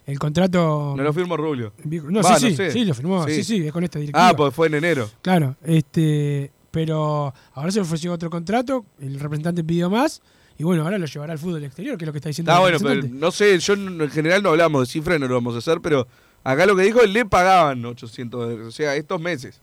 el 0.08 0.18
contrato... 0.18 0.94
No 0.96 1.02
lo 1.02 1.12
firmó 1.12 1.36
Rubio. 1.36 1.74
No, 1.84 2.22
sí, 2.22 2.28
no 2.30 2.38
sí, 2.38 2.56
sé. 2.56 2.70
sí, 2.70 2.84
lo 2.86 2.94
firmó, 2.94 3.26
sí, 3.28 3.44
sí, 3.44 3.66
es 3.66 3.70
con 3.70 3.84
esta 3.84 3.98
directiva. 3.98 4.28
Ah, 4.28 4.34
pues 4.34 4.54
fue 4.54 4.68
en 4.68 4.76
enero. 4.76 5.10
Claro, 5.20 5.54
este, 5.62 6.50
pero 6.70 7.34
ahora 7.52 7.70
se 7.70 7.80
ofreció 7.80 8.14
otro 8.14 8.30
contrato, 8.30 8.86
el 9.00 9.20
representante 9.20 9.62
pidió 9.62 9.90
más, 9.90 10.22
y 10.56 10.64
bueno, 10.64 10.82
ahora 10.82 10.96
lo 10.96 11.04
llevará 11.04 11.34
al 11.34 11.38
fútbol 11.38 11.62
exterior, 11.62 11.98
que 11.98 12.04
es 12.04 12.06
lo 12.06 12.12
que 12.12 12.20
está 12.20 12.30
diciendo 12.30 12.50
Ah, 12.50 12.60
bueno, 12.60 12.78
pero 12.80 13.02
no 13.02 13.30
sé, 13.30 13.58
yo 13.58 13.74
en 13.74 14.00
en 14.00 14.10
general 14.10 14.42
no 14.42 14.48
hablamos 14.48 14.88
de 14.88 14.90
cifras, 14.90 15.20
no 15.20 15.28
lo 15.28 15.34
vamos 15.34 15.54
a 15.54 15.58
hacer, 15.58 15.78
pero 15.82 16.08
acá 16.42 16.64
lo 16.64 16.74
que 16.74 16.84
dijo, 16.84 17.02
le 17.02 17.26
pagaban 17.26 17.84
800 17.84 18.40
dólares, 18.40 18.66
o 18.66 18.72
sea, 18.72 18.96
estos 18.96 19.20
meses. 19.20 19.60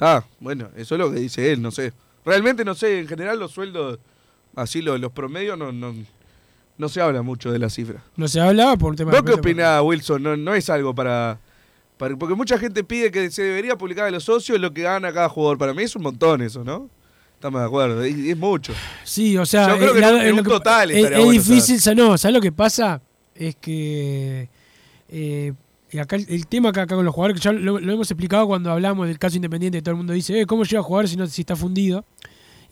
Ah, 0.00 0.24
bueno, 0.40 0.70
eso 0.74 0.96
es 0.96 0.98
lo 0.98 1.12
que 1.12 1.20
dice 1.20 1.52
él, 1.52 1.62
no 1.62 1.70
sé. 1.70 1.92
Realmente 2.24 2.64
no 2.64 2.74
sé, 2.74 2.98
en 2.98 3.06
general 3.06 3.38
los 3.38 3.52
sueldos, 3.52 4.00
así 4.56 4.82
los, 4.82 4.98
los 4.98 5.12
promedios, 5.12 5.56
no, 5.56 5.70
no, 5.70 5.94
no 6.78 6.88
se 6.88 7.00
habla 7.00 7.22
mucho 7.22 7.52
de 7.52 7.58
la 7.58 7.68
cifra. 7.68 8.02
No 8.16 8.26
se 8.28 8.40
hablaba 8.40 8.76
por 8.76 8.96
tema 8.96 9.10
¿Vos 9.10 9.22
de 9.24 9.26
qué 9.32 9.38
opinás, 9.38 9.82
Wilson? 9.82 10.22
No, 10.22 10.36
no 10.36 10.54
es 10.54 10.70
algo 10.70 10.94
para, 10.94 11.38
para- 11.98 12.16
Porque 12.16 12.34
mucha 12.34 12.56
gente 12.58 12.82
pide 12.84 13.10
que 13.10 13.30
se 13.30 13.42
debería 13.42 13.76
publicar 13.76 14.06
a 14.06 14.10
los 14.10 14.24
socios 14.24 14.58
lo 14.60 14.72
que 14.72 14.82
gana 14.82 15.12
cada 15.12 15.28
jugador. 15.28 15.58
Para 15.58 15.74
mí 15.74 15.82
es 15.82 15.94
un 15.96 16.02
montón 16.02 16.40
eso, 16.40 16.64
¿no? 16.64 16.88
Estamos 17.34 17.60
de 17.60 17.66
acuerdo, 17.66 18.02
es, 18.02 18.16
es 18.16 18.36
mucho. 18.36 18.72
Sí, 19.04 19.36
o 19.36 19.46
sea, 19.46 19.68
Yo 19.70 19.78
creo 19.78 19.94
que 19.94 20.00
la- 20.00 20.26
en 20.26 20.34
un- 20.34 20.42
que- 20.44 20.50
total 20.50 20.90
es, 20.90 20.96
es 21.04 21.10
bueno 21.16 21.30
difícil, 21.30 21.96
no, 21.96 22.16
¿sabes 22.18 22.34
lo 22.34 22.40
que 22.40 22.50
pasa? 22.52 23.00
Es 23.34 23.54
que 23.56 24.48
eh, 25.08 25.52
acá 26.00 26.16
el, 26.16 26.26
el 26.28 26.46
tema 26.48 26.70
acá, 26.70 26.82
acá 26.82 26.96
con 26.96 27.04
los 27.04 27.14
jugadores, 27.14 27.40
que 27.40 27.44
ya 27.44 27.52
lo, 27.52 27.78
lo 27.78 27.92
hemos 27.92 28.10
explicado 28.10 28.46
cuando 28.48 28.70
hablamos 28.72 29.06
del 29.06 29.18
caso 29.18 29.36
independiente, 29.36 29.80
todo 29.82 29.92
el 29.92 29.96
mundo 29.98 30.12
dice, 30.12 30.40
eh, 30.40 30.46
¿cómo 30.46 30.64
llega 30.64 30.80
a 30.80 30.82
jugar 30.82 31.06
si 31.08 31.16
no 31.16 31.26
si 31.28 31.42
está 31.42 31.54
fundido? 31.56 32.04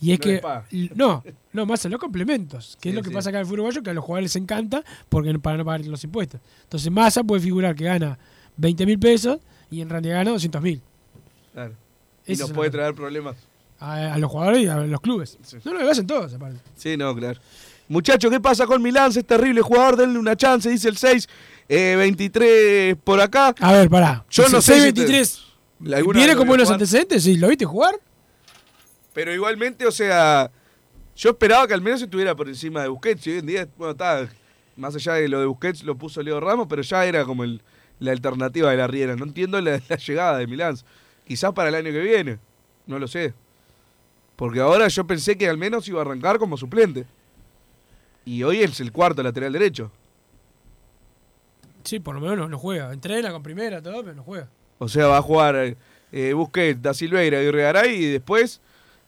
Y 0.00 0.12
es 0.12 0.18
No 0.18 0.22
que, 0.22 0.90
no, 0.94 1.24
no, 1.52 1.66
más 1.66 1.84
los 1.86 1.98
complementos, 2.00 2.76
que 2.80 2.90
es 2.90 2.92
Sí, 2.92 2.96
lo 2.96 3.02
que 3.02 3.08
sí. 3.08 3.14
pasa 3.14 3.30
acá 3.30 3.38
en 3.38 3.40
el 3.42 3.46
fútbol 3.46 3.60
uruguayo, 3.60 3.82
que 3.82 3.90
a 3.90 3.94
los 3.94 4.04
jugadores 4.04 4.34
les 4.34 4.42
encanta 4.42 4.82
porque 5.08 5.38
para 5.38 5.56
no 5.56 5.64
pagar 5.64 5.86
los 5.86 6.04
impuestos. 6.04 6.40
Entonces 6.64 6.90
Massa 6.90 7.24
puede 7.24 7.40
figurar 7.42 7.74
que 7.74 7.84
gana 7.84 8.18
20 8.58 8.84
mil 8.86 8.98
pesos 8.98 9.38
y 9.70 9.80
en 9.80 9.88
realidad 9.88 10.16
gana 10.16 10.30
200 10.32 10.60
mil 10.62 10.82
Claro. 11.54 11.72
Y 12.26 12.36
nos 12.36 12.52
puede 12.52 12.70
traer 12.70 12.94
problemas. 12.94 13.36
a, 13.80 14.14
a 14.14 14.18
los 14.18 14.30
jugadores 14.30 14.62
y 14.62 14.66
a 14.66 14.76
los 14.78 15.00
clubes. 15.00 15.38
No, 15.64 15.72
no, 15.72 15.82
lo 15.82 15.90
hacen 15.90 16.06
todos, 16.06 16.34
aparte. 16.34 16.58
Sí, 16.76 16.96
no, 16.96 17.14
claro. 17.14 17.40
Muchacho, 17.88 18.28
¿qué 18.28 18.40
pasa 18.40 18.66
con 18.66 18.82
Milán? 18.82 19.12
Es 19.16 19.24
terrible 19.24 19.62
jugador, 19.62 19.96
denle 19.96 20.18
una 20.18 20.34
chance, 20.36 20.68
dice 20.68 20.88
el 20.88 20.96
6. 20.96 21.28
Eh, 21.68 21.94
23 21.96 22.96
por 23.02 23.20
acá. 23.20 23.54
A 23.60 23.72
ver, 23.72 23.88
pará. 23.88 24.24
Yo 24.28 24.48
no 24.48 24.60
sé. 24.60 24.74
si 24.74 24.78
te- 24.92 25.02
23 25.04 25.42
¿Alguna 25.94 26.18
¿Viene 26.18 26.26
vez 26.32 26.36
con 26.36 26.48
buenos 26.48 26.70
antecedentes? 26.70 27.22
Sí, 27.22 27.36
¿lo 27.36 27.48
viste 27.48 27.64
jugar? 27.64 27.94
Pero 29.16 29.32
igualmente, 29.32 29.86
o 29.86 29.90
sea, 29.90 30.50
yo 31.16 31.30
esperaba 31.30 31.66
que 31.66 31.72
al 31.72 31.80
menos 31.80 32.02
estuviera 32.02 32.36
por 32.36 32.48
encima 32.48 32.82
de 32.82 32.88
Busquets. 32.88 33.26
Y 33.26 33.30
hoy 33.30 33.38
en 33.38 33.46
día, 33.46 33.66
bueno, 33.78 33.92
está, 33.92 34.28
más 34.76 34.94
allá 34.94 35.14
de 35.14 35.26
lo 35.26 35.40
de 35.40 35.46
Busquets 35.46 35.82
lo 35.84 35.96
puso 35.96 36.22
Leo 36.22 36.38
Ramos, 36.38 36.66
pero 36.68 36.82
ya 36.82 37.02
era 37.06 37.24
como 37.24 37.42
el- 37.42 37.62
la 37.98 38.12
alternativa 38.12 38.70
de 38.70 38.76
la 38.76 38.86
Riera. 38.86 39.16
No 39.16 39.24
entiendo 39.24 39.58
la, 39.62 39.80
la 39.88 39.96
llegada 39.96 40.36
de 40.36 40.46
Milán. 40.46 40.76
Quizás 41.26 41.54
para 41.54 41.70
el 41.70 41.76
año 41.76 41.90
que 41.92 42.00
viene, 42.00 42.38
no 42.86 42.98
lo 42.98 43.08
sé. 43.08 43.32
Porque 44.36 44.60
ahora 44.60 44.86
yo 44.88 45.06
pensé 45.06 45.38
que 45.38 45.48
al 45.48 45.56
menos 45.56 45.88
iba 45.88 46.00
a 46.00 46.02
arrancar 46.02 46.38
como 46.38 46.58
suplente. 46.58 47.06
Y 48.26 48.42
hoy 48.42 48.60
es 48.60 48.80
el 48.80 48.92
cuarto 48.92 49.22
lateral 49.22 49.50
derecho. 49.54 49.90
Sí, 51.84 52.00
por 52.00 52.16
lo 52.16 52.20
menos 52.20 52.36
no, 52.36 52.48
no 52.50 52.58
juega. 52.58 52.92
Entrena 52.92 53.32
con 53.32 53.42
primera, 53.42 53.80
todo, 53.80 54.02
pero 54.02 54.14
no 54.14 54.22
juega. 54.22 54.50
O 54.78 54.88
sea, 54.88 55.06
va 55.06 55.16
a 55.16 55.22
jugar 55.22 55.56
eh, 55.56 55.76
eh, 56.12 56.34
Busquets, 56.34 56.82
Da 56.82 56.92
Silveira 56.92 57.42
y 57.42 57.50
Regaray 57.50 57.94
y 57.94 58.06
después 58.10 58.60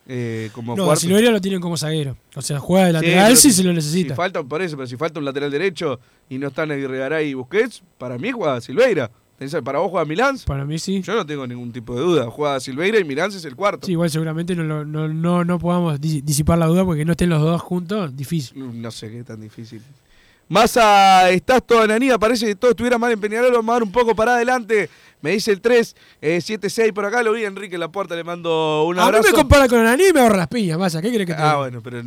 eh, 0.09 0.50
como 0.52 0.74
No, 0.74 0.84
cuarto. 0.86 1.00
Silveira 1.02 1.30
lo 1.30 1.40
tienen 1.40 1.61
como 1.61 1.76
zaguero. 1.76 2.16
O 2.34 2.42
sea, 2.42 2.59
juega 2.59 2.86
de 2.86 2.90
Sí, 2.90 2.94
lateral 2.94 3.24
pero 3.26 3.36
si 3.36 3.52
se 3.52 3.62
lo 3.62 3.72
necesita. 3.72 4.14
Si 4.14 4.16
falta, 4.16 4.42
por 4.42 4.62
eso, 4.62 4.76
pero 4.76 4.86
si 4.86 4.96
falta 4.96 5.18
un 5.18 5.24
lateral 5.26 5.50
derecho 5.50 6.00
y 6.28 6.38
no 6.38 6.48
están 6.48 6.70
Aguirregaray 6.70 7.28
y 7.28 7.34
Busquets, 7.34 7.82
para 7.98 8.16
mí 8.18 8.30
juega 8.32 8.61
Silveira. 8.61 9.11
¿Para 9.64 9.78
vos 9.78 9.90
juega 9.92 10.04
Milán? 10.04 10.36
Para 10.46 10.64
mí 10.64 10.80
sí. 10.80 11.00
Yo 11.00 11.14
no 11.14 11.24
tengo 11.24 11.46
ningún 11.46 11.70
tipo 11.70 11.94
de 11.94 12.00
duda. 12.00 12.28
Juega 12.28 12.59
Silveira 12.59 12.98
y 12.98 13.04
Milán 13.04 13.30
es 13.30 13.44
el 13.44 13.54
cuarto. 13.54 13.86
Sí, 13.86 13.92
igual 13.92 14.11
seguramente 14.11 14.56
no, 14.56 14.64
no, 14.84 15.06
no, 15.09 15.44
no 15.44 15.59
podamos 15.61 16.00
dis- 16.00 16.24
disipar 16.24 16.59
la 16.59 16.66
duda 16.66 16.84
porque 16.84 17.04
no 17.04 17.12
estén 17.12 17.28
los 17.30 17.40
dos 17.40 17.61
juntos, 17.62 18.16
difícil. 18.16 18.80
No 18.82 18.90
sé 18.90 19.09
qué 19.12 19.22
tan 19.22 19.40
difícil. 19.40 19.80
Massa, 20.49 21.28
estás 21.30 21.62
toda 21.66 21.86
nanía, 21.86 22.18
parece 22.18 22.46
que 22.46 22.55
todo 22.55 22.70
estuviera 22.70 22.96
mal 22.99 23.12
en 23.12 23.20
Peñarol, 23.20 23.53
vamos 23.53 23.68
a 23.70 23.72
dar 23.74 23.82
un 23.82 23.92
poco 23.92 24.14
para 24.14 24.34
adelante. 24.34 24.88
Me 25.20 25.32
dice 25.32 25.51
el 25.53 25.61
3, 25.61 25.94
eh, 26.22 26.38
7-6 26.40 26.92
por 26.94 27.05
acá, 27.05 27.22
lo 27.22 27.32
vi 27.32 27.44
Enrique 27.44 27.74
en 27.74 27.80
la 27.80 27.88
puerta, 27.88 28.14
le 28.16 28.24
mando 28.24 28.84
un 28.84 28.99
A 28.99 29.03
mí 29.03 29.09
abrazo. 29.09 29.28
me 29.30 29.34
compara 29.34 29.68
con 29.68 29.78
Ananí 29.80 30.05
y 30.09 30.12
me 30.12 30.20
ahorra 30.20 30.36
las 30.38 30.49
piñas, 30.49 30.78
Massa. 30.78 31.03
¿Qué 31.03 31.09
crees 31.12 31.26
que 31.26 31.34
te 31.34 31.40
Ah, 31.42 31.44
diga? 31.44 31.57
bueno, 31.59 31.80
pero 31.82 32.03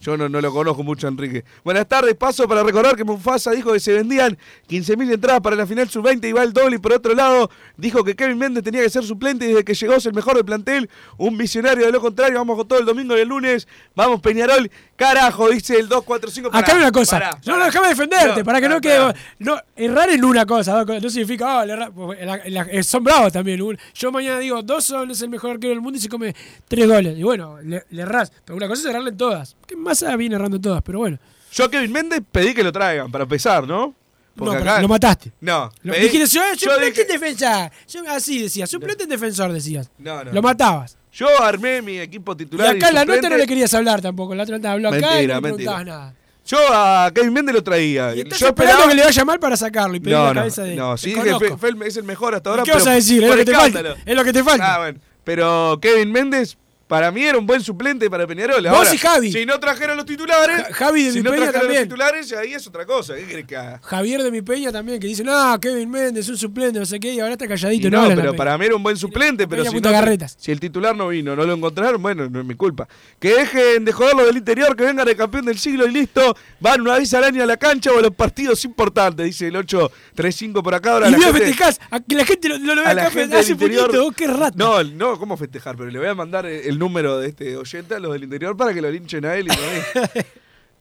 Yo 0.00 0.16
no, 0.16 0.28
no 0.28 0.40
lo 0.40 0.52
conozco 0.52 0.82
mucho, 0.82 1.08
Enrique. 1.08 1.44
Buenas 1.64 1.88
tardes, 1.88 2.14
paso 2.14 2.46
para 2.46 2.62
recordar 2.62 2.94
que 2.96 3.02
Mufasa 3.04 3.50
dijo 3.52 3.72
que 3.72 3.80
se 3.80 3.92
vendían 3.94 4.36
15.000 4.68 5.14
entradas 5.14 5.40
para 5.40 5.56
la 5.56 5.66
final 5.66 5.88
sub-20 5.88 6.28
y 6.28 6.32
va 6.32 6.42
el 6.42 6.52
doble. 6.52 6.76
Y 6.76 6.78
por 6.78 6.92
otro 6.92 7.14
lado, 7.14 7.50
dijo 7.76 8.04
que 8.04 8.14
Kevin 8.14 8.36
Méndez 8.38 8.62
tenía 8.62 8.82
que 8.82 8.90
ser 8.90 9.04
suplente 9.04 9.46
y 9.46 9.48
desde 9.48 9.64
que 9.64 9.74
llegó 9.74 9.94
es 9.94 10.04
el 10.06 10.12
mejor 10.12 10.34
del 10.36 10.44
plantel. 10.44 10.88
Un 11.16 11.36
visionario 11.38 11.86
de 11.86 11.92
lo 11.92 12.00
contrario. 12.00 12.38
Vamos 12.38 12.56
con 12.56 12.68
todo 12.68 12.78
el 12.78 12.84
domingo 12.84 13.16
y 13.16 13.20
el 13.20 13.28
lunes. 13.28 13.66
Vamos, 13.94 14.20
Peñarol. 14.20 14.70
Carajo, 14.96 15.50
dice 15.50 15.74
el 15.78 15.88
245. 15.88 16.50
Acá 16.52 16.72
hay 16.72 16.78
una 16.78 16.92
cosa. 16.92 17.18
Pará, 17.18 17.38
yo 17.42 17.56
no 17.56 17.64
déjame 17.64 17.88
defenderte, 17.88 18.38
No, 18.40 18.44
para 18.44 18.60
que 18.60 18.68
no 18.68 18.80
pará, 18.80 19.12
quede. 19.12 19.20
No, 19.40 19.58
errar 19.76 20.08
en 20.10 20.24
una 20.24 20.46
cosa, 20.46 20.84
no 20.84 21.10
significa. 21.10 21.64
erra- 21.64 21.90
pues, 21.90 22.18
la- 22.24 22.40
la- 22.46 22.62
eh, 22.70 22.82
son 22.82 23.04
bravos 23.04 23.32
también. 23.32 23.60
Yo 23.94 24.12
mañana 24.12 24.38
digo, 24.38 24.62
Dawson 24.62 25.10
es 25.10 25.20
el 25.22 25.28
mejor 25.28 25.52
arquero 25.52 25.70
del 25.70 25.80
mundo 25.82 25.98
y 25.98 26.00
se 26.00 26.08
come 26.08 26.34
tres 26.68 26.86
goles. 26.88 27.18
Y 27.18 27.22
bueno, 27.22 27.58
le, 27.62 27.84
le 27.90 28.02
errás. 28.02 28.32
Pero 28.44 28.56
una 28.56 28.68
cosa 28.68 28.80
es 28.82 28.86
errarle 28.86 29.10
en 29.10 29.16
todas. 29.16 29.56
Que 29.66 29.76
Massa 29.76 30.14
viene 30.16 30.34
errando 30.36 30.60
todas, 30.60 30.82
pero 30.82 30.98
bueno. 31.00 31.18
Yo 31.52 31.64
a 31.64 31.70
Kevin 31.70 31.92
Méndez 31.92 32.20
pedí 32.30 32.54
que 32.54 32.62
lo 32.62 32.72
traigan 32.72 33.10
para 33.10 33.22
empezar, 33.24 33.66
¿no? 33.66 33.94
No, 34.36 34.52
pero 34.52 34.80
lo 34.82 34.88
mataste. 34.88 35.32
No. 35.40 35.70
Lo, 35.82 35.94
pedí- 35.94 36.00
dijiste, 36.02 36.26
yo, 36.26 36.42
yo 36.58 36.70
suplente 36.72 37.02
en 37.02 37.08
defensa. 37.08 37.70
Yo- 37.88 38.02
así 38.10 38.42
decías, 38.42 38.68
suplente 38.68 39.04
en 39.04 39.08
defensor 39.08 39.50
decías. 39.52 39.90
No, 39.98 40.22
no. 40.24 40.32
Lo 40.32 40.42
matabas. 40.42 40.96
Yo 41.12 41.26
armé 41.42 41.80
mi 41.80 41.98
equipo 41.98 42.32
Y 42.32 42.36
titular. 42.36 42.76
acá 42.76 42.88
en 42.88 42.94
la 42.94 43.00
nota 43.06 43.14
suplente. 43.14 43.28
no 43.30 43.36
le 43.38 43.46
querías 43.46 43.72
hablar 43.72 44.02
tampoco. 44.02 44.34
La 44.34 44.42
otra 44.42 44.58
nota 44.58 44.72
habló 44.72 44.88
acá 44.90 45.22
y 45.22 45.26
no 45.26 45.40
Mentira, 45.40 45.40
mentira. 45.40 45.84
nada. 45.84 46.14
Yo 46.44 46.58
a 46.70 47.10
Kevin 47.14 47.32
Méndez 47.32 47.54
lo 47.54 47.64
traía. 47.64 48.14
Y 48.14 48.20
estás 48.20 48.38
yo 48.38 48.48
esperando 48.48 48.86
que 48.86 48.94
le 48.94 49.02
vaya 49.04 49.24
mal 49.24 49.40
para 49.40 49.56
sacarlo 49.56 49.96
y 49.96 50.00
pedir 50.00 50.16
No, 50.18 50.24
la 50.26 50.34
no, 50.34 50.40
cabeza 50.42 50.62
de 50.64 50.76
no, 50.76 50.96
sí, 50.98 51.14
que 51.14 51.20
el- 51.20 51.82
es 51.82 51.96
el 51.96 52.04
mejor 52.04 52.34
hasta 52.34 52.50
ahora. 52.50 52.62
¿Qué 52.62 52.70
vas 52.72 52.82
pero 52.82 52.92
a 52.92 52.94
decir? 52.94 53.24
Es 53.24 53.30
lo 53.30 53.36
que 53.36 53.44
te 53.46 53.54
falta. 53.54 53.94
Es 54.04 54.14
lo 54.16 54.24
que 54.24 54.32
te 54.34 54.44
falta. 54.44 54.74
Ah, 54.74 54.78
bueno. 54.78 55.00
Pero 55.24 55.78
Kevin 55.80 56.12
Méndez, 56.12 56.56
para 56.86 57.10
mí 57.10 57.22
era 57.24 57.36
un 57.38 57.46
buen 57.46 57.60
suplente 57.60 58.08
para 58.08 58.26
Peñarol. 58.26 58.62
Vos 58.62 58.72
Ahora, 58.72 58.94
y 58.94 58.98
Javi. 58.98 59.32
Si 59.32 59.44
no 59.44 59.58
trajeron 59.58 59.96
los 59.96 60.06
titulares. 60.06 60.58
Ja- 60.68 60.72
Javi 60.74 61.02
de 61.04 61.10
si 61.12 61.18
mi 61.18 61.24
no 61.24 61.30
Peña 61.30 61.42
trajeron 61.44 61.60
también. 61.62 61.80
los 61.82 61.88
titulares, 61.88 62.32
ahí 62.32 62.52
es 62.54 62.66
otra 62.66 62.86
cosa. 62.86 63.14
¿Qué 63.16 63.44
que? 63.44 63.56
Javier 63.82 64.22
de 64.22 64.30
mi 64.30 64.42
Peña 64.42 64.70
también, 64.70 65.00
que 65.00 65.06
dice, 65.08 65.24
no, 65.24 65.58
Kevin 65.60 65.90
Méndez, 65.90 66.28
un 66.28 66.36
suplente, 66.38 66.78
no 66.78 66.86
sé 66.86 67.00
qué, 67.00 67.12
y 67.12 67.20
ahora 67.20 67.32
está 67.32 67.48
calladito. 67.48 67.88
Y 67.88 67.90
no, 67.90 68.08
no, 68.08 68.14
pero 68.14 68.34
para 68.36 68.56
mí 68.56 68.66
era 68.66 68.76
un 68.76 68.82
buen 68.82 68.96
suplente, 68.96 69.48
pero 69.48 69.64
si, 69.64 69.80
no- 69.80 70.26
si 70.36 70.52
el 70.52 70.60
titular 70.60 70.94
no 70.96 71.08
vino, 71.08 71.34
no 71.34 71.44
lo 71.44 71.54
encontraron, 71.54 72.00
bueno, 72.00 72.28
no 72.30 72.40
es 72.40 72.46
mi 72.46 72.54
culpa. 72.54 72.86
Que 73.18 73.34
dejen 73.34 73.84
de 73.84 73.92
joderlo 73.92 74.24
del 74.26 74.36
interior, 74.36 74.76
que 74.76 74.84
vengan 74.84 75.08
el 75.08 75.16
campeón 75.16 75.44
del 75.46 75.58
siglo 75.58 75.86
y 75.86 75.90
listo. 75.90 76.36
Van 76.60 76.80
una 76.80 76.98
vez 76.98 77.12
al 77.14 77.24
año 77.24 77.42
a 77.42 77.46
la 77.46 77.56
cancha 77.56 77.90
o 77.92 77.98
a 77.98 78.02
los 78.02 78.14
partidos 78.14 78.64
importantes, 78.64 79.26
dice 79.26 79.48
el 79.48 79.56
835 79.56 80.62
por 80.62 80.74
acá. 80.74 80.92
Ahora 80.92 81.08
Y 81.10 81.14
gente- 81.14 81.32
festejás, 81.32 81.80
a 81.90 82.00
que 82.00 82.14
la 82.14 82.24
gente 82.24 82.48
lo, 82.48 82.58
lo, 82.58 82.74
lo 82.74 82.82
ve 82.82 82.88
a 82.88 82.94
la 82.94 83.02
acá 83.06 83.38
hace 83.38 83.52
interior. 83.52 83.86
poquito, 83.86 84.04
vos 84.04 84.14
qué 84.16 84.26
rata. 84.28 84.52
No, 84.56 84.82
no, 84.84 85.18
¿cómo 85.18 85.36
festejar? 85.36 85.76
Pero 85.76 85.90
le 85.90 85.98
voy 85.98 86.08
a 86.08 86.14
mandar 86.14 86.46
el 86.46 86.75
el 86.76 86.78
número 86.78 87.18
de 87.18 87.28
este 87.28 87.56
oyente 87.56 87.94
a 87.94 87.98
los 87.98 88.12
del 88.12 88.24
interior 88.24 88.54
para 88.56 88.74
que 88.74 88.82
lo 88.82 88.90
linchen 88.90 89.24
a 89.24 89.34
él 89.34 89.46
y 89.46 89.48
no 89.48 89.54
a 89.54 90.06
mí. 90.06 90.22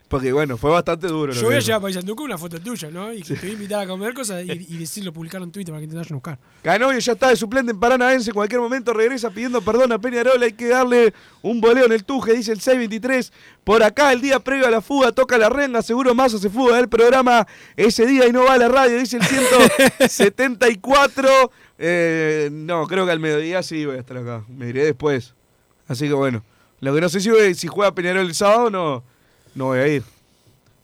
Porque 0.07 0.31
bueno, 0.31 0.55
fue 0.55 0.69
bastante 0.69 1.07
duro. 1.07 1.33
Yo 1.33 1.45
voy 1.45 1.55
a 1.55 1.59
llevar 1.59 1.79
a 1.79 1.81
Paisandú 1.81 2.15
con 2.15 2.25
una 2.25 2.37
foto 2.37 2.59
tuya, 2.59 2.91
¿no? 2.91 3.11
Y 3.11 3.23
que 3.23 3.33
te 3.33 3.41
voy 3.41 3.49
a 3.49 3.53
invitar 3.53 3.81
a 3.81 3.87
comer 3.87 4.13
cosas 4.13 4.45
y, 4.45 4.51
y 4.51 4.77
decirlo, 4.77 5.11
publicarlo 5.11 5.45
en 5.45 5.51
Twitter 5.51 5.73
para 5.73 5.81
que 5.81 5.87
te 5.87 5.95
vayan 5.95 6.13
a 6.13 6.15
buscar. 6.15 6.37
Canovio 6.61 6.99
ya 6.99 7.13
está 7.13 7.29
de 7.29 7.35
suplente 7.35 7.71
en 7.71 7.79
Paranaense. 7.79 8.29
En 8.29 8.35
cualquier 8.35 8.61
momento 8.61 8.93
regresa 8.93 9.31
pidiendo 9.31 9.61
perdón 9.61 9.91
a 9.93 9.99
Peñarol. 9.99 10.43
Hay 10.43 10.53
que 10.53 10.67
darle 10.67 11.11
un 11.41 11.59
boleo 11.59 11.85
en 11.85 11.91
el 11.91 12.03
tuje, 12.03 12.33
dice 12.33 12.51
el 12.51 12.61
623. 12.61 13.33
Por 13.63 13.81
acá, 13.81 14.13
el 14.13 14.21
día 14.21 14.39
previo 14.39 14.67
a 14.67 14.69
la 14.69 14.81
fuga, 14.81 15.11
toca 15.11 15.39
la 15.39 15.49
renga. 15.49 15.81
Seguro 15.81 16.13
Massa 16.13 16.37
se 16.37 16.51
fuga 16.51 16.77
del 16.77 16.87
programa 16.87 17.47
ese 17.75 18.05
día 18.05 18.27
y 18.27 18.31
no 18.31 18.43
va 18.43 18.53
a 18.53 18.57
la 18.57 18.67
radio, 18.67 18.99
dice 18.99 19.17
el 19.17 19.23
174. 19.23 21.51
Eh, 21.77 22.49
no, 22.51 22.87
creo 22.87 23.05
que 23.05 23.11
al 23.11 23.19
mediodía 23.19 23.61
sí 23.63 23.85
voy 23.85 23.97
a 23.97 23.99
estar 23.99 24.17
acá. 24.17 24.43
Me 24.47 24.69
iré 24.69 24.85
después. 24.85 25.34
Así 25.87 26.07
que 26.07 26.13
bueno. 26.13 26.43
Lo 26.81 26.93
que 26.93 27.01
no 27.01 27.09
sé 27.09 27.19
si, 27.21 27.29
si 27.55 27.67
juega 27.67 27.93
Peñarol 27.95 28.25
el 28.27 28.35
sábado, 28.35 28.69
no, 28.69 29.03
no 29.55 29.65
voy 29.65 29.79
a 29.79 29.87
ir. 29.87 30.03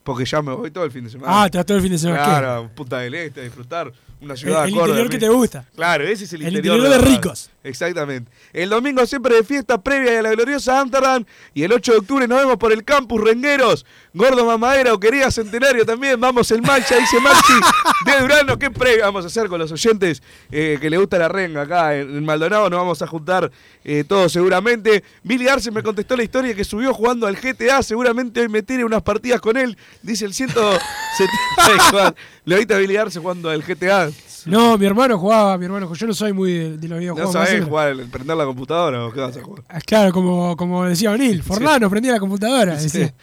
Porque 0.04 0.26
ya 0.26 0.42
me 0.42 0.54
voy 0.54 0.72
todo 0.72 0.84
el 0.84 0.92
fin 0.92 1.04
de 1.04 1.10
semana. 1.12 1.44
Ah, 1.44 1.50
te 1.50 1.58
vas 1.58 1.66
todo 1.66 1.78
el 1.78 1.84
fin 1.84 1.92
de 1.92 1.98
semana. 2.00 2.24
Claro, 2.24 2.70
Punta 2.74 3.00
del 3.00 3.14
Este, 3.14 3.42
a 3.42 3.44
disfrutar. 3.44 3.92
Una 4.20 4.36
ciudad 4.36 4.64
El- 4.66 4.70
el 4.74 4.76
interior 4.80 5.10
que 5.10 5.18
te 5.18 5.30
gusta. 5.30 5.66
Claro, 5.76 6.04
ese 6.04 6.26
es 6.26 6.34
el, 6.34 6.42
El 6.44 6.48
interior, 6.50 6.78
interior 6.78 7.02
de 7.02 7.08
ricos. 7.12 7.50
Exactamente. 7.64 8.32
El 8.54 8.70
domingo 8.70 9.04
siempre 9.08 9.36
de 9.36 9.44
fiesta 9.44 9.80
previa 9.82 10.20
a 10.20 10.22
la 10.22 10.30
gloriosa 10.32 10.80
Amsterdam. 10.80 11.26
Y 11.56 11.64
el 11.64 11.74
8 11.74 11.92
de 11.92 11.98
octubre 12.00 12.28
nos 12.28 12.38
vemos 12.40 12.58
por 12.58 12.72
el 12.72 12.84
campus 12.84 13.20
Rengueros. 13.22 13.84
Gordo 14.14 14.46
Mamadera 14.46 14.94
o 14.94 15.00
querida 15.00 15.30
Centenario 15.32 15.86
también. 15.86 16.20
Vamos 16.20 16.50
el 16.52 16.62
mancha, 16.62 16.96
dice 16.98 17.20
Maxi 17.20 17.54
de 18.06 18.20
Durano. 18.22 18.58
¿Qué 18.60 18.72
previa 18.72 19.06
vamos 19.06 19.24
a 19.24 19.28
hacer 19.28 19.48
con 19.48 19.60
los 19.60 19.72
oyentes 19.72 20.22
eh, 20.52 20.78
que 20.82 20.90
le 20.90 20.98
gusta 20.98 21.18
la 21.18 21.28
renga 21.28 21.62
acá 21.64 21.96
en, 21.98 22.24
Maldonado? 22.26 22.70
Nos 22.70 22.80
vamos 22.80 23.02
a 23.02 23.08
juntar 23.08 23.52
eh, 23.84 24.04
todos 24.08 24.32
seguramente. 24.32 25.04
Billy 25.24 25.48
Arce 25.48 25.72
me 25.72 25.84
contestó 25.84 26.16
la 26.16 26.24
historia 26.24 26.54
que 26.56 26.64
subió 26.64 26.94
jugando 26.94 27.28
al 27.28 27.36
GTA. 27.36 27.82
Seguramente 27.84 28.42
hoy 28.42 28.50
me 28.50 28.64
tire 28.64 28.84
unas 28.86 29.02
partidas 29.04 29.42
con 29.42 29.58
él. 29.58 29.78
Dice 30.02 30.26
el 30.26 30.34
174. 30.34 32.16
¿Le 32.46 32.56
oíste 32.56 32.74
a 32.74 32.78
Billy 32.78 32.98
Arce 32.98 33.20
jugando 33.20 33.50
al 33.50 33.62
GTA? 33.62 34.10
No, 34.46 34.76
mi 34.78 34.88
hermano 34.88 35.20
jugaba, 35.20 35.56
mi 35.60 35.66
hermano, 35.66 35.94
yo 35.94 36.08
no 36.08 36.14
soy 36.16 36.34
muy 36.34 36.52
de, 36.54 36.78
de 36.78 36.88
los 36.88 36.90
¿No 36.90 36.98
videojuegos. 36.98 37.32
sabés 37.34 37.60
más 37.60 37.70
jugar, 37.70 37.90
el- 37.90 38.08
prender 38.10 38.36
la 38.36 38.46
computadora 38.46 39.06
o 39.06 39.12
qué 39.14 39.20
vas 39.20 39.38
a 39.38 39.44
jugar? 39.44 39.64
Ah, 39.70 39.80
Claro, 39.86 40.12
como, 40.12 40.58
como 40.58 40.84
decía 40.86 41.12
O'Neill, 41.12 41.44
Forlano 41.44 41.88
prendía 41.92 42.14
la 42.14 42.20
computadora. 42.20 42.76
Sí. 42.80 42.86
decía. 42.86 43.14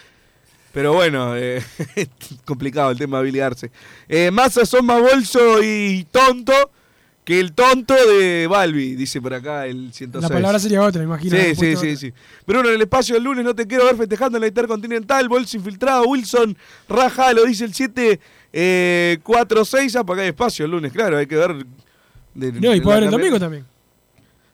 Pero 0.78 0.92
bueno, 0.92 1.36
eh, 1.36 1.60
complicado 2.44 2.92
el 2.92 2.98
tema 2.98 3.18
de 3.18 3.24
Billy 3.24 3.40
Arce. 3.40 3.72
Eh, 4.08 4.30
Massa 4.30 4.64
son 4.64 4.86
más 4.86 5.00
bolso 5.00 5.60
y 5.60 6.06
tonto 6.08 6.52
que 7.24 7.40
el 7.40 7.52
tonto 7.52 7.94
de 7.94 8.46
Balbi, 8.48 8.94
dice 8.94 9.20
por 9.20 9.34
acá 9.34 9.66
el 9.66 9.92
106. 9.92 10.22
La 10.22 10.28
palabra 10.32 10.60
sería 10.60 10.80
otra, 10.84 11.02
imagino. 11.02 11.36
Sí, 11.36 11.56
sí, 11.56 11.74
sí, 11.74 11.96
sí. 11.96 12.12
Bruno, 12.46 12.68
en 12.68 12.76
el 12.76 12.82
espacio 12.82 13.16
del 13.16 13.24
lunes 13.24 13.44
no 13.44 13.56
te 13.56 13.66
quiero 13.66 13.86
ver 13.86 13.96
festejando 13.96 14.38
en 14.38 14.42
la 14.42 14.46
Intercontinental. 14.46 15.28
Bolso 15.28 15.56
infiltrado, 15.56 16.04
Wilson, 16.04 16.56
Raja, 16.88 17.32
lo 17.32 17.44
dice 17.44 17.64
el 17.64 17.74
746. 17.74 19.96
ah, 19.96 20.04
porque 20.04 20.22
hay 20.22 20.28
espacio 20.28 20.64
el 20.64 20.70
lunes, 20.70 20.92
claro, 20.92 21.16
hay 21.18 21.26
que 21.26 21.34
ver. 21.34 21.56
de- 22.34 22.52
No, 22.52 22.72
y 22.72 22.78
de 22.78 22.82
puede 22.82 22.98
haber 22.98 23.08
el 23.08 23.10
domingo 23.10 23.40
también. 23.40 23.66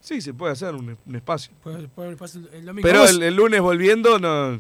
Sí, 0.01 0.23
se 0.23 0.33
puede 0.33 0.55
hacer 0.55 0.75
un, 0.75 0.97
un 1.05 1.17
espacio. 1.17 1.53
Puede- 1.63 1.87
puede 1.89 2.09
haber 2.09 2.15
espacio 2.15 2.41
el 2.51 2.65
domingo. 2.65 2.89
Pero 2.89 3.07
el, 3.07 3.23
el 3.23 3.35
lunes 3.37 3.61
volviendo, 3.61 4.19
no, 4.19 4.59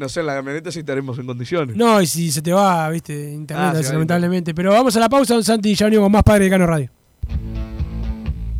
no 0.00 0.08
sé, 0.08 0.20
en 0.20 0.26
la 0.26 0.34
camioneta 0.34 0.72
si 0.72 0.80
estaremos 0.80 1.18
en 1.18 1.26
condiciones. 1.26 1.76
No, 1.76 2.00
y 2.00 2.06
si 2.06 2.32
se 2.32 2.40
te 2.40 2.52
va, 2.52 2.88
viste, 2.88 3.12
internet, 3.12 3.74
Ah, 3.76 3.80
va 3.86 3.92
lamentablemente. 3.92 4.54
Pero 4.54 4.72
vamos 4.72 4.96
a 4.96 5.00
la 5.00 5.08
pausa, 5.10 5.34
don 5.34 5.44
Santi, 5.44 5.70
y 5.70 5.74
ya 5.74 5.84
venimos 5.86 6.06
con 6.06 6.12
más 6.12 6.22
Padre 6.22 6.44
de 6.44 6.50
Cano 6.50 6.66
Radio. 6.66 6.90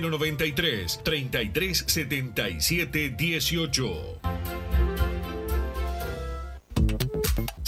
093 0.00 1.00
33 1.04 1.84
77 1.86 3.14
18. 3.16 4.61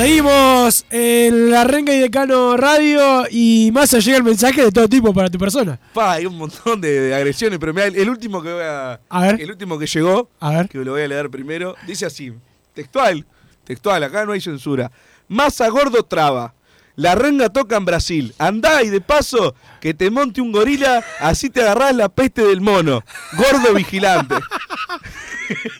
Seguimos 0.00 0.86
en 0.88 1.50
la 1.50 1.64
Renga 1.64 1.92
y 1.92 1.98
Decano 1.98 2.56
Radio 2.56 3.26
y 3.30 3.68
más 3.70 3.90
llega 3.90 4.16
el 4.16 4.22
mensaje 4.24 4.64
de 4.64 4.72
todo 4.72 4.88
tipo 4.88 5.12
para 5.12 5.28
tu 5.28 5.36
persona. 5.38 5.78
Pa, 5.92 6.12
hay 6.12 6.24
un 6.24 6.38
montón 6.38 6.80
de, 6.80 7.00
de 7.02 7.14
agresiones, 7.14 7.58
pero 7.58 7.74
mirá, 7.74 7.84
el, 7.84 7.96
el 7.96 8.08
último 8.08 8.42
que 8.42 8.50
voy 8.50 8.62
a. 8.62 8.98
A 9.10 9.20
ver. 9.20 9.38
El 9.42 9.50
último 9.50 9.78
que 9.78 9.86
llegó, 9.86 10.30
A 10.40 10.52
ver. 10.52 10.70
que 10.70 10.78
lo 10.78 10.92
voy 10.92 11.02
a 11.02 11.06
leer 11.08 11.28
primero, 11.28 11.76
dice 11.86 12.06
así: 12.06 12.32
textual, 12.72 13.26
textual, 13.62 14.02
acá 14.02 14.24
no 14.24 14.32
hay 14.32 14.40
censura. 14.40 14.90
Masa 15.28 15.68
gordo 15.68 16.02
traba. 16.02 16.54
La 16.96 17.14
renga 17.14 17.50
toca 17.50 17.76
en 17.76 17.84
Brasil. 17.84 18.34
Andá 18.38 18.82
y 18.82 18.88
de 18.88 19.02
paso 19.02 19.54
que 19.82 19.92
te 19.92 20.10
monte 20.10 20.40
un 20.40 20.50
gorila, 20.50 21.04
así 21.18 21.50
te 21.50 21.60
agarrás 21.60 21.94
la 21.94 22.08
peste 22.08 22.42
del 22.42 22.62
mono. 22.62 23.04
Gordo 23.36 23.74
vigilante. 23.74 24.36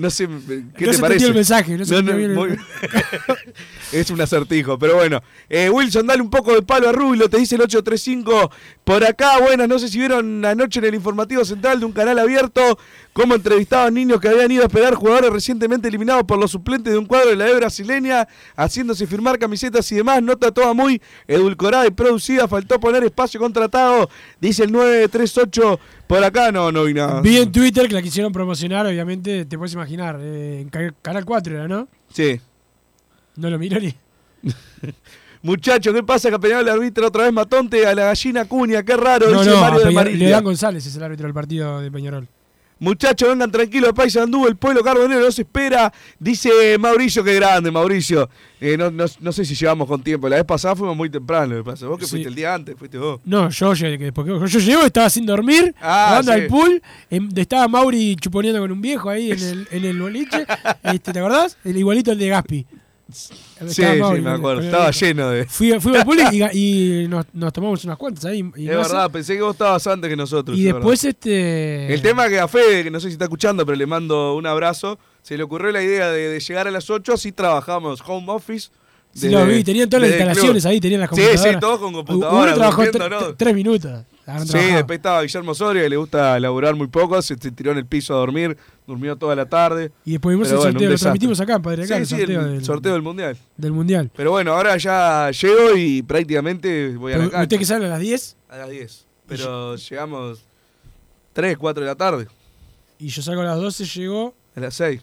No 0.00 0.08
sé, 0.10 0.26
¿qué 0.26 0.86
No 0.86 0.90
te 0.90 0.94
se 0.94 1.00
parece? 1.00 1.26
el 1.26 1.34
mensaje, 1.34 1.76
no 1.76 1.84
se 1.84 1.94
el- 1.96 2.30
muy- 2.34 2.56
es 3.92 4.10
un 4.10 4.20
acertijo, 4.20 4.78
pero 4.78 4.96
bueno. 4.96 5.20
Eh, 5.48 5.68
Wilson, 5.68 6.06
dale 6.06 6.22
un 6.22 6.30
poco 6.30 6.54
de 6.54 6.62
palo 6.62 6.88
a 6.88 6.92
Rubio, 6.92 7.28
te 7.28 7.36
dice 7.36 7.56
el 7.56 7.60
835. 7.62 8.50
Por 8.84 9.04
acá, 9.04 9.38
buenas, 9.40 9.68
no 9.68 9.78
sé 9.78 9.88
si 9.88 9.98
vieron 9.98 10.42
anoche 10.44 10.78
en 10.78 10.86
el 10.86 10.94
informativo 10.94 11.44
central 11.44 11.80
de 11.80 11.86
un 11.86 11.92
canal 11.92 12.18
abierto 12.18 12.78
cómo 13.12 13.34
entrevistaban 13.34 13.92
niños 13.92 14.20
que 14.20 14.28
habían 14.28 14.50
ido 14.50 14.62
a 14.62 14.66
esperar 14.66 14.94
jugadores 14.94 15.30
recientemente 15.30 15.88
eliminados 15.88 16.22
por 16.24 16.38
los 16.38 16.50
suplentes 16.50 16.92
de 16.92 16.98
un 16.98 17.04
cuadro 17.06 17.30
de 17.30 17.36
la 17.36 17.44
B 17.46 17.54
brasileña, 17.56 18.26
haciéndose 18.56 19.06
firmar 19.06 19.38
camisetas 19.38 19.90
y 19.92 19.96
demás. 19.96 20.22
Nota 20.22 20.50
toda 20.50 20.72
muy 20.72 21.02
edulcorada 21.28 21.86
y 21.86 21.90
producida, 21.90 22.48
faltó 22.48 22.80
poner 22.80 23.04
espacio 23.04 23.38
contratado, 23.38 24.08
dice 24.40 24.64
el 24.64 24.72
938. 24.72 25.78
Por 26.10 26.24
acá 26.24 26.50
no, 26.50 26.72
no 26.72 26.82
vi 26.84 26.92
nada. 26.94 27.20
Vi 27.20 27.36
en 27.38 27.52
Twitter 27.52 27.86
que 27.86 27.94
la 27.94 28.02
quisieron 28.02 28.32
promocionar, 28.32 28.84
obviamente, 28.84 29.44
te 29.44 29.56
puedes 29.56 29.72
imaginar. 29.74 30.18
eh, 30.20 30.60
en 30.62 30.68
Ca- 30.68 30.92
Canal 31.00 31.24
4 31.24 31.54
era, 31.54 31.68
¿no? 31.68 31.86
Sí. 32.12 32.40
No 33.36 33.48
lo 33.48 33.58
miró 33.60 33.78
ni. 33.78 33.94
Muchacho, 35.42 35.92
¿qué 35.94 36.02
pasa 36.02 36.28
que 36.28 36.34
a 36.34 36.38
Peñarol 36.38 36.64
le 36.64 36.70
arbitra 36.72 37.06
otra 37.06 37.24
vez 37.24 37.32
Matonte 37.32 37.86
a 37.86 37.94
la 37.94 38.04
gallina 38.06 38.44
Cuña? 38.44 38.82
Qué 38.82 38.96
raro, 38.96 39.30
No, 39.30 39.38
dice 39.38 39.50
no, 39.54 39.60
Mario 39.60 39.78
de 39.80 39.90
Marilia. 39.92 40.26
Leodán 40.26 40.44
González 40.44 40.84
es 40.84 40.94
el 40.96 41.02
árbitro 41.02 41.26
del 41.26 41.34
partido 41.34 41.80
de 41.80 41.90
Peñarol. 41.90 42.28
Muchachos, 42.80 43.28
vengan 43.28 43.50
tranquilos, 43.52 43.92
Paisa 43.92 44.22
Andú, 44.22 44.46
el 44.46 44.56
pueblo 44.56 44.82
carbonero 44.82 45.20
no 45.20 45.30
se 45.30 45.42
espera. 45.42 45.92
Dice 46.18 46.78
Mauricio, 46.78 47.22
qué 47.22 47.34
grande, 47.34 47.70
Mauricio. 47.70 48.28
Eh, 48.58 48.76
no, 48.78 48.90
no- 48.90 49.04
no 49.20 49.32
sé 49.32 49.44
si 49.44 49.54
llevamos 49.54 49.86
con 49.86 50.02
tiempo. 50.02 50.28
La 50.30 50.36
vez 50.36 50.44
pasada 50.46 50.74
fuimos 50.74 50.96
muy 50.96 51.10
temprano, 51.10 51.54
me 51.56 51.62
pasa. 51.62 51.86
Vos 51.86 51.98
que 51.98 52.06
Sí. 52.06 52.12
fuiste 52.12 52.28
el 52.30 52.34
día 52.34 52.54
antes, 52.54 52.74
fuiste 52.78 52.96
vos. 52.98 53.20
No, 53.24 53.50
yo 53.50 53.74
llegué, 53.74 54.12
porque 54.12 54.32
yo 54.48 54.58
llego, 54.58 54.82
estaba 54.82 55.10
sin 55.10 55.26
dormir, 55.26 55.74
Ah, 55.80 56.06
jugando 56.22 56.32
sí. 56.32 56.40
al 56.40 56.46
pool, 56.46 56.82
estaba 57.36 57.68
Mauri 57.68 58.16
chuponeando 58.16 58.60
con 58.60 58.72
un 58.72 58.80
viejo 58.80 59.10
ahí 59.10 59.30
en 59.30 59.38
el, 59.42 59.68
en 59.70 59.84
el 59.84 60.00
boliche, 60.00 60.46
este, 60.82 61.12
¿te 61.12 61.18
acordás? 61.18 61.58
El 61.64 61.76
igualito 61.76 62.10
al 62.10 62.18
de 62.18 62.28
Gaspi. 62.28 62.66
Sí, 63.12 63.34
sí, 63.68 63.82
me 63.82 64.30
acuerdo. 64.30 64.60
Estaba 64.62 64.90
lleno 64.90 65.30
de. 65.30 65.44
Fui, 65.46 65.78
fui 65.80 65.96
al 65.96 66.34
y, 66.54 67.04
y 67.04 67.08
nos, 67.08 67.26
nos 67.32 67.52
tomamos 67.52 67.84
unas 67.84 67.96
cuantas 67.96 68.24
ahí. 68.26 68.44
Y, 68.56 68.68
es 68.68 68.76
verdad, 68.76 69.10
pensé 69.10 69.34
que 69.36 69.42
vos 69.42 69.52
estabas 69.54 69.86
antes 69.86 70.08
que 70.10 70.16
nosotros. 70.16 70.56
Y 70.56 70.66
es 70.68 70.74
después 70.74 71.02
verdad. 71.02 71.16
este... 71.18 71.94
El 71.94 72.02
tema 72.02 72.28
que 72.28 72.38
a 72.38 72.48
Fede, 72.48 72.84
que 72.84 72.90
no 72.90 73.00
sé 73.00 73.08
si 73.08 73.12
está 73.12 73.24
escuchando, 73.24 73.64
pero 73.66 73.76
le 73.76 73.86
mando 73.86 74.34
un 74.34 74.46
abrazo, 74.46 74.98
se 75.22 75.36
le 75.36 75.42
ocurrió 75.42 75.70
la 75.72 75.82
idea 75.82 76.10
de, 76.10 76.28
de 76.28 76.40
llegar 76.40 76.68
a 76.68 76.70
las 76.70 76.88
8, 76.90 77.12
así 77.14 77.32
trabajamos 77.32 78.02
home 78.06 78.26
office. 78.32 78.68
Sí, 79.12 79.28
lo 79.28 79.44
vi, 79.44 79.64
tenían 79.64 79.90
todas 79.90 80.02
las 80.02 80.10
instalaciones 80.12 80.62
club. 80.62 80.70
ahí, 80.70 80.80
tenían 80.80 81.00
las 81.00 81.10
Sí, 81.10 81.16
computadoras. 81.16 81.52
sí, 81.54 81.60
todos 81.60 81.78
con 81.80 81.88
Uno 81.94 82.04
computadoras. 82.04 82.54
trabajó 82.54 82.82
durmiendo, 82.84 83.06
tre- 83.06 83.10
¿no? 83.20 83.28
tre- 83.30 83.34
tres 83.36 83.54
minutos. 83.56 84.04
Sí, 84.38 84.48
trabajado. 84.48 84.76
después 84.76 84.96
estaba 84.98 85.22
Guillermo 85.22 85.54
Soria, 85.54 85.82
que 85.82 85.88
le 85.90 85.96
gusta 85.96 86.38
laburar 86.40 86.74
muy 86.74 86.86
poco, 86.88 87.20
se, 87.22 87.36
se 87.36 87.50
tiró 87.50 87.72
en 87.72 87.78
el 87.78 87.86
piso 87.86 88.14
a 88.14 88.18
dormir, 88.18 88.56
durmió 88.86 89.16
toda 89.16 89.34
la 89.36 89.46
tarde. 89.46 89.90
Y 90.04 90.12
después 90.12 90.34
vimos 90.34 90.48
Pero 90.48 90.58
el 90.60 90.64
bueno, 90.64 90.72
sorteo, 90.78 90.90
lo 90.90 90.98
transmitimos 90.98 91.40
acá 91.40 91.58
Padre 91.60 91.84
Acá, 91.84 91.94
Sí, 91.96 92.00
el 92.00 92.06
sí, 92.06 92.16
sorteo 92.16 92.40
el 92.40 92.52
del- 92.54 92.64
sorteo 92.64 92.92
del 92.92 93.02
Mundial. 93.02 93.36
del 93.56 93.72
Mundial. 93.72 94.10
Pero 94.14 94.30
bueno, 94.30 94.52
ahora 94.52 94.76
ya 94.76 95.30
llego 95.30 95.76
y 95.76 96.02
prácticamente 96.02 96.96
voy 96.96 97.12
a 97.12 97.18
la 97.18 97.22
cancha. 97.24 97.42
¿Usted 97.42 97.58
que 97.58 97.64
sale 97.64 97.86
a 97.86 97.88
las 97.88 98.00
10? 98.00 98.36
A 98.48 98.56
las 98.58 98.70
10. 98.70 99.06
Pero 99.26 99.76
llegamos 99.76 100.42
3, 101.32 101.56
4 101.58 101.82
de 101.82 101.86
la 101.88 101.94
tarde, 101.94 102.26
Y 102.98 103.08
yo 103.08 103.22
salgo 103.22 103.42
a 103.42 103.44
las 103.44 103.56
12, 103.58 103.84
llegó. 103.84 104.34
a 104.56 104.60
las 104.60 104.74
6. 104.74 105.00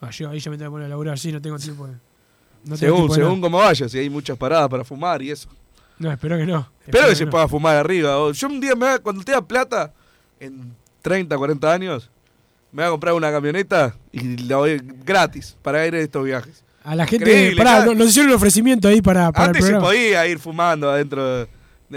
Ah, 0.00 0.10
yo 0.10 0.28
ahí 0.30 0.38
ya 0.40 0.50
me 0.50 0.58
tengo 0.58 0.70
que 0.70 0.72
poner 0.74 0.86
a 0.86 0.88
laburar, 0.90 1.18
sí, 1.18 1.32
no 1.32 1.40
tengo 1.40 1.58
tiempo. 1.58 1.86
de- 1.86 1.94
No 2.64 2.76
tengo 2.76 2.96
según 2.96 3.14
según 3.14 3.40
cómo 3.40 3.58
vaya, 3.58 3.88
si 3.88 3.98
hay 3.98 4.10
muchas 4.10 4.36
paradas 4.36 4.68
para 4.68 4.84
fumar 4.84 5.22
y 5.22 5.30
eso. 5.30 5.48
No, 5.98 6.12
espero 6.12 6.36
que 6.36 6.46
no. 6.46 6.70
Espero 6.86 7.08
que 7.08 7.16
se 7.16 7.24
no. 7.24 7.30
pueda 7.30 7.48
fumar 7.48 7.76
arriba. 7.76 8.18
O- 8.18 8.32
Yo 8.32 8.46
un 8.48 8.60
día, 8.60 8.74
me 8.74 8.86
voy 8.86 8.94
a- 8.94 8.98
cuando 8.98 9.22
tenga 9.24 9.40
plata, 9.42 9.92
en 10.38 10.74
30, 11.02 11.36
40 11.36 11.72
años, 11.72 12.10
me 12.72 12.82
voy 12.82 12.88
a 12.88 12.90
comprar 12.90 13.14
una 13.14 13.30
camioneta 13.30 13.94
y 14.12 14.36
la 14.46 14.56
voy 14.58 14.80
gratis 15.04 15.56
para 15.62 15.86
ir 15.86 15.94
a 15.94 16.00
estos 16.00 16.24
viajes. 16.24 16.62
A 16.84 16.94
la 16.94 17.06
gente. 17.06 17.24
Increíble, 17.24 17.56
Pará, 17.56 17.80
cada- 17.84 17.94
nos 17.94 18.08
hicieron 18.08 18.30
un 18.30 18.36
ofrecimiento 18.36 18.86
ahí 18.88 19.00
para, 19.00 19.32
para 19.32 19.46
el 19.50 19.56
Antes 19.56 19.64
se 19.66 19.74
podía 19.76 20.26
ir 20.26 20.38
fumando 20.38 20.90
adentro 20.90 21.24
de 21.40 21.48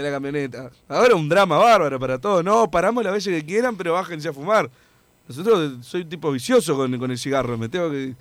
la 0.02 0.10
camioneta. 0.10 0.70
Ahora 0.88 1.14
un 1.14 1.28
drama 1.28 1.58
bárbaro 1.58 1.98
para 2.00 2.18
todos. 2.18 2.42
No, 2.42 2.70
paramos 2.70 3.04
las 3.04 3.12
veces 3.12 3.34
que 3.40 3.46
quieran, 3.46 3.76
pero 3.76 3.92
bájense 3.92 4.28
a 4.28 4.32
fumar. 4.32 4.70
Nosotros 5.28 5.86
soy 5.86 6.02
un 6.02 6.08
tipo 6.08 6.32
vicioso 6.32 6.74
con, 6.76 6.98
con 6.98 7.10
el 7.10 7.18
cigarro. 7.18 7.56
Me 7.56 7.68
tengo 7.68 7.90
que. 7.90 8.14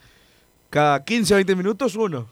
Cada 0.70 1.04
15 1.04 1.34
20 1.34 1.56
minutos 1.56 1.96
uno. 1.96 2.28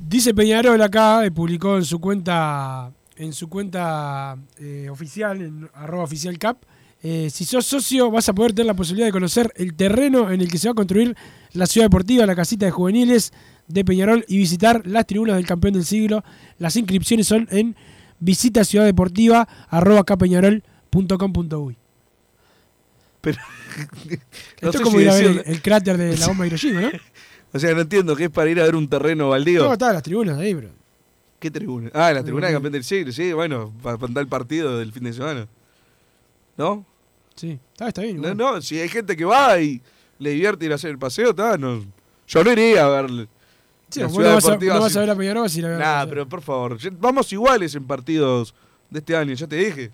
Dice 0.00 0.34
Peñarol 0.34 0.80
acá, 0.82 1.24
eh, 1.24 1.30
publicó 1.30 1.76
en 1.76 1.84
su 1.84 2.00
cuenta 2.00 2.92
en 3.16 3.32
su 3.32 3.48
cuenta 3.48 4.36
eh, 4.58 4.88
oficial, 4.90 5.40
en 5.40 5.70
arroba 5.74 6.04
oficial 6.04 6.38
cap, 6.38 6.58
eh, 7.02 7.30
si 7.30 7.44
sos 7.44 7.64
socio 7.64 8.10
vas 8.10 8.28
a 8.28 8.34
poder 8.34 8.52
tener 8.52 8.66
la 8.66 8.74
posibilidad 8.74 9.06
de 9.06 9.12
conocer 9.12 9.52
el 9.56 9.74
terreno 9.74 10.30
en 10.30 10.40
el 10.40 10.50
que 10.50 10.58
se 10.58 10.68
va 10.68 10.72
a 10.72 10.74
construir 10.74 11.16
la 11.52 11.66
ciudad 11.66 11.86
deportiva, 11.86 12.26
la 12.26 12.34
casita 12.34 12.66
de 12.66 12.72
juveniles 12.72 13.32
de 13.68 13.84
Peñarol 13.84 14.24
y 14.28 14.38
visitar 14.38 14.86
las 14.86 15.06
tribunas 15.06 15.36
del 15.36 15.46
campeón 15.46 15.74
del 15.74 15.84
siglo. 15.84 16.24
Las 16.58 16.76
inscripciones 16.76 17.26
son 17.26 17.48
en 17.50 17.76
visita 18.18 18.64
ciudad 18.64 18.84
deportiva 18.84 19.46
arroba 19.68 20.04
capeñarol.com.uy. 20.04 21.76
Pero. 23.20 23.38
Esto 24.56 24.72
sé 24.72 24.78
es 24.78 24.80
como 24.80 25.00
ir 25.00 25.10
a 25.10 25.14
ver 25.14 25.26
el, 25.26 25.42
el 25.46 25.62
cráter 25.62 25.96
de 25.98 26.16
la 26.16 26.26
bomba 26.28 26.44
de 26.44 26.48
Hiroshima, 26.48 26.80
¿no? 26.80 26.90
O 27.52 27.58
sea, 27.58 27.74
no 27.74 27.80
entiendo 27.80 28.14
que 28.16 28.24
es 28.24 28.30
para 28.30 28.50
ir 28.50 28.60
a 28.60 28.64
ver 28.64 28.76
un 28.76 28.88
terreno 28.88 29.30
baldío. 29.30 29.64
No, 29.64 29.72
estaban 29.72 29.94
las 29.94 30.02
tribunas 30.02 30.38
ahí, 30.38 30.54
bro. 30.54 30.68
¿Qué 31.38 31.50
tribuna? 31.50 31.90
Ah, 31.94 32.12
la 32.12 32.22
tribuna 32.22 32.48
de 32.48 32.54
campeón 32.54 32.72
del 32.72 32.84
siglo, 32.84 33.12
sí, 33.12 33.32
bueno, 33.32 33.72
para 33.82 33.98
contar 33.98 34.22
el 34.22 34.28
partido 34.28 34.78
del 34.78 34.92
fin 34.92 35.04
de 35.04 35.12
semana. 35.12 35.46
¿No? 36.56 36.84
Sí, 37.34 37.58
está, 37.72 37.88
está 37.88 38.02
bien. 38.02 38.20
No, 38.20 38.34
no, 38.34 38.60
si 38.62 38.80
hay 38.80 38.88
gente 38.88 39.16
que 39.16 39.24
va 39.24 39.58
y 39.60 39.80
le 40.18 40.30
divierte 40.30 40.64
ir 40.64 40.72
a 40.72 40.76
hacer 40.76 40.90
el 40.90 40.98
paseo, 40.98 41.30
está, 41.30 41.58
no. 41.58 41.84
Yo 42.26 42.42
no 42.42 42.52
iría 42.52 42.86
a 42.86 42.88
ver. 42.88 43.28
Sí, 43.90 44.00
la 44.00 44.08
no 44.08 44.14
vas, 44.14 44.44
a, 44.44 44.48
deportiva 44.48 44.74
no 44.74 44.80
vas 44.80 44.90
así. 44.92 44.98
a 44.98 45.00
ver 45.02 45.10
a 45.10 45.16
Peñarol, 45.16 45.42
vas 45.42 45.54
a 45.54 45.58
ir 45.58 45.66
a 45.66 45.68
ver 45.68 45.78
Nah, 45.78 46.06
pero 46.06 46.28
por 46.28 46.42
favor, 46.42 46.78
vamos 46.98 47.32
iguales 47.32 47.74
en 47.74 47.86
partidos 47.86 48.54
de 48.90 48.98
este 48.98 49.16
año, 49.16 49.34
ya 49.34 49.46
te 49.46 49.56
dije. 49.56 49.92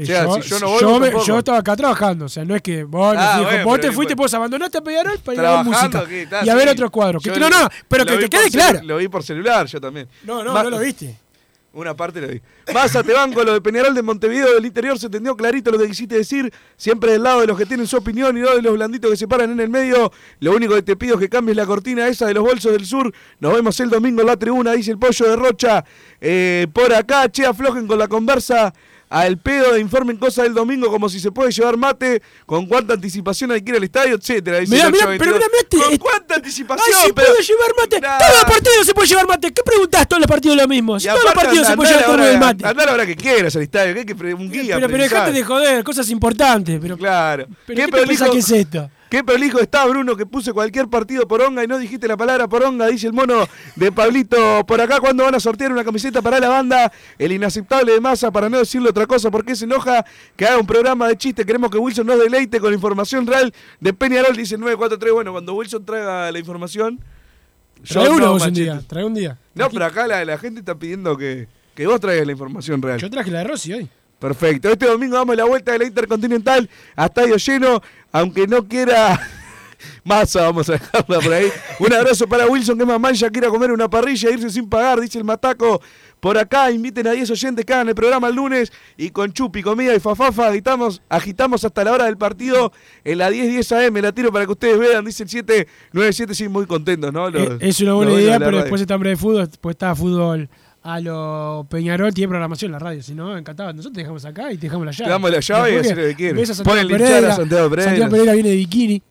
O 0.00 0.04
sea, 0.04 0.24
yo, 0.24 0.42
si 0.42 0.48
yo 0.50 0.60
no 0.60 0.68
voy, 0.68 0.80
yo 0.80 0.88
vos 0.90 1.00
me- 1.00 1.06
tampoco. 1.08 1.26
yo 1.26 1.38
estaba 1.38 1.58
acá 1.58 1.76
trabajando, 1.76 2.24
o 2.26 2.28
sea, 2.28 2.44
no 2.44 2.54
es 2.54 2.62
que 2.62 2.84
vos, 2.84 3.16
Ah, 3.18 3.38
dijo, 3.38 3.50
bueno, 3.50 3.64
vos 3.64 3.80
te 3.80 3.92
fuiste, 3.92 4.12
igual. 4.14 4.24
vos 4.24 4.34
abandonaste 4.34 4.78
a 4.78 4.80
Peñarol 4.80 5.18
para 5.18 5.34
ir 5.40 5.46
a 5.46 5.56
ver 5.56 5.64
música 5.64 6.04
y 6.44 6.48
a 6.48 6.54
ver 6.54 6.64
sí. 6.64 6.72
otros 6.74 6.90
cuadros. 6.90 7.22
Que, 7.22 7.30
no, 7.38 7.48
no, 7.50 7.68
pero 7.88 8.04
que 8.04 8.12
te 8.12 8.20
por 8.20 8.30
quede 8.30 8.50
claro. 8.50 8.80
Lo 8.84 8.96
vi 8.98 9.08
por 9.08 9.22
celular 9.24 9.66
yo 9.66 9.80
también. 9.80 10.08
No, 10.24 10.44
no, 10.44 10.52
Ma- 10.52 10.62
no 10.62 10.70
lo 10.70 10.78
viste. 10.78 11.16
Una 11.70 11.94
parte 11.94 12.20
lo 12.20 12.28
vi. 12.28 12.40
Massa, 12.72 13.02
te 13.04 13.12
banco 13.12 13.44
lo 13.44 13.52
de 13.52 13.60
Peñarol 13.60 13.94
de 13.94 14.02
Montevideo 14.02 14.54
del 14.54 14.64
interior, 14.64 14.98
se 14.98 15.06
entendió 15.06 15.36
clarito 15.36 15.70
lo 15.70 15.78
que 15.78 15.86
quisiste 15.86 16.16
decir. 16.16 16.52
Siempre 16.76 17.12
del 17.12 17.22
lado 17.22 17.42
de 17.42 17.46
los 17.46 17.58
que 17.58 17.66
tienen 17.66 17.86
su 17.86 17.96
opinión 17.98 18.36
y 18.36 18.40
no 18.40 18.54
de 18.54 18.62
los 18.62 18.72
blanditos 18.74 19.10
que 19.10 19.16
se 19.16 19.28
paran 19.28 19.50
en 19.52 19.60
el 19.60 19.68
medio. 19.68 20.10
Lo 20.40 20.52
único 20.56 20.74
que 20.74 20.82
te 20.82 20.96
pido 20.96 21.14
es 21.14 21.20
que 21.20 21.28
cambies 21.28 21.56
la 21.56 21.66
cortina 21.66 22.08
esa 22.08 22.26
de 22.26 22.34
los 22.34 22.42
bolsos 22.42 22.72
del 22.72 22.86
sur. 22.86 23.12
Nos 23.38 23.52
vemos 23.52 23.78
el 23.80 23.90
domingo 23.90 24.22
en 24.22 24.26
la 24.28 24.36
tribuna, 24.36 24.72
dice 24.72 24.90
el 24.92 24.98
pollo 24.98 25.28
de 25.28 25.36
Rocha. 25.36 25.84
Eh, 26.20 26.66
por 26.72 26.92
acá, 26.94 27.28
che, 27.30 27.44
aflojen 27.46 27.86
con 27.86 27.98
la 27.98 28.08
conversa. 28.08 28.72
Al 29.10 29.38
pedo 29.38 29.72
de 29.72 29.80
informen 29.80 30.16
cosas 30.18 30.44
del 30.44 30.54
domingo 30.54 30.90
como 30.90 31.08
si 31.08 31.18
se 31.18 31.30
puede 31.32 31.50
llevar 31.50 31.76
mate, 31.78 32.20
con 32.44 32.66
cuánta 32.66 32.92
anticipación 32.94 33.50
hay 33.52 33.62
que 33.62 33.70
ir 33.70 33.76
al 33.78 33.84
estadio, 33.84 34.14
etcétera. 34.16 34.58
Mirá, 34.60 34.90
mirá, 34.90 35.06
822. 35.06 35.18
pero 35.18 35.32
mirá, 35.36 35.46
mirá 35.48 35.68
¿Con 35.84 35.92
este- 35.94 35.98
cuánta 35.98 36.34
Ay, 36.34 36.38
anticipación? 36.40 36.96
si 37.06 37.12
pero- 37.14 37.26
puedo 37.28 37.40
llevar 37.40 37.70
mate. 37.80 38.00
Nah. 38.00 38.18
Todos 38.18 38.32
los 38.34 38.44
partidos 38.44 38.86
se 38.86 38.94
puede 38.94 39.08
llevar 39.08 39.26
mate. 39.28 39.52
¿Qué 39.52 39.62
preguntás? 39.62 40.08
Todos 40.08 40.20
los 40.20 40.26
partidos 40.28 40.56
lo 40.58 40.68
mismo. 40.68 41.00
Si 41.00 41.06
Y 41.06 41.10
todos 41.10 41.24
los 41.24 41.32
partidos 41.34 41.66
se 41.66 41.76
puede 41.76 41.90
llevar 41.90 42.04
todo 42.04 42.28
el 42.28 42.38
mate. 42.38 42.66
andá 42.66 42.82
a 42.82 42.86
la 42.86 42.92
hora 42.92 43.06
que 43.06 43.16
quieras 43.16 43.56
al 43.56 43.62
estadio, 43.62 43.94
que 43.94 44.00
hay 44.00 44.06
que 44.06 44.34
un 44.34 44.50
guía. 44.52 44.74
Pero, 44.76 44.88
pero 44.88 45.02
dejate 45.02 45.32
de 45.32 45.42
joder, 45.42 45.84
cosas 45.84 46.10
importantes. 46.10 46.78
Pero, 46.80 46.98
Claro. 46.98 47.46
pero 47.66 47.86
¿qué, 47.86 47.90
te 47.90 48.06
pensás 48.06 48.30
que 48.30 48.38
es 48.38 48.50
esto? 48.50 48.90
Qué 49.10 49.24
prolijo 49.24 49.58
está 49.58 49.86
Bruno 49.86 50.16
que 50.16 50.26
puse 50.26 50.52
cualquier 50.52 50.88
partido 50.88 51.26
poronga 51.26 51.64
y 51.64 51.66
no 51.66 51.78
dijiste 51.78 52.06
la 52.06 52.16
palabra 52.16 52.46
poronga, 52.46 52.86
dice 52.88 53.06
el 53.06 53.14
mono 53.14 53.48
de 53.74 53.90
Pablito 53.90 54.64
por 54.66 54.80
acá 54.80 55.00
cuando 55.00 55.24
van 55.24 55.34
a 55.34 55.40
sortear 55.40 55.72
una 55.72 55.82
camiseta 55.82 56.20
para 56.20 56.38
la 56.38 56.48
banda, 56.48 56.92
el 57.18 57.32
inaceptable 57.32 57.92
de 57.92 58.00
masa 58.00 58.30
para 58.30 58.50
no 58.50 58.58
decirle 58.58 58.90
otra 58.90 59.06
cosa 59.06 59.30
porque 59.30 59.56
se 59.56 59.64
enoja 59.64 60.04
que 60.36 60.44
haga 60.44 60.58
un 60.58 60.66
programa 60.66 61.08
de 61.08 61.16
chiste, 61.16 61.46
queremos 61.46 61.70
que 61.70 61.78
Wilson 61.78 62.06
nos 62.06 62.18
deleite 62.18 62.60
con 62.60 62.74
información 62.74 63.26
real 63.26 63.52
de 63.80 63.92
Peñarol, 63.94 64.36
dice 64.36 64.56
el 64.56 64.60
943, 64.60 65.14
bueno, 65.14 65.32
cuando 65.32 65.54
Wilson 65.54 65.84
traiga 65.86 66.30
la 66.30 66.38
información... 66.38 67.00
yo 67.82 68.00
Trae 68.00 68.10
uno 68.10 68.26
no, 68.26 68.32
vos 68.32 68.46
un 68.46 68.52
día. 68.52 68.82
Trae 68.86 69.04
un 69.04 69.14
día. 69.14 69.38
No, 69.54 69.70
pero 69.70 69.86
acá 69.86 70.06
la, 70.06 70.22
la 70.24 70.36
gente 70.36 70.60
está 70.60 70.74
pidiendo 70.74 71.16
que, 71.16 71.48
que 71.74 71.86
vos 71.86 71.98
traigas 71.98 72.26
la 72.26 72.32
información 72.32 72.82
real. 72.82 72.98
Yo 72.98 73.08
traje 73.08 73.30
la 73.30 73.38
de 73.38 73.44
Rossi 73.44 73.72
hoy. 73.72 73.88
Perfecto. 74.18 74.68
Este 74.70 74.86
domingo 74.86 75.16
damos 75.16 75.36
la 75.36 75.44
vuelta 75.44 75.72
de 75.72 75.78
la 75.78 75.84
Intercontinental 75.84 76.68
a 76.96 77.06
estadio 77.06 77.36
lleno, 77.36 77.80
aunque 78.12 78.46
no 78.46 78.66
quiera. 78.66 79.20
Masa, 80.04 80.42
vamos 80.42 80.68
a 80.70 80.72
dejarla 80.72 81.20
por 81.20 81.32
ahí. 81.32 81.46
Un 81.78 81.92
abrazo 81.92 82.26
para 82.26 82.46
Wilson, 82.48 82.76
que 82.78 82.84
más 82.84 82.98
mal 82.98 83.14
ya 83.14 83.30
quiera 83.30 83.48
comer 83.48 83.70
una 83.70 83.88
parrilla 83.88 84.28
e 84.28 84.32
irse 84.32 84.50
sin 84.50 84.68
pagar, 84.68 85.00
dice 85.00 85.18
el 85.18 85.24
Mataco. 85.24 85.80
Por 86.18 86.36
acá, 86.36 86.68
inviten 86.72 87.06
a 87.06 87.12
10 87.12 87.30
oyentes 87.30 87.64
que 87.64 87.72
hagan 87.72 87.88
el 87.88 87.94
programa 87.94 88.26
el 88.26 88.34
lunes 88.34 88.72
y 88.96 89.10
con 89.10 89.32
chupi, 89.32 89.62
comida 89.62 89.94
y 89.94 90.00
fafafa 90.00 90.48
agitamos, 90.48 91.00
agitamos 91.08 91.64
hasta 91.64 91.84
la 91.84 91.92
hora 91.92 92.06
del 92.06 92.16
partido 92.18 92.72
en 93.04 93.18
la 93.18 93.30
10, 93.30 93.48
10 93.50 93.72
AM. 93.72 93.94
La 94.02 94.10
tiro 94.10 94.32
para 94.32 94.44
que 94.46 94.50
ustedes 94.50 94.78
vean, 94.80 95.04
dice 95.04 95.22
el 95.22 95.28
797, 95.28 96.34
sí, 96.34 96.48
muy 96.48 96.66
contentos, 96.66 97.12
¿no? 97.12 97.30
Los- 97.30 97.42
Eh, 97.42 97.58
es 97.60 97.80
una 97.80 97.92
buena 97.92 98.12
idea, 98.14 98.38
pero 98.40 98.56
después 98.58 98.80
está 98.80 98.94
hambre 98.94 99.10
de 99.10 99.16
fútbol, 99.16 99.46
después 99.46 99.74
está 99.74 99.94
fútbol 99.94 100.48
a 100.88 101.00
lo 101.00 101.66
Peñarol, 101.68 102.14
tiene 102.14 102.28
programación 102.28 102.70
en 102.70 102.72
la 102.72 102.78
radio, 102.78 103.02
si 103.02 103.14
no, 103.14 103.36
encantado. 103.36 103.70
Nosotros 103.74 103.92
te 103.92 104.00
dejamos 104.00 104.24
acá 104.24 104.50
y 104.50 104.56
te 104.56 104.68
dejamos 104.68 104.86
la 104.86 104.92
llave. 104.92 105.04
Te 105.04 105.10
damos 105.10 105.30
la 105.30 105.40
llave 105.40 105.74
y 105.74 105.76
hacés 105.76 105.96
lo 105.96 106.02
que 106.02 106.14
quieras. 106.14 106.62
Ponen 106.62 106.88
linchar 106.88 107.24
a 107.26 107.36
Santiago 107.36 107.68
Pereira. 107.68 107.90
Santiago 107.90 108.10
Pereira 108.10 108.32
viene 108.32 108.48
de 108.48 108.56
bikini. 108.56 109.02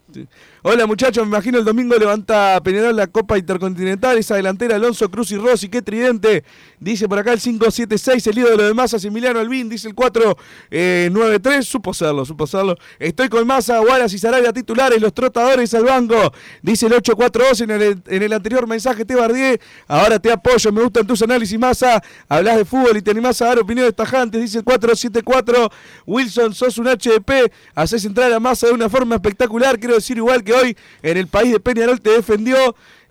Hola 0.70 0.86
muchachos, 0.86 1.24
me 1.24 1.30
imagino 1.30 1.60
el 1.60 1.64
domingo 1.64 1.96
levanta 1.96 2.60
Peñarol 2.62 2.94
la 2.94 3.08
Copa 3.08 3.38
Intercontinental, 3.38 4.18
esa 4.18 4.36
delantera 4.36 4.76
Alonso 4.76 5.10
Cruz 5.10 5.32
y 5.32 5.38
Rossi, 5.38 5.70
qué 5.70 5.82
tridente. 5.82 6.44
Dice 6.78 7.08
por 7.08 7.18
acá 7.18 7.32
el 7.32 7.40
576, 7.40 8.28
el 8.28 8.38
ídolo 8.38 8.64
de 8.64 8.74
Massa, 8.74 8.98
Emiliano 9.02 9.40
Albín, 9.40 9.70
dice 9.70 9.88
el 9.88 9.96
493, 9.96 11.66
supo 11.66 11.94
serlo, 11.94 12.26
supo 12.26 12.46
serlo. 12.46 12.76
Estoy 13.00 13.30
con 13.30 13.48
Massa, 13.48 13.80
Wallace 13.80 14.18
y 14.18 14.20
Sarabia 14.20 14.52
titulares, 14.52 15.02
los 15.02 15.14
trotadores 15.14 15.74
al 15.74 15.86
banco. 15.86 16.34
Dice 16.62 16.88
el 16.88 16.94
842 16.96 17.62
en 17.62 17.72
el, 17.72 18.04
en 18.06 18.24
el 18.24 18.34
anterior 18.34 18.68
mensaje, 18.68 19.06
te 19.06 19.16
bardié, 19.16 19.62
ahora 19.88 20.20
te 20.20 20.34
apoyo, 20.34 20.70
me 20.74 20.84
gustan 20.84 21.08
tus 21.08 21.22
análisis 21.22 21.58
Massa, 21.58 22.04
hablas 22.28 22.58
de 22.58 22.66
fútbol 22.66 22.98
y 22.98 23.02
te 23.02 23.12
animás 23.12 23.42
a 23.42 23.46
dar 23.46 23.60
opiniones 23.60 23.96
tajantes, 23.96 24.42
dice 24.42 24.58
el 24.58 24.66
474. 24.66 25.72
Wilson, 26.06 26.54
sos 26.54 26.78
un 26.78 26.88
HDP, 26.88 27.50
haces 27.74 28.04
entrar 28.04 28.34
a 28.34 28.40
Massa 28.42 28.68
de 28.68 28.74
una 28.74 28.90
forma 28.90 29.16
espectacular, 29.16 29.80
quiero 29.80 29.96
decir 29.96 30.18
igual 30.18 30.44
que 30.44 30.57
hoy 30.62 30.76
en 31.02 31.18
el 31.18 31.28
país 31.28 31.52
de 31.52 31.60
Peñarol 31.60 32.00
te 32.02 32.10
defendió, 32.12 32.58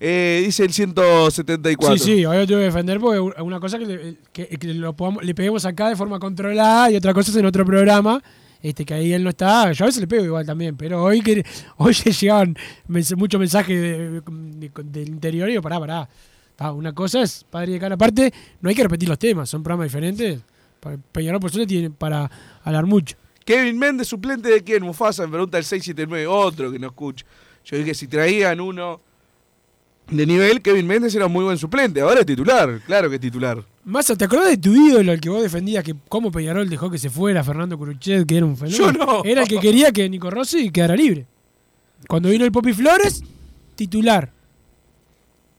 eh, 0.01 0.43
dice 0.45 0.65
el 0.65 0.73
174. 0.73 1.99
Sí, 1.99 2.05
sí, 2.05 2.27
hoy 2.27 2.37
lo 2.39 2.47
tengo 2.47 2.61
que 2.61 2.65
defender 2.67 3.01
porque 3.01 3.21
una 3.21 3.61
cosa 3.61 3.79
que, 3.79 4.17
que- 4.33 4.75
lo 4.75 4.93
podamos- 4.95 5.25
le 5.25 5.35
peguemos 5.35 5.65
acá 5.65 5.89
de 5.89 5.97
forma 5.97 6.19
controlada 6.19 6.91
y 6.91 6.97
otra 6.97 7.15
cosa 7.15 7.31
es 7.31 7.37
en 7.37 7.47
otro 7.47 7.65
programa 7.65 8.23
este 8.63 8.85
que 8.85 8.95
ahí 8.95 9.13
él 9.13 9.23
no 9.23 9.31
está, 9.31 9.71
yo 9.73 9.85
a 9.85 9.87
veces 9.87 10.01
le 10.01 10.09
pego 10.09 10.25
igual 10.25 10.45
también, 10.45 10.77
pero 10.77 11.03
hoy 11.05 11.21
que 11.21 11.45
hoy 11.77 11.93
llegaban 11.95 12.57
muchos 12.89 13.39
mensajes 13.39 13.81
de- 13.81 14.21
de- 14.21 14.71
del 14.85 15.09
interior 15.09 15.49
y 15.49 15.53
digo, 15.53 15.63
pará, 15.63 15.79
pará. 15.79 16.09
Una 16.73 16.95
cosa 16.95 17.21
es 17.21 17.45
padre 17.51 17.73
de 17.73 17.79
cada 17.79 17.97
parte, 17.99 18.33
no 18.63 18.71
hay 18.71 18.75
que 18.75 18.83
repetir 18.83 19.09
los 19.11 19.19
temas, 19.19 19.49
son 19.51 19.63
programas 19.63 19.87
diferentes. 19.89 20.41
Peñarol 21.13 21.39
por 21.41 21.51
suerte 21.51 21.67
tiene 21.69 21.91
para 21.91 22.31
hablar 22.65 22.87
mucho. 22.87 23.17
Kevin 23.47 23.79
Méndez, 23.79 24.09
suplente 24.09 24.49
de 24.49 24.63
quién? 24.65 24.83
Mufasa, 24.83 25.23
me 25.23 25.29
pregunta 25.29 25.57
el 25.57 25.65
679, 25.65 26.27
otro 26.27 26.73
que 26.73 26.81
no 26.81 26.89
escucha. 26.89 27.25
Yo 27.65 27.79
dije, 27.79 27.95
si 27.95 28.09
traían 28.09 28.61
uno 28.61 29.01
de 30.11 30.27
nivel, 30.27 30.61
Kevin 30.61 30.85
Méndez 30.85 31.15
era 31.15 31.27
un 31.27 31.33
muy 31.33 31.45
buen 31.45 31.57
suplente. 31.57 32.01
Ahora 32.01 32.21
es 32.21 32.27
titular, 32.27 32.81
claro 32.85 33.09
que 33.09 33.15
es 33.15 33.21
titular. 33.21 33.65
Massa, 33.85 34.17
¿te 34.17 34.25
acordás 34.25 34.49
de 34.49 34.57
tu 34.57 34.75
ídolo, 34.75 35.13
el 35.13 35.21
que 35.21 35.29
vos 35.29 35.41
defendías 35.41 35.85
que 35.85 35.95
cómo 36.09 36.33
Peñarol 36.33 36.69
dejó 36.69 36.91
que 36.91 36.99
se 36.99 37.09
fuera, 37.09 37.45
Fernando 37.45 37.79
Curuchet, 37.79 38.27
que 38.27 38.37
era 38.37 38.45
un 38.45 38.57
fenómeno? 38.57 38.93
Yo 38.93 38.93
no. 38.93 39.25
Era 39.25 39.43
el 39.43 39.49
que 39.49 39.61
quería 39.61 39.93
que 39.93 40.09
Nico 40.09 40.29
Rossi 40.29 40.71
quedara 40.71 40.97
libre. 40.97 41.25
Cuando 42.09 42.31
vino 42.31 42.45
el 42.45 42.51
Popi 42.51 42.73
Flores, 42.73 43.23
titular. 43.77 44.33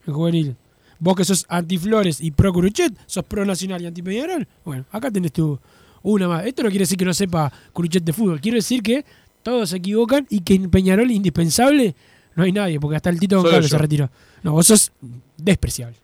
El 0.05 0.13
juvenil. 0.13 0.57
Vos 0.99 1.15
que 1.15 1.23
sos 1.23 1.45
anti-Flores 1.47 2.19
y 2.19 2.31
pro 2.31 2.51
Curuchet, 2.51 2.93
sos 3.05 3.23
pro 3.23 3.45
Nacional 3.45 3.81
y 3.81 3.85
anti 3.85 4.01
Peñarol. 4.01 4.45
Bueno, 4.65 4.83
acá 4.91 5.09
tenés 5.09 5.31
tu 5.31 5.57
una 6.03 6.27
más. 6.27 6.45
Esto 6.45 6.63
no 6.63 6.69
quiere 6.69 6.83
decir 6.83 6.97
que 6.97 7.05
no 7.05 7.13
sepa 7.13 7.51
Curuchet 7.73 8.03
de 8.03 8.13
fútbol. 8.13 8.39
Quiere 8.41 8.57
decir 8.57 8.81
que 8.81 9.05
todos 9.43 9.69
se 9.69 9.77
equivocan 9.77 10.25
y 10.29 10.41
que 10.41 10.55
en 10.55 10.69
Peñarol 10.69 11.09
indispensable 11.11 11.95
no 12.35 12.43
hay 12.43 12.51
nadie, 12.51 12.79
porque 12.79 12.95
hasta 12.97 13.09
el 13.09 13.19
Tito 13.19 13.41
González 13.41 13.69
se 13.69 13.77
retiró. 13.77 14.09
No, 14.43 14.51
vos 14.53 14.67
sos 14.67 14.91
despreciable. 15.37 15.97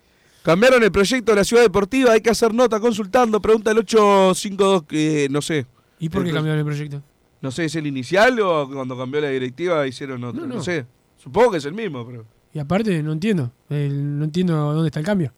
Cambiaron 0.44 0.84
el 0.84 0.92
proyecto 0.92 1.32
de 1.32 1.38
la 1.38 1.44
ciudad 1.44 1.64
deportiva, 1.64 2.12
hay 2.12 2.22
que 2.22 2.30
hacer 2.30 2.54
nota 2.54 2.80
consultando. 2.80 3.42
Pregunta 3.42 3.72
el 3.72 3.78
852, 3.78 4.84
que 4.84 5.28
no 5.32 5.42
sé. 5.42 5.66
¿Y 6.00 6.10
por 6.10 6.24
qué 6.26 6.32
cambiaron 6.32 6.60
el 6.60 6.66
proyecto? 6.66 7.02
No 7.42 7.52
sé, 7.52 7.66
¿es 7.66 7.76
el 7.76 7.88
inicial 7.88 8.40
o 8.42 8.70
cuando 8.70 8.98
cambió 8.98 9.22
la 9.22 9.30
directiva 9.30 9.86
hicieron 9.88 10.24
otro? 10.24 10.46
No, 10.46 10.56
no. 10.56 10.64
sé. 10.64 10.86
Supongo 11.18 11.52
que 11.52 11.58
es 11.58 11.66
el 11.66 11.74
mismo, 11.74 12.06
pero. 12.06 12.26
Y 12.54 12.60
aparte, 12.60 13.02
no 13.04 13.12
entiendo. 13.14 13.52
El- 13.70 14.18
no 14.20 14.26
entiendo 14.26 14.56
dónde 14.74 14.88
está 14.88 15.00
el 15.00 15.06
cambio. 15.06 15.34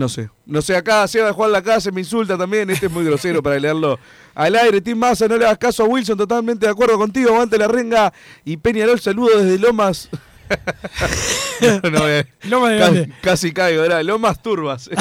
No 0.00 0.08
sé. 0.08 0.30
No 0.46 0.62
sé, 0.62 0.74
acá 0.74 1.06
Seba 1.06 1.26
de 1.26 1.32
Juan 1.32 1.52
la 1.52 1.60
casa 1.60 1.90
me 1.90 2.00
insulta 2.00 2.38
también. 2.38 2.70
Este 2.70 2.86
es 2.86 2.92
muy 2.92 3.04
grosero 3.04 3.42
para 3.42 3.58
leerlo 3.58 3.98
al 4.34 4.56
aire. 4.56 4.80
Tim 4.80 4.96
Massa, 4.96 5.28
no 5.28 5.36
le 5.36 5.44
hagas 5.44 5.58
caso 5.58 5.82
a 5.84 5.86
Wilson, 5.86 6.16
totalmente 6.16 6.64
de 6.64 6.72
acuerdo 6.72 6.96
contigo. 6.96 7.28
Aguante 7.34 7.58
la 7.58 7.68
renga. 7.68 8.10
Y 8.42 8.56
Peñarol, 8.56 8.98
saludo 8.98 9.38
desde 9.40 9.58
Lomas. 9.58 10.08
no, 11.82 11.90
no, 11.90 12.08
eh, 12.08 12.26
Lomas 12.44 12.70
de 12.72 12.78
ca- 12.78 12.84
dónde? 12.86 13.12
Casi 13.20 13.52
caigo, 13.52 13.82
¿verdad? 13.82 14.02
Lomas 14.02 14.40
Turbas. 14.42 14.88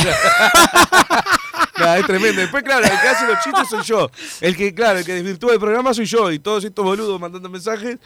Nah, 1.77 1.95
es 1.97 2.05
tremendo. 2.05 2.41
Después, 2.41 2.61
claro, 2.61 2.83
el 2.83 2.89
que 2.91 3.07
hace 3.07 3.25
los 3.25 3.39
chistes 3.41 3.69
soy 3.69 3.83
yo. 3.83 4.11
El 4.41 4.53
que, 4.57 4.73
claro, 4.73 4.99
el 4.99 5.05
que 5.05 5.13
desvirtúa 5.13 5.53
el 5.53 5.59
programa 5.61 5.93
soy 5.93 6.03
yo. 6.05 6.29
Y 6.29 6.37
todos 6.39 6.65
estos 6.65 6.83
boludos 6.83 7.17
mandando 7.21 7.47
mensajes 7.47 7.97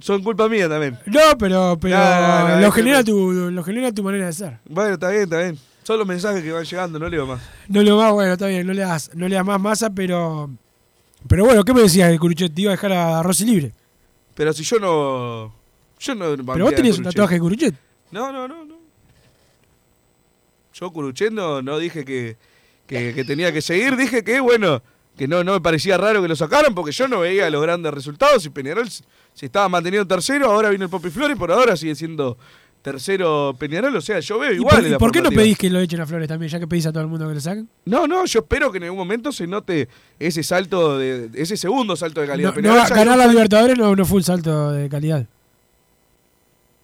son 0.00 0.22
culpa 0.22 0.48
mía 0.48 0.70
también. 0.70 0.98
No, 1.04 1.36
pero, 1.38 1.76
pero 1.78 1.98
lo, 1.98 2.66
es 2.68 2.74
genera 2.74 3.04
tu, 3.04 3.30
lo 3.50 3.62
genera 3.62 3.92
tu 3.92 4.02
manera 4.02 4.24
de 4.24 4.32
ser. 4.32 4.58
Bueno, 4.64 4.94
está 4.94 5.10
bien, 5.10 5.24
está 5.24 5.38
bien. 5.38 5.58
Son 5.84 5.98
los 5.98 6.06
mensajes 6.06 6.42
que 6.42 6.50
van 6.50 6.64
llegando, 6.64 6.98
no 6.98 7.08
leo 7.08 7.26
más. 7.26 7.42
No 7.68 7.82
lo 7.82 7.98
más, 7.98 8.12
bueno, 8.12 8.32
está 8.32 8.46
bien, 8.46 8.66
no 8.66 8.72
le 8.72 8.82
das, 8.82 9.10
no 9.14 9.28
le 9.28 9.36
das 9.36 9.44
más 9.44 9.60
masa, 9.60 9.90
pero. 9.90 10.50
Pero 11.28 11.44
bueno, 11.44 11.62
¿qué 11.62 11.74
me 11.74 11.82
decías 11.82 12.10
de 12.10 12.18
Curuchet? 12.18 12.52
Te 12.54 12.62
iba 12.62 12.70
a 12.70 12.76
dejar 12.76 12.92
a 12.92 13.22
Rossi 13.22 13.44
libre. 13.44 13.72
Pero 14.34 14.52
si 14.52 14.64
yo 14.64 14.78
no. 14.78 15.54
Yo 15.98 16.14
no. 16.14 16.36
Pero 16.52 16.64
vos 16.64 16.74
tenías 16.74 16.98
un 16.98 17.04
tatuaje 17.04 17.34
de 17.34 17.40
Curuchet. 17.40 17.74
No, 18.10 18.32
no, 18.32 18.48
no, 18.48 18.64
no. 18.64 18.78
Yo 20.72 20.90
Curuchet 20.90 21.30
no, 21.32 21.60
no 21.60 21.78
dije 21.78 22.04
que, 22.04 22.36
que, 22.86 23.14
que 23.14 23.24
tenía 23.24 23.52
que 23.52 23.62
seguir, 23.62 23.96
dije 23.96 24.24
que, 24.24 24.40
bueno, 24.40 24.82
que 25.16 25.28
no, 25.28 25.44
no 25.44 25.52
me 25.52 25.60
parecía 25.60 25.96
raro 25.96 26.20
que 26.20 26.28
lo 26.28 26.34
sacaran 26.34 26.74
porque 26.74 26.92
yo 26.92 27.06
no 27.06 27.20
veía 27.20 27.48
los 27.50 27.62
grandes 27.62 27.92
resultados 27.94 28.44
y 28.46 28.50
Peñarol 28.50 28.88
se 28.88 29.46
estaba 29.46 29.68
manteniendo 29.68 30.06
tercero, 30.06 30.50
ahora 30.50 30.70
vino 30.70 30.84
el 30.84 30.90
Popi 30.90 31.10
Flores 31.10 31.36
y 31.36 31.38
por 31.38 31.52
ahora 31.52 31.76
sigue 31.76 31.94
siendo 31.94 32.36
tercero 32.84 33.56
Peñarol, 33.58 33.96
o 33.96 34.00
sea, 34.02 34.20
yo 34.20 34.38
veo 34.38 34.52
¿Y 34.52 34.56
igual. 34.56 34.76
por, 34.76 34.80
en 34.80 34.86
y 34.86 34.90
la 34.90 34.98
por 34.98 35.10
qué 35.10 35.22
no 35.22 35.30
pedís 35.30 35.56
que 35.56 35.70
lo 35.70 35.80
echen 35.80 36.02
a 36.02 36.06
Flores 36.06 36.28
también, 36.28 36.50
ya 36.52 36.60
que 36.60 36.66
pedís 36.68 36.84
a 36.84 36.92
todo 36.92 37.02
el 37.02 37.08
mundo 37.08 37.26
que 37.26 37.32
lo 37.34 37.40
saquen? 37.40 37.66
No, 37.86 38.06
no, 38.06 38.26
yo 38.26 38.40
espero 38.40 38.70
que 38.70 38.76
en 38.76 38.84
algún 38.84 38.98
momento 38.98 39.32
se 39.32 39.46
note 39.46 39.88
ese 40.18 40.42
salto, 40.42 40.98
de 40.98 41.30
ese 41.34 41.56
segundo 41.56 41.96
salto 41.96 42.20
de 42.20 42.26
calidad. 42.26 42.50
No, 42.50 42.54
Peñarol 42.54 42.82
no, 42.86 42.94
ganar 42.94 43.16
la 43.16 43.26
Libertadores 43.26 43.78
no, 43.78 43.96
no 43.96 44.04
fue 44.04 44.18
un 44.18 44.22
salto 44.22 44.70
de 44.72 44.88
calidad. 44.90 45.26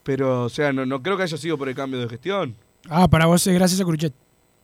Pero, 0.03 0.45
o 0.45 0.49
sea, 0.49 0.73
no, 0.73 0.87
no 0.87 1.03
creo 1.03 1.17
que 1.19 1.25
haya 1.25 1.37
sido 1.37 1.59
por 1.59 1.69
el 1.69 1.75
cambio 1.75 2.01
de 2.01 2.09
gestión. 2.09 2.57
Ah, 2.89 3.07
para 3.07 3.27
vos 3.27 3.47
es 3.47 3.55
gracias 3.55 3.81
a 3.81 3.85
Curuchet. 3.85 4.15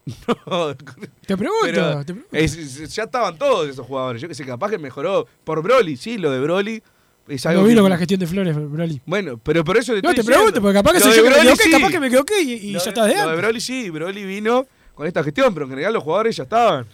No, 0.47 0.75
Te 0.75 1.37
pregunto, 1.37 1.61
Pero 1.65 1.99
te 2.05 2.15
pregunto. 2.15 2.29
es- 2.33 2.57
es- 2.57 2.95
ya 2.95 3.03
estaban 3.05 3.37
todos 3.37 3.69
esos 3.69 3.85
jugadores. 3.87 4.23
Yo 4.23 4.29
que 4.29 4.35
sé, 4.35 4.45
capaz 4.47 4.71
que 4.71 4.79
mejoró 4.79 5.27
por 5.45 5.63
Broly, 5.63 5.97
sí, 5.97 6.17
lo 6.17 6.31
de 6.31 6.41
Broly. 6.41 6.83
Es 7.29 7.45
algo 7.47 7.63
No 7.63 7.69
vino 7.69 7.79
que- 7.79 7.83
con 7.83 7.91
la 7.91 7.99
gestión 7.99 8.21
de 8.21 8.27
Flores, 8.27 8.55
Broly. 8.71 9.01
Bueno, 9.05 9.39
pero 9.43 9.65
por 9.65 9.77
eso 9.77 9.93
te 9.95 10.03
No, 10.03 10.15
te 10.15 10.23
pregunto, 10.23 10.61
diciendo. 10.61 10.63
porque 10.63 10.75
capaz 10.75 10.93
que 10.93 10.99
de 10.99 11.23
que 11.23 11.23
me 11.23 11.37
equivoqué, 11.39 11.63
sí. 11.65 11.71
capaz 11.71 11.91
que 11.91 12.01
me 12.01 12.07
equivoqué 12.07 12.43
y, 12.43 12.53
y 12.53 12.73
Lo 12.73 12.79
ya 12.79 12.85
de- 12.85 12.89
está 12.91 13.05
de 13.05 13.09
Lo 13.09 13.15
de 13.17 13.23
antes. 13.23 13.37
Broly 13.39 13.61
sí, 13.61 13.91
Broly 13.91 14.25
vino 14.25 14.67
con 14.95 15.07
esta 15.07 15.25
gestión, 15.25 15.53
pero 15.53 15.67
en 15.67 15.71
general 15.71 15.93
los 15.95 16.03
jugadores 16.03 16.37
ya 16.37 16.45
estaban. 16.45 16.87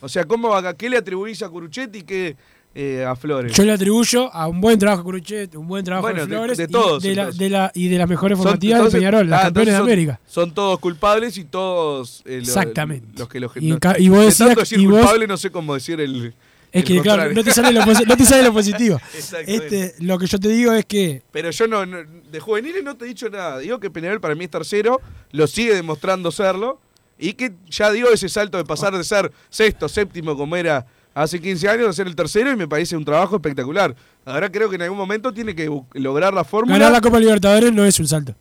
O 0.00 0.08
sea, 0.08 0.24
¿cómo, 0.26 0.54
a 0.54 0.74
qué 0.74 0.88
le 0.90 0.96
atribuís 0.98 1.42
a 1.42 1.48
Curuchetti 1.48 1.98
y 2.00 2.02
qué 2.02 2.36
eh, 2.74 3.04
a 3.04 3.16
Flores? 3.16 3.52
Yo 3.56 3.64
le 3.64 3.72
atribuyo 3.72 4.32
a 4.32 4.46
un 4.46 4.60
buen 4.60 4.78
trabajo 4.78 5.00
de 5.00 5.04
Curuchet, 5.04 5.54
un 5.56 5.66
buen 5.66 5.84
trabajo 5.84 6.06
Bueno, 6.06 6.20
de 6.20 6.26
de- 6.26 6.36
Flores 6.36 6.58
de 6.58 6.64
y 6.64 6.66
todos, 6.68 7.02
de, 7.02 7.14
la, 7.16 7.22
entonces. 7.22 7.38
de, 7.40 7.48
la, 7.50 7.72
y 7.74 7.88
de 7.88 7.98
las 7.98 8.08
mejores 8.08 8.38
formativas 8.38 8.84
de 8.84 8.90
Peñarol, 8.98 9.28
las 9.28 9.40
ah, 9.40 9.42
campeones 9.44 9.74
de 9.74 9.80
América. 9.80 10.20
Son, 10.28 10.52
todos 10.52 10.78
culpables 10.78 11.36
y 11.38 11.44
todos 11.46 12.22
eh, 12.26 12.38
Exactamente. 12.42 13.08
los 13.18 13.28
que 13.28 13.40
los 13.40 13.50
Y 13.56 13.70
y 13.70 14.08
vos 14.08 14.18
de 14.20 14.24
decías- 14.26 14.36
tanto 14.48 14.60
decir 14.60 14.78
y 14.80 14.86
vos- 14.86 14.98
culpable 15.00 15.26
no 15.26 15.36
sé 15.38 15.50
cómo 15.50 15.74
decir 15.74 15.98
el 16.00 16.34
Es 16.70 16.84
que, 16.84 17.00
claro, 17.00 17.32
no 17.32 17.42
te 17.42 17.50
sale 17.50 17.72
lo, 17.72 17.84
no 17.84 18.16
te 18.16 18.24
sale 18.24 18.42
lo 18.42 18.52
positivo. 18.52 19.00
Este, 19.46 19.94
lo 20.00 20.18
que 20.18 20.26
yo 20.26 20.38
te 20.38 20.48
digo 20.48 20.72
es 20.72 20.84
que 20.84 21.22
Pero 21.32 21.50
yo 21.50 21.66
no, 21.66 21.86
no- 21.86 21.98
de 22.30 22.40
juveniles 22.40 22.84
no 22.84 22.96
te 22.96 23.04
he 23.04 23.08
dicho 23.08 23.28
nada. 23.30 23.58
Digo 23.58 23.80
que 23.80 23.90
Peñarol 23.90 24.20
para 24.20 24.34
mí 24.34 24.44
es 24.44 24.50
tercero, 24.50 25.00
lo 25.32 25.46
sigue 25.46 25.74
demostrando 25.74 26.30
serlo. 26.30 26.80
Y 27.18 27.32
que 27.32 27.52
ya 27.68 27.90
dio 27.90 28.12
ese 28.12 28.28
salto 28.28 28.58
de 28.58 28.64
pasar 28.64 28.96
de 28.96 29.02
ser 29.02 29.32
sexto, 29.50 29.88
séptimo, 29.88 30.36
como 30.36 30.54
era 30.54 30.86
hace 31.14 31.40
15 31.40 31.68
años, 31.68 31.88
a 31.88 31.92
ser 31.92 32.06
el 32.06 32.14
tercero, 32.14 32.52
y 32.52 32.56
me 32.56 32.68
parece 32.68 32.96
un 32.96 33.04
trabajo 33.04 33.34
espectacular. 33.36 33.96
Ahora 34.24 34.52
creo 34.52 34.68
que 34.70 34.76
en 34.76 34.82
algún 34.82 34.98
momento 34.98 35.32
tiene 35.32 35.52
que 35.54 35.68
lograr 35.94 36.32
la 36.32 36.44
fórmula. 36.44 36.78
ganar 36.78 36.92
la 36.92 37.00
Copa 37.00 37.18
Libertadores 37.18 37.72
no 37.72 37.84
es 37.84 37.98
un 37.98 38.06
salto. 38.06 38.36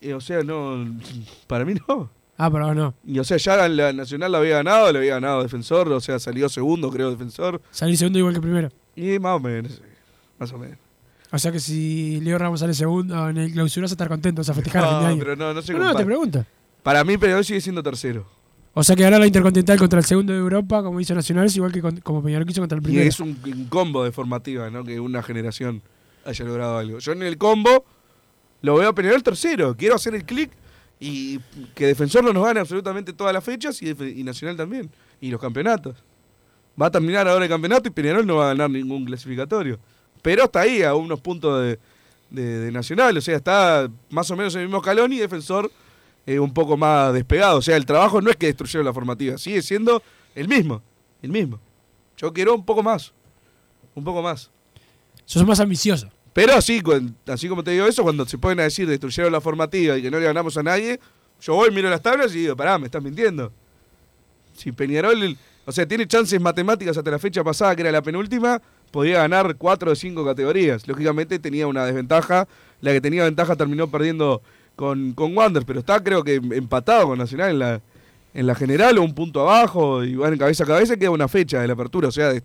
Y, 0.00 0.12
o 0.12 0.20
sea, 0.20 0.42
no. 0.42 0.86
Para 1.48 1.64
mí 1.64 1.74
no. 1.88 2.10
Ah, 2.44 2.50
pero 2.50 2.74
no. 2.74 2.94
Y 3.06 3.18
o 3.18 3.24
sea, 3.24 3.36
ya 3.36 3.68
la 3.68 3.92
Nacional 3.92 4.32
la 4.32 4.38
había 4.38 4.56
ganado, 4.56 4.90
le 4.92 4.98
había 4.98 5.14
ganado 5.14 5.42
Defensor, 5.42 5.88
o 5.92 6.00
sea, 6.00 6.18
salió 6.18 6.48
segundo, 6.48 6.90
creo, 6.90 7.10
Defensor. 7.10 7.60
Salir 7.70 7.96
segundo 7.96 8.18
igual 8.18 8.34
que 8.34 8.40
primero. 8.40 8.68
Y 8.96 9.18
más 9.18 9.36
o 9.36 9.40
menos, 9.40 9.72
sí, 9.72 9.80
más 10.38 10.52
o 10.52 10.58
menos. 10.58 10.78
O 11.30 11.38
sea 11.38 11.52
que 11.52 11.60
si 11.60 12.20
Leo 12.20 12.36
Ramos 12.38 12.60
sale 12.60 12.74
segundo 12.74 13.28
en 13.28 13.36
el 13.38 13.52
clausura, 13.52 13.84
vas 13.84 13.92
a 13.92 13.94
estar 13.94 14.08
contento, 14.08 14.40
vas 14.40 14.48
a 14.48 14.54
festejar 14.54 14.82
No, 15.12 15.18
pero 15.18 15.36
no, 15.36 15.54
no 15.54 15.62
se 15.62 15.72
no, 15.72 15.78
no, 15.78 15.94
te 15.94 16.04
pregunto. 16.04 16.44
Para 16.82 17.04
mí 17.04 17.16
Peñarol 17.16 17.44
sigue 17.44 17.60
siendo 17.60 17.82
tercero. 17.82 18.26
O 18.74 18.82
sea 18.82 18.96
que 18.96 19.02
ganar 19.02 19.20
la 19.20 19.26
Intercontinental 19.26 19.78
contra 19.78 19.98
el 19.98 20.04
segundo 20.04 20.32
de 20.32 20.38
Europa, 20.40 20.82
como 20.82 20.98
hizo 21.00 21.14
Nacional, 21.14 21.46
es 21.46 21.56
igual 21.56 21.70
que 21.72 21.80
con- 21.80 22.00
como 22.00 22.22
Peñarol 22.22 22.46
quiso 22.46 22.60
contra 22.60 22.76
el 22.78 22.82
Y 22.82 22.86
primero. 22.86 23.08
es 23.08 23.20
un, 23.20 23.38
un 23.46 23.66
combo 23.66 24.02
de 24.02 24.10
formativa, 24.12 24.68
¿no? 24.70 24.82
Que 24.82 24.98
una 24.98 25.22
generación 25.22 25.80
haya 26.24 26.44
logrado 26.44 26.78
algo. 26.78 26.98
Yo 26.98 27.12
en 27.12 27.22
el 27.22 27.38
combo 27.38 27.84
lo 28.62 28.74
veo 28.76 28.88
a 28.88 28.94
Peñarol 28.94 29.22
tercero. 29.22 29.76
Quiero 29.76 29.94
hacer 29.96 30.14
el 30.14 30.24
clic 30.24 30.50
y 31.04 31.40
que 31.74 31.86
Defensor 31.86 32.22
no 32.22 32.32
nos 32.32 32.44
gane 32.44 32.60
absolutamente 32.60 33.12
todas 33.12 33.34
las 33.34 33.42
fechas 33.42 33.82
y, 33.82 33.92
Nacional 34.22 34.56
también. 34.56 34.88
Y 35.20 35.30
los 35.30 35.40
campeonatos. 35.40 35.96
Va 36.80 36.86
a 36.86 36.90
terminar 36.92 37.26
ahora 37.26 37.44
el 37.44 37.50
campeonato 37.50 37.88
y 37.88 37.90
Peñarol 37.90 38.24
no 38.24 38.36
va 38.36 38.44
a 38.44 38.48
ganar 38.48 38.70
ningún 38.70 39.04
clasificatorio. 39.04 39.78
Pero 40.22 40.44
está 40.44 40.60
ahí 40.60 40.82
a 40.84 40.94
unos 40.94 41.20
puntos 41.20 41.60
de, 41.60 41.78
de- 42.30 42.70
Nacional. 42.70 43.16
O 43.16 43.20
sea, 43.20 43.36
está 43.36 43.90
más 44.10 44.30
o 44.30 44.36
menos 44.36 44.54
en 44.54 44.60
el 44.60 44.66
mismo 44.68 44.78
escalón 44.78 45.12
y 45.12 45.18
Defensor 45.18 45.70
eh, 46.24 46.38
un 46.38 46.54
poco 46.54 46.76
más 46.76 47.12
despegado. 47.12 47.58
O 47.58 47.62
sea, 47.62 47.76
el 47.76 47.84
trabajo 47.84 48.20
no 48.22 48.30
es 48.30 48.36
que 48.36 48.46
destruyeron 48.46 48.86
la 48.86 48.92
formativa, 48.94 49.36
sigue 49.38 49.60
siendo 49.60 50.02
el 50.36 50.46
mismo. 50.46 50.82
El 51.20 51.30
mismo. 51.30 51.58
Yo 52.16 52.32
quiero 52.32 52.54
un 52.54 52.64
poco 52.64 52.82
más. 52.82 53.12
Un 53.96 54.04
poco 54.04 54.22
más. 54.22 54.50
Sos 55.24 55.44
más 55.44 55.58
ambicioso. 55.58 56.08
Pero 56.32 56.54
así, 56.54 56.80
como 56.82 57.62
te 57.62 57.72
digo 57.72 57.86
eso, 57.86 58.02
cuando 58.02 58.26
se 58.26 58.38
pueden 58.38 58.58
decir 58.58 58.88
destruyeron 58.88 59.32
la 59.32 59.40
formativa 59.40 59.96
y 59.98 60.02
que 60.02 60.10
no 60.10 60.18
le 60.18 60.26
ganamos 60.26 60.56
a 60.56 60.62
nadie, 60.62 60.98
yo 61.40 61.54
voy, 61.54 61.70
miro 61.70 61.90
las 61.90 62.00
tablas 62.00 62.34
y 62.34 62.38
digo, 62.40 62.56
pará, 62.56 62.78
me 62.78 62.86
estás 62.86 63.02
mintiendo. 63.02 63.52
Si 64.56 64.72
Peñarol, 64.72 65.36
o 65.66 65.72
sea, 65.72 65.86
tiene 65.86 66.06
chances 66.06 66.40
matemáticas 66.40 66.96
hasta 66.96 67.10
la 67.10 67.18
fecha 67.18 67.42
pasada, 67.44 67.74
que 67.76 67.82
era 67.82 67.92
la 67.92 68.02
penúltima, 68.02 68.60
podía 68.90 69.18
ganar 69.18 69.56
cuatro 69.56 69.90
o 69.92 69.94
cinco 69.94 70.24
categorías. 70.24 70.86
Lógicamente 70.86 71.38
tenía 71.38 71.66
una 71.66 71.84
desventaja. 71.84 72.46
La 72.80 72.92
que 72.92 73.00
tenía 73.00 73.24
ventaja 73.24 73.56
terminó 73.56 73.88
perdiendo 73.88 74.42
con, 74.76 75.12
con 75.12 75.36
Wander, 75.36 75.64
pero 75.64 75.80
está 75.80 76.02
creo 76.02 76.22
que 76.24 76.34
empatado 76.36 77.08
con 77.08 77.18
Nacional 77.18 77.50
en 77.50 77.58
la, 77.58 77.80
en 78.34 78.46
la 78.46 78.54
general 78.54 78.98
o 78.98 79.02
un 79.02 79.14
punto 79.14 79.40
abajo 79.42 80.02
y 80.04 80.16
van 80.16 80.36
cabeza 80.38 80.64
a 80.64 80.66
cabeza, 80.66 80.96
queda 80.96 81.10
una 81.10 81.28
fecha 81.28 81.60
de 81.60 81.66
la 81.66 81.74
apertura. 81.74 82.08
O 82.08 82.12
sea, 82.12 82.32
de- 82.32 82.42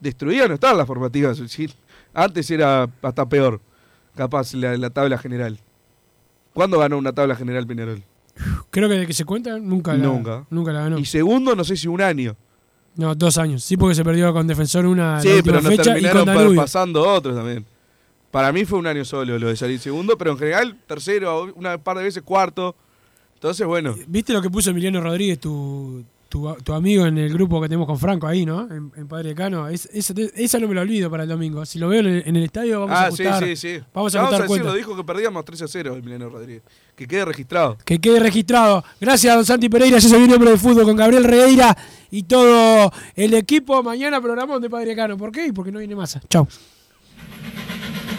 destruida 0.00 0.48
no 0.48 0.54
están 0.54 0.76
las 0.78 0.86
formativas. 0.86 1.38
es 1.38 1.58
antes 2.14 2.50
era 2.50 2.88
hasta 3.02 3.28
peor, 3.28 3.60
capaz, 4.14 4.54
la, 4.54 4.76
la 4.76 4.90
tabla 4.90 5.18
general. 5.18 5.58
¿Cuándo 6.54 6.78
ganó 6.78 6.98
una 6.98 7.12
tabla 7.12 7.36
general 7.36 7.66
Peñarol? 7.66 8.02
Creo 8.70 8.88
que 8.88 8.94
de 8.96 9.06
que 9.06 9.12
se 9.12 9.24
cuenta, 9.24 9.58
nunca 9.58 9.94
la, 9.94 10.04
Nunca. 10.06 10.46
nunca 10.50 10.72
la 10.72 10.80
ganó. 10.82 10.98
Y 10.98 11.04
segundo, 11.04 11.54
no 11.54 11.64
sé 11.64 11.76
si 11.76 11.88
un 11.88 12.00
año. 12.00 12.36
No, 12.96 13.14
dos 13.14 13.38
años. 13.38 13.62
Sí, 13.62 13.76
porque 13.76 13.94
se 13.94 14.02
perdió 14.04 14.32
con 14.32 14.46
Defensor 14.46 14.86
una 14.86 15.14
la 15.14 15.20
Sí, 15.20 15.28
última 15.28 15.42
pero 15.44 15.62
nos 15.62 15.70
fecha 15.70 15.82
y 15.82 15.84
terminaron 16.02 16.24
con 16.24 16.34
pa- 16.34 16.40
Danubio. 16.40 16.60
pasando 16.60 17.08
otros 17.08 17.36
también. 17.36 17.64
Para 18.30 18.52
mí 18.52 18.64
fue 18.64 18.78
un 18.78 18.86
año 18.86 19.04
solo 19.04 19.38
lo 19.38 19.48
de 19.48 19.56
salir 19.56 19.78
segundo, 19.78 20.16
pero 20.16 20.32
en 20.32 20.38
general 20.38 20.76
tercero, 20.86 21.52
una 21.54 21.78
par 21.78 21.96
de 21.98 22.04
veces 22.04 22.22
cuarto. 22.22 22.74
Entonces, 23.34 23.66
bueno. 23.66 23.94
¿Viste 24.06 24.32
lo 24.32 24.40
que 24.42 24.50
puso 24.50 24.70
Emiliano 24.70 25.00
Rodríguez, 25.00 25.38
tu, 25.38 26.04
tu, 26.30 26.54
tu 26.62 26.72
amigo 26.72 27.04
en 27.06 27.18
el 27.18 27.32
grupo 27.32 27.60
que 27.60 27.68
tenemos 27.68 27.88
con 27.88 27.98
Franco 27.98 28.26
ahí, 28.28 28.46
¿no? 28.46 28.62
En, 28.70 28.92
en 28.96 29.08
Padre 29.08 29.34
Cano. 29.34 29.66
Es, 29.68 29.86
esa, 29.92 30.14
esa 30.36 30.60
no 30.60 30.68
me 30.68 30.76
la 30.76 30.82
olvido 30.82 31.10
para 31.10 31.24
el 31.24 31.28
domingo. 31.28 31.66
Si 31.66 31.80
lo 31.80 31.88
veo 31.88 32.00
en 32.00 32.06
el, 32.06 32.22
en 32.24 32.36
el 32.36 32.44
estadio, 32.44 32.80
vamos 32.80 32.96
a 32.96 33.06
ah, 33.06 33.10
sí, 33.10 33.26
ajustar. 33.26 33.48
sí, 33.48 33.56
sí. 33.56 33.80
Vamos 33.92 34.14
a 34.14 34.18
Ya 34.18 34.22
ajustar 34.22 34.42
decirlo, 34.42 34.64
cuentas. 34.64 34.74
dijo 34.76 34.96
que 34.96 35.04
perdíamos 35.04 35.44
3 35.44 35.62
a 35.62 35.68
0 35.68 35.94
el 35.96 36.02
Mileno 36.04 36.28
Rodríguez. 36.30 36.62
Que 36.94 37.08
quede 37.08 37.24
registrado. 37.24 37.76
Que 37.84 37.98
quede 38.00 38.20
registrado. 38.20 38.84
Gracias, 39.00 39.34
don 39.34 39.44
Santi 39.44 39.68
Pereira. 39.68 39.98
Ya 39.98 40.08
se 40.08 40.16
viene 40.16 40.32
hombre 40.34 40.52
de 40.52 40.56
fútbol 40.56 40.84
con 40.84 40.94
Gabriel 40.96 41.24
Regueira 41.24 41.76
y 42.12 42.22
todo 42.22 42.92
el 43.16 43.34
equipo. 43.34 43.82
Mañana 43.82 44.20
programón 44.20 44.62
de 44.62 44.70
Padre 44.70 44.94
Cano. 44.94 45.16
¿Por 45.16 45.32
qué? 45.32 45.52
Porque 45.52 45.72
no 45.72 45.80
viene 45.80 45.96
masa. 45.96 46.22
Chau. 46.30 46.46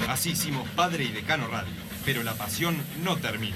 Así 0.10 0.32
hicimos 0.32 0.68
Padre 0.76 1.06
y 1.06 1.12
Decano 1.14 1.48
Radio, 1.48 1.72
pero 2.04 2.24
la 2.24 2.34
pasión 2.34 2.76
no 3.06 3.16
termina. 3.16 3.56